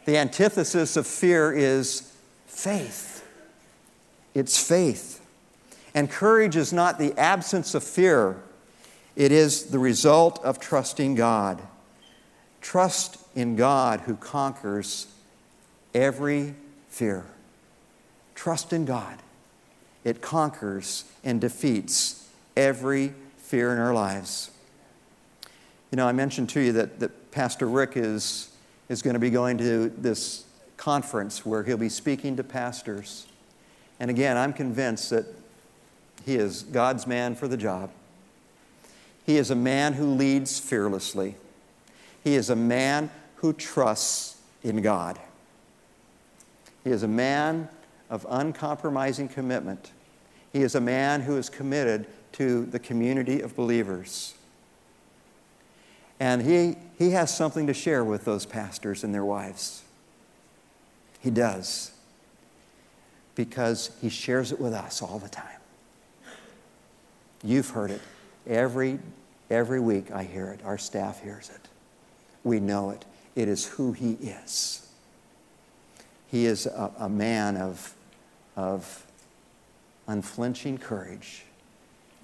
The 0.06 0.18
antithesis 0.18 0.98
of 0.98 1.08
fear 1.08 1.52
is 1.52 2.14
faith. 2.48 3.26
It's 4.34 4.62
faith. 4.62 5.26
And 5.94 6.10
courage 6.10 6.56
is 6.56 6.72
not 6.72 7.00
the 7.00 7.18
absence 7.20 7.74
of 7.74 7.84
fear, 7.84 8.38
it 9.16 9.32
is 9.32 9.66
the 9.66 9.80
result 9.80 10.44
of 10.44 10.60
trusting 10.60 11.16
God. 11.16 11.62
Trust 12.62 13.18
in 13.36 13.56
God 13.56 14.02
who 14.02 14.16
conquers 14.16 15.08
every 15.94 16.56
fear. 16.88 17.26
Trust 18.36 18.72
in 18.72 18.86
God. 18.86 19.18
It 20.10 20.24
conquers 20.24 21.04
and 21.24 21.40
defeats 21.40 22.28
every 22.58 23.14
fear 23.38 23.72
in 23.72 23.78
our 23.78 23.94
lives. 23.94 24.50
You 25.92 25.98
know, 25.98 26.08
I 26.08 26.14
mentioned 26.14 26.50
to 26.50 26.60
you 26.60 26.72
that, 26.74 27.00
that 27.00 27.30
Pastor 27.30 27.68
Rick 27.68 27.92
is, 27.96 28.50
is 28.90 29.04
going 29.04 29.14
to 29.14 29.20
be 29.20 29.30
going 29.30 29.60
to 29.60 29.90
this 29.90 30.46
conference 30.78 31.46
where 31.46 31.62
he'll 31.62 31.78
be 31.78 31.90
speaking 31.90 32.36
to 32.38 32.44
pastors. 32.44 33.28
And 34.00 34.10
again, 34.10 34.36
I'm 34.36 34.52
convinced 34.52 35.12
that 35.12 35.28
he 36.26 36.38
is 36.38 36.64
God's 36.64 37.06
man 37.06 37.36
for 37.36 37.48
the 37.48 37.58
job. 37.58 37.92
He 39.28 39.38
is 39.38 39.52
a 39.52 39.56
man 39.56 39.94
who 39.94 40.08
leads 40.08 40.60
fearlessly. 40.60 41.36
He 42.24 42.34
is 42.34 42.50
a 42.50 42.56
man 42.56 43.12
who 43.36 43.54
trusts 43.54 44.42
in 44.64 44.82
God. 44.82 45.20
He 46.84 46.90
is 46.90 47.04
a 47.04 47.08
man 47.08 47.70
of 48.10 48.26
uncompromising 48.28 49.30
commitment. 49.30 49.92
He 50.54 50.62
is 50.62 50.76
a 50.76 50.82
man 50.82 51.22
who 51.22 51.38
is 51.38 51.50
committed 51.50 52.08
to 52.34 52.66
the 52.66 52.80
community 52.80 53.42
of 53.42 53.56
believers. 53.56 54.34
And 56.20 56.42
he, 56.42 56.76
he 56.98 57.12
has 57.12 57.36
something 57.36 57.68
to 57.68 57.74
share 57.74 58.04
with 58.04 58.26
those 58.26 58.46
pastors 58.46 59.04
and 59.04 59.14
their 59.14 59.26
wives. 59.26 59.84
He 61.20 61.30
does 61.30 61.92
because 63.36 63.92
he 64.02 64.10
shares 64.10 64.52
it 64.52 64.60
with 64.60 64.74
us 64.74 65.02
all 65.02 65.20
the 65.20 65.30
time. 65.30 65.46
You've 67.42 67.70
heard 67.70 67.92
it. 67.92 68.02
Every, 68.46 69.00
every 69.50 69.80
week 69.80 70.12
I 70.12 70.24
hear 70.24 70.48
it. 70.48 70.60
Our 70.66 70.78
staff 70.78 71.22
hears 71.22 71.50
it. 71.50 71.70
We 72.44 72.60
know 72.60 72.90
it. 72.90 73.06
It 73.36 73.48
is 73.48 73.66
who 73.66 73.94
he 73.94 74.14
is. 74.14 74.90
He 76.28 76.46
is 76.46 76.66
a, 76.66 76.92
a 77.00 77.10
man 77.10 77.56
of, 77.56 77.94
of 78.58 79.06
unflinching 80.10 80.78
courage 80.78 81.44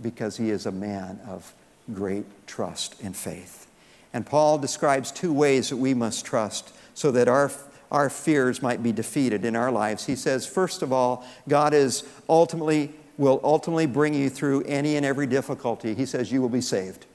because 0.01 0.37
he 0.37 0.49
is 0.49 0.65
a 0.65 0.71
man 0.71 1.19
of 1.27 1.53
great 1.93 2.25
trust 2.47 2.95
and 3.01 3.15
faith. 3.15 3.67
And 4.13 4.25
Paul 4.25 4.57
describes 4.57 5.11
two 5.11 5.31
ways 5.31 5.69
that 5.69 5.77
we 5.77 5.93
must 5.93 6.25
trust 6.25 6.73
so 6.93 7.11
that 7.11 7.27
our 7.27 7.51
our 7.91 8.09
fears 8.09 8.61
might 8.61 8.81
be 8.81 8.91
defeated 8.91 9.45
in 9.45 9.55
our 9.55 9.71
lives. 9.71 10.05
He 10.05 10.15
says, 10.15 10.45
first 10.45 10.81
of 10.81 10.91
all, 10.91 11.25
God 11.47 11.73
is 11.73 12.03
ultimately 12.27 12.91
will 13.17 13.39
ultimately 13.43 13.85
bring 13.85 14.13
you 14.13 14.29
through 14.29 14.63
any 14.63 14.95
and 14.95 15.05
every 15.05 15.27
difficulty. 15.27 15.93
He 15.93 16.05
says, 16.05 16.31
You 16.31 16.41
will 16.41 16.49
be 16.49 16.61
saved. 16.61 17.05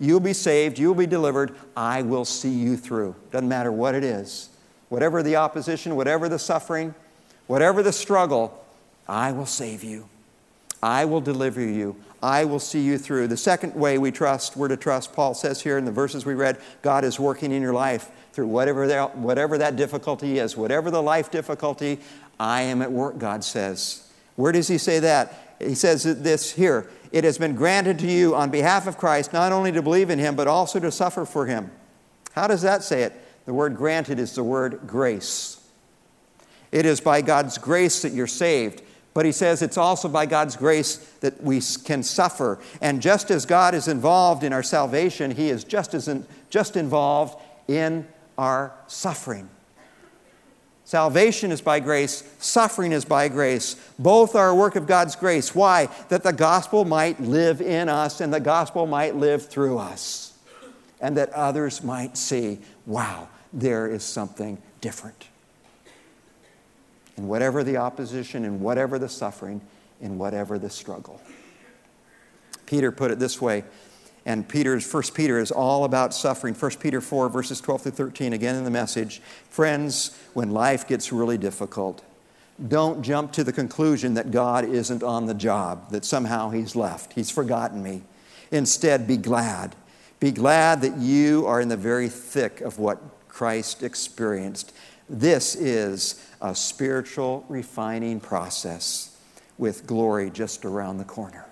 You'll 0.00 0.20
be 0.20 0.32
saved, 0.32 0.78
you'll 0.78 0.94
be 0.94 1.06
delivered. 1.06 1.54
I 1.76 2.02
will 2.02 2.24
see 2.24 2.50
you 2.50 2.76
through. 2.76 3.14
Doesn't 3.30 3.48
matter 3.48 3.70
what 3.70 3.94
it 3.94 4.02
is. 4.02 4.48
Whatever 4.88 5.22
the 5.22 5.36
opposition, 5.36 5.94
whatever 5.94 6.28
the 6.28 6.38
suffering, 6.38 6.94
whatever 7.46 7.82
the 7.82 7.92
struggle, 7.92 8.64
I 9.10 9.32
will 9.32 9.46
save 9.46 9.82
you. 9.82 10.08
I 10.80 11.04
will 11.04 11.20
deliver 11.20 11.60
you. 11.60 11.96
I 12.22 12.44
will 12.44 12.60
see 12.60 12.80
you 12.80 12.96
through. 12.96 13.26
The 13.26 13.36
second 13.36 13.74
way 13.74 13.98
we 13.98 14.12
trust, 14.12 14.56
we're 14.56 14.68
to 14.68 14.76
trust, 14.76 15.12
Paul 15.12 15.34
says 15.34 15.60
here 15.60 15.76
in 15.78 15.84
the 15.84 15.90
verses 15.90 16.24
we 16.24 16.34
read, 16.34 16.58
God 16.80 17.04
is 17.04 17.18
working 17.18 17.50
in 17.50 17.60
your 17.60 17.74
life 17.74 18.12
through 18.32 18.46
whatever 18.46 18.86
that, 18.86 19.18
whatever 19.18 19.58
that 19.58 19.74
difficulty 19.74 20.38
is, 20.38 20.56
whatever 20.56 20.92
the 20.92 21.02
life 21.02 21.28
difficulty, 21.28 21.98
I 22.38 22.62
am 22.62 22.82
at 22.82 22.92
work, 22.92 23.18
God 23.18 23.42
says. 23.42 24.08
Where 24.36 24.52
does 24.52 24.68
he 24.68 24.78
say 24.78 25.00
that? 25.00 25.56
He 25.58 25.74
says 25.74 26.04
this 26.04 26.52
here 26.52 26.88
It 27.10 27.24
has 27.24 27.36
been 27.36 27.56
granted 27.56 27.98
to 27.98 28.06
you 28.06 28.36
on 28.36 28.50
behalf 28.50 28.86
of 28.86 28.96
Christ 28.96 29.32
not 29.32 29.50
only 29.50 29.72
to 29.72 29.82
believe 29.82 30.08
in 30.08 30.20
him, 30.20 30.36
but 30.36 30.46
also 30.46 30.78
to 30.78 30.92
suffer 30.92 31.24
for 31.24 31.46
him. 31.46 31.72
How 32.32 32.46
does 32.46 32.62
that 32.62 32.84
say 32.84 33.02
it? 33.02 33.12
The 33.44 33.54
word 33.54 33.76
granted 33.76 34.20
is 34.20 34.36
the 34.36 34.44
word 34.44 34.82
grace. 34.86 35.56
It 36.70 36.86
is 36.86 37.00
by 37.00 37.22
God's 37.22 37.58
grace 37.58 38.02
that 38.02 38.12
you're 38.12 38.28
saved. 38.28 38.82
But 39.12 39.26
he 39.26 39.32
says 39.32 39.60
it's 39.60 39.76
also 39.76 40.08
by 40.08 40.26
God's 40.26 40.56
grace 40.56 40.96
that 41.20 41.42
we 41.42 41.60
can 41.84 42.02
suffer. 42.02 42.60
And 42.80 43.02
just 43.02 43.30
as 43.30 43.44
God 43.44 43.74
is 43.74 43.88
involved 43.88 44.44
in 44.44 44.52
our 44.52 44.62
salvation, 44.62 45.32
he 45.32 45.50
is 45.50 45.64
just 45.64 45.94
as 45.94 46.06
in, 46.06 46.26
just 46.48 46.76
involved 46.76 47.40
in 47.66 48.06
our 48.38 48.72
suffering. 48.86 49.48
Salvation 50.84 51.52
is 51.52 51.60
by 51.60 51.78
grace, 51.78 52.24
suffering 52.40 52.90
is 52.90 53.04
by 53.04 53.28
grace. 53.28 53.76
Both 53.98 54.34
are 54.34 54.48
a 54.48 54.54
work 54.54 54.74
of 54.74 54.88
God's 54.88 55.14
grace. 55.14 55.54
Why? 55.54 55.88
That 56.08 56.24
the 56.24 56.32
gospel 56.32 56.84
might 56.84 57.20
live 57.20 57.60
in 57.60 57.88
us 57.88 58.20
and 58.20 58.34
the 58.34 58.40
gospel 58.40 58.86
might 58.86 59.14
live 59.14 59.46
through 59.46 59.78
us. 59.78 60.32
And 61.00 61.16
that 61.16 61.30
others 61.30 61.84
might 61.84 62.16
see, 62.16 62.58
wow, 62.86 63.28
there 63.52 63.86
is 63.86 64.02
something 64.02 64.60
different. 64.80 65.29
In 67.20 67.28
whatever 67.28 67.62
the 67.62 67.76
opposition, 67.76 68.46
in 68.46 68.60
whatever 68.60 68.98
the 68.98 69.08
suffering, 69.08 69.60
in 70.00 70.16
whatever 70.16 70.58
the 70.58 70.70
struggle. 70.70 71.20
Peter 72.64 72.90
put 72.90 73.10
it 73.10 73.18
this 73.18 73.42
way 73.42 73.62
and 74.26 74.48
Peter's 74.48 74.86
First 74.86 75.14
Peter 75.14 75.38
is 75.38 75.50
all 75.50 75.84
about 75.84 76.14
suffering. 76.14 76.54
1 76.54 76.70
Peter 76.80 77.00
4, 77.00 77.28
verses 77.28 77.60
12 77.60 77.82
through 77.82 77.92
13, 77.92 78.32
again 78.32 78.54
in 78.54 78.64
the 78.64 78.70
message. 78.70 79.20
Friends, 79.48 80.16
when 80.34 80.50
life 80.50 80.86
gets 80.86 81.12
really 81.12 81.38
difficult, 81.38 82.02
don't 82.68 83.02
jump 83.02 83.32
to 83.32 83.44
the 83.44 83.52
conclusion 83.52 84.14
that 84.14 84.30
God 84.30 84.64
isn't 84.64 85.02
on 85.02 85.26
the 85.26 85.34
job, 85.34 85.90
that 85.90 86.04
somehow 86.04 86.50
He's 86.50 86.76
left, 86.76 87.14
He's 87.14 87.30
forgotten 87.30 87.82
me. 87.82 88.02
Instead, 88.50 89.06
be 89.06 89.16
glad. 89.16 89.74
Be 90.18 90.30
glad 90.30 90.82
that 90.82 90.98
you 90.98 91.46
are 91.46 91.60
in 91.60 91.68
the 91.68 91.76
very 91.76 92.08
thick 92.08 92.60
of 92.60 92.78
what 92.78 93.00
Christ 93.28 93.82
experienced. 93.82 94.72
This 95.08 95.56
is 95.56 96.24
a 96.40 96.54
spiritual 96.54 97.44
refining 97.48 98.20
process 98.20 99.16
with 99.58 99.86
glory 99.86 100.30
just 100.30 100.64
around 100.64 100.98
the 100.98 101.04
corner. 101.04 101.44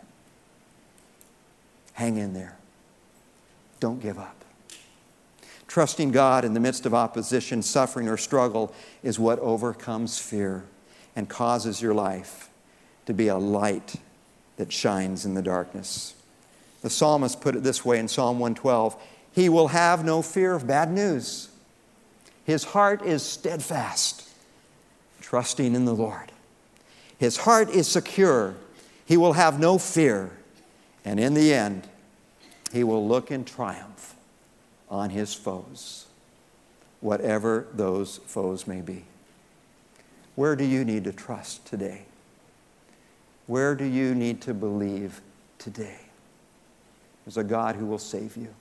Hang 1.92 2.16
in 2.16 2.32
there. 2.32 2.56
Don't 3.80 4.00
give 4.00 4.18
up. 4.18 4.44
Trusting 5.66 6.12
God 6.12 6.44
in 6.44 6.54
the 6.54 6.60
midst 6.60 6.86
of 6.86 6.94
opposition, 6.94 7.60
suffering, 7.60 8.08
or 8.08 8.16
struggle 8.16 8.72
is 9.02 9.18
what 9.18 9.38
overcomes 9.40 10.18
fear 10.18 10.64
and 11.14 11.28
causes 11.28 11.82
your 11.82 11.94
life 11.94 12.48
to 13.06 13.12
be 13.12 13.28
a 13.28 13.36
light 13.36 13.96
that 14.56 14.72
shines 14.72 15.24
in 15.24 15.34
the 15.34 15.42
darkness. 15.42 16.14
The 16.82 16.90
psalmist 16.90 17.40
put 17.40 17.56
it 17.56 17.62
this 17.62 17.84
way 17.84 17.98
in 17.98 18.08
Psalm 18.08 18.38
112 18.38 18.96
He 19.32 19.48
will 19.48 19.68
have 19.68 20.04
no 20.04 20.22
fear 20.22 20.54
of 20.54 20.66
bad 20.66 20.92
news. 20.92 21.48
His 22.44 22.64
heart 22.64 23.02
is 23.02 23.22
steadfast, 23.22 24.27
trusting 25.28 25.74
in 25.74 25.84
the 25.84 25.94
Lord. 25.94 26.32
His 27.18 27.36
heart 27.36 27.68
is 27.68 27.86
secure. 27.86 28.54
He 29.04 29.18
will 29.18 29.34
have 29.34 29.60
no 29.60 29.76
fear. 29.76 30.30
And 31.04 31.20
in 31.20 31.34
the 31.34 31.52
end, 31.52 31.86
he 32.72 32.82
will 32.82 33.06
look 33.06 33.30
in 33.30 33.44
triumph 33.44 34.14
on 34.88 35.10
his 35.10 35.34
foes, 35.34 36.06
whatever 37.02 37.66
those 37.74 38.20
foes 38.24 38.66
may 38.66 38.80
be. 38.80 39.04
Where 40.34 40.56
do 40.56 40.64
you 40.64 40.82
need 40.82 41.04
to 41.04 41.12
trust 41.12 41.66
today? 41.66 42.06
Where 43.46 43.74
do 43.74 43.84
you 43.84 44.14
need 44.14 44.40
to 44.42 44.54
believe 44.54 45.20
today? 45.58 45.98
There's 47.26 47.36
a 47.36 47.44
God 47.44 47.76
who 47.76 47.84
will 47.84 47.98
save 47.98 48.34
you. 48.34 48.54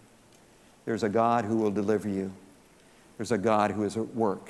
There's 0.83 1.03
a 1.03 1.09
God 1.09 1.45
who 1.45 1.55
will 1.55 1.71
deliver 1.71 2.09
you. 2.09 2.33
There's 3.15 3.31
a 3.31 3.37
God 3.37 3.71
who 3.71 3.85
is 3.85 3.95
at 3.95 4.13
work 4.13 4.49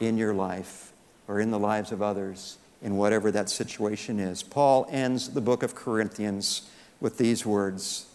in 0.00 0.18
your 0.18 0.34
life 0.34 0.90
or 1.28 1.40
in 1.40 1.50
the 1.50 1.58
lives 1.58 1.92
of 1.92 2.02
others 2.02 2.58
in 2.82 2.96
whatever 2.96 3.30
that 3.30 3.48
situation 3.48 4.20
is. 4.20 4.42
Paul 4.42 4.86
ends 4.90 5.30
the 5.30 5.40
book 5.40 5.62
of 5.62 5.74
Corinthians 5.74 6.68
with 7.00 7.18
these 7.18 7.46
words 7.46 8.06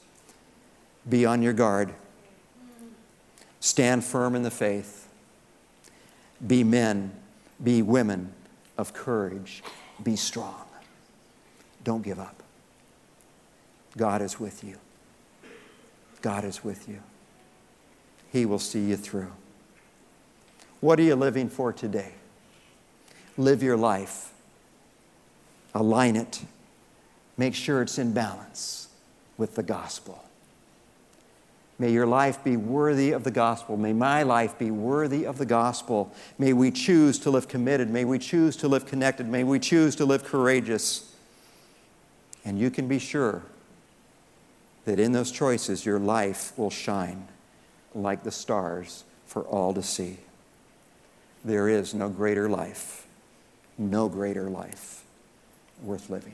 be 1.07 1.26
on 1.26 1.41
your 1.41 1.53
guard. 1.53 1.93
Stand 3.60 4.03
firm 4.03 4.36
in 4.36 4.43
the 4.43 4.51
faith. 4.51 5.07
Be 6.45 6.64
men, 6.64 7.12
be 7.62 7.82
women 7.82 8.34
of 8.78 8.93
courage. 8.93 9.64
Be 10.03 10.16
strong. 10.16 10.66
Don't 11.84 12.03
give 12.03 12.20
up. 12.20 12.43
God 13.97 14.22
is 14.22 14.39
with 14.39 14.64
you. 14.64 14.78
God 16.22 16.43
is 16.43 16.64
with 16.64 16.88
you. 16.88 17.01
He 18.32 18.45
will 18.45 18.60
see 18.60 18.86
you 18.86 18.95
through. 18.95 19.32
What 20.80 20.99
are 20.99 21.03
you 21.03 21.16
living 21.16 21.49
for 21.49 21.74
today? 21.74 22.14
Live 23.40 23.64
your 23.64 23.78
life. 23.78 24.34
Align 25.74 26.18
it. 26.18 26.42
Make 27.38 27.56
sure 27.56 27.82
it's 27.82 27.98
in 27.98 28.12
balance 28.12 28.90
with 29.38 29.56
the 29.56 29.64
gospel. 29.64 30.26
May 31.80 31.92
your 31.94 32.06
life 32.06 32.44
be 32.44 32.58
worthy 32.58 33.14
of 33.14 33.24
the 33.24 33.32
gospel. 33.32 33.78
May 33.78 33.94
my 33.94 34.24
life 34.24 34.60
be 34.60 34.72
worthy 34.72 35.24
of 35.26 35.38
the 35.38 35.46
gospel. 35.46 36.14
May 36.38 36.52
we 36.52 36.70
choose 36.70 37.18
to 37.20 37.30
live 37.30 37.48
committed. 37.48 37.90
May 37.90 38.04
we 38.04 38.20
choose 38.20 38.58
to 38.58 38.68
live 38.68 38.86
connected. 38.86 39.26
May 39.26 39.46
we 39.46 39.58
choose 39.58 39.96
to 39.96 40.06
live 40.06 40.26
courageous. 40.26 41.16
And 42.44 42.60
you 42.60 42.70
can 42.70 42.90
be 42.90 43.00
sure 43.00 43.44
that 44.84 45.00
in 45.00 45.14
those 45.14 45.32
choices, 45.32 45.86
your 45.86 46.00
life 46.00 46.52
will 46.58 46.70
shine 46.70 47.30
like 47.96 48.24
the 48.24 48.32
stars 48.32 49.06
for 49.26 49.44
all 49.44 49.74
to 49.74 49.82
see. 49.82 50.18
There 51.46 51.70
is 51.70 51.94
no 51.94 52.10
greater 52.10 52.50
life, 52.50 53.08
no 53.80 54.10
greater 54.10 54.50
life 54.50 55.04
worth 55.82 56.10
living. 56.10 56.34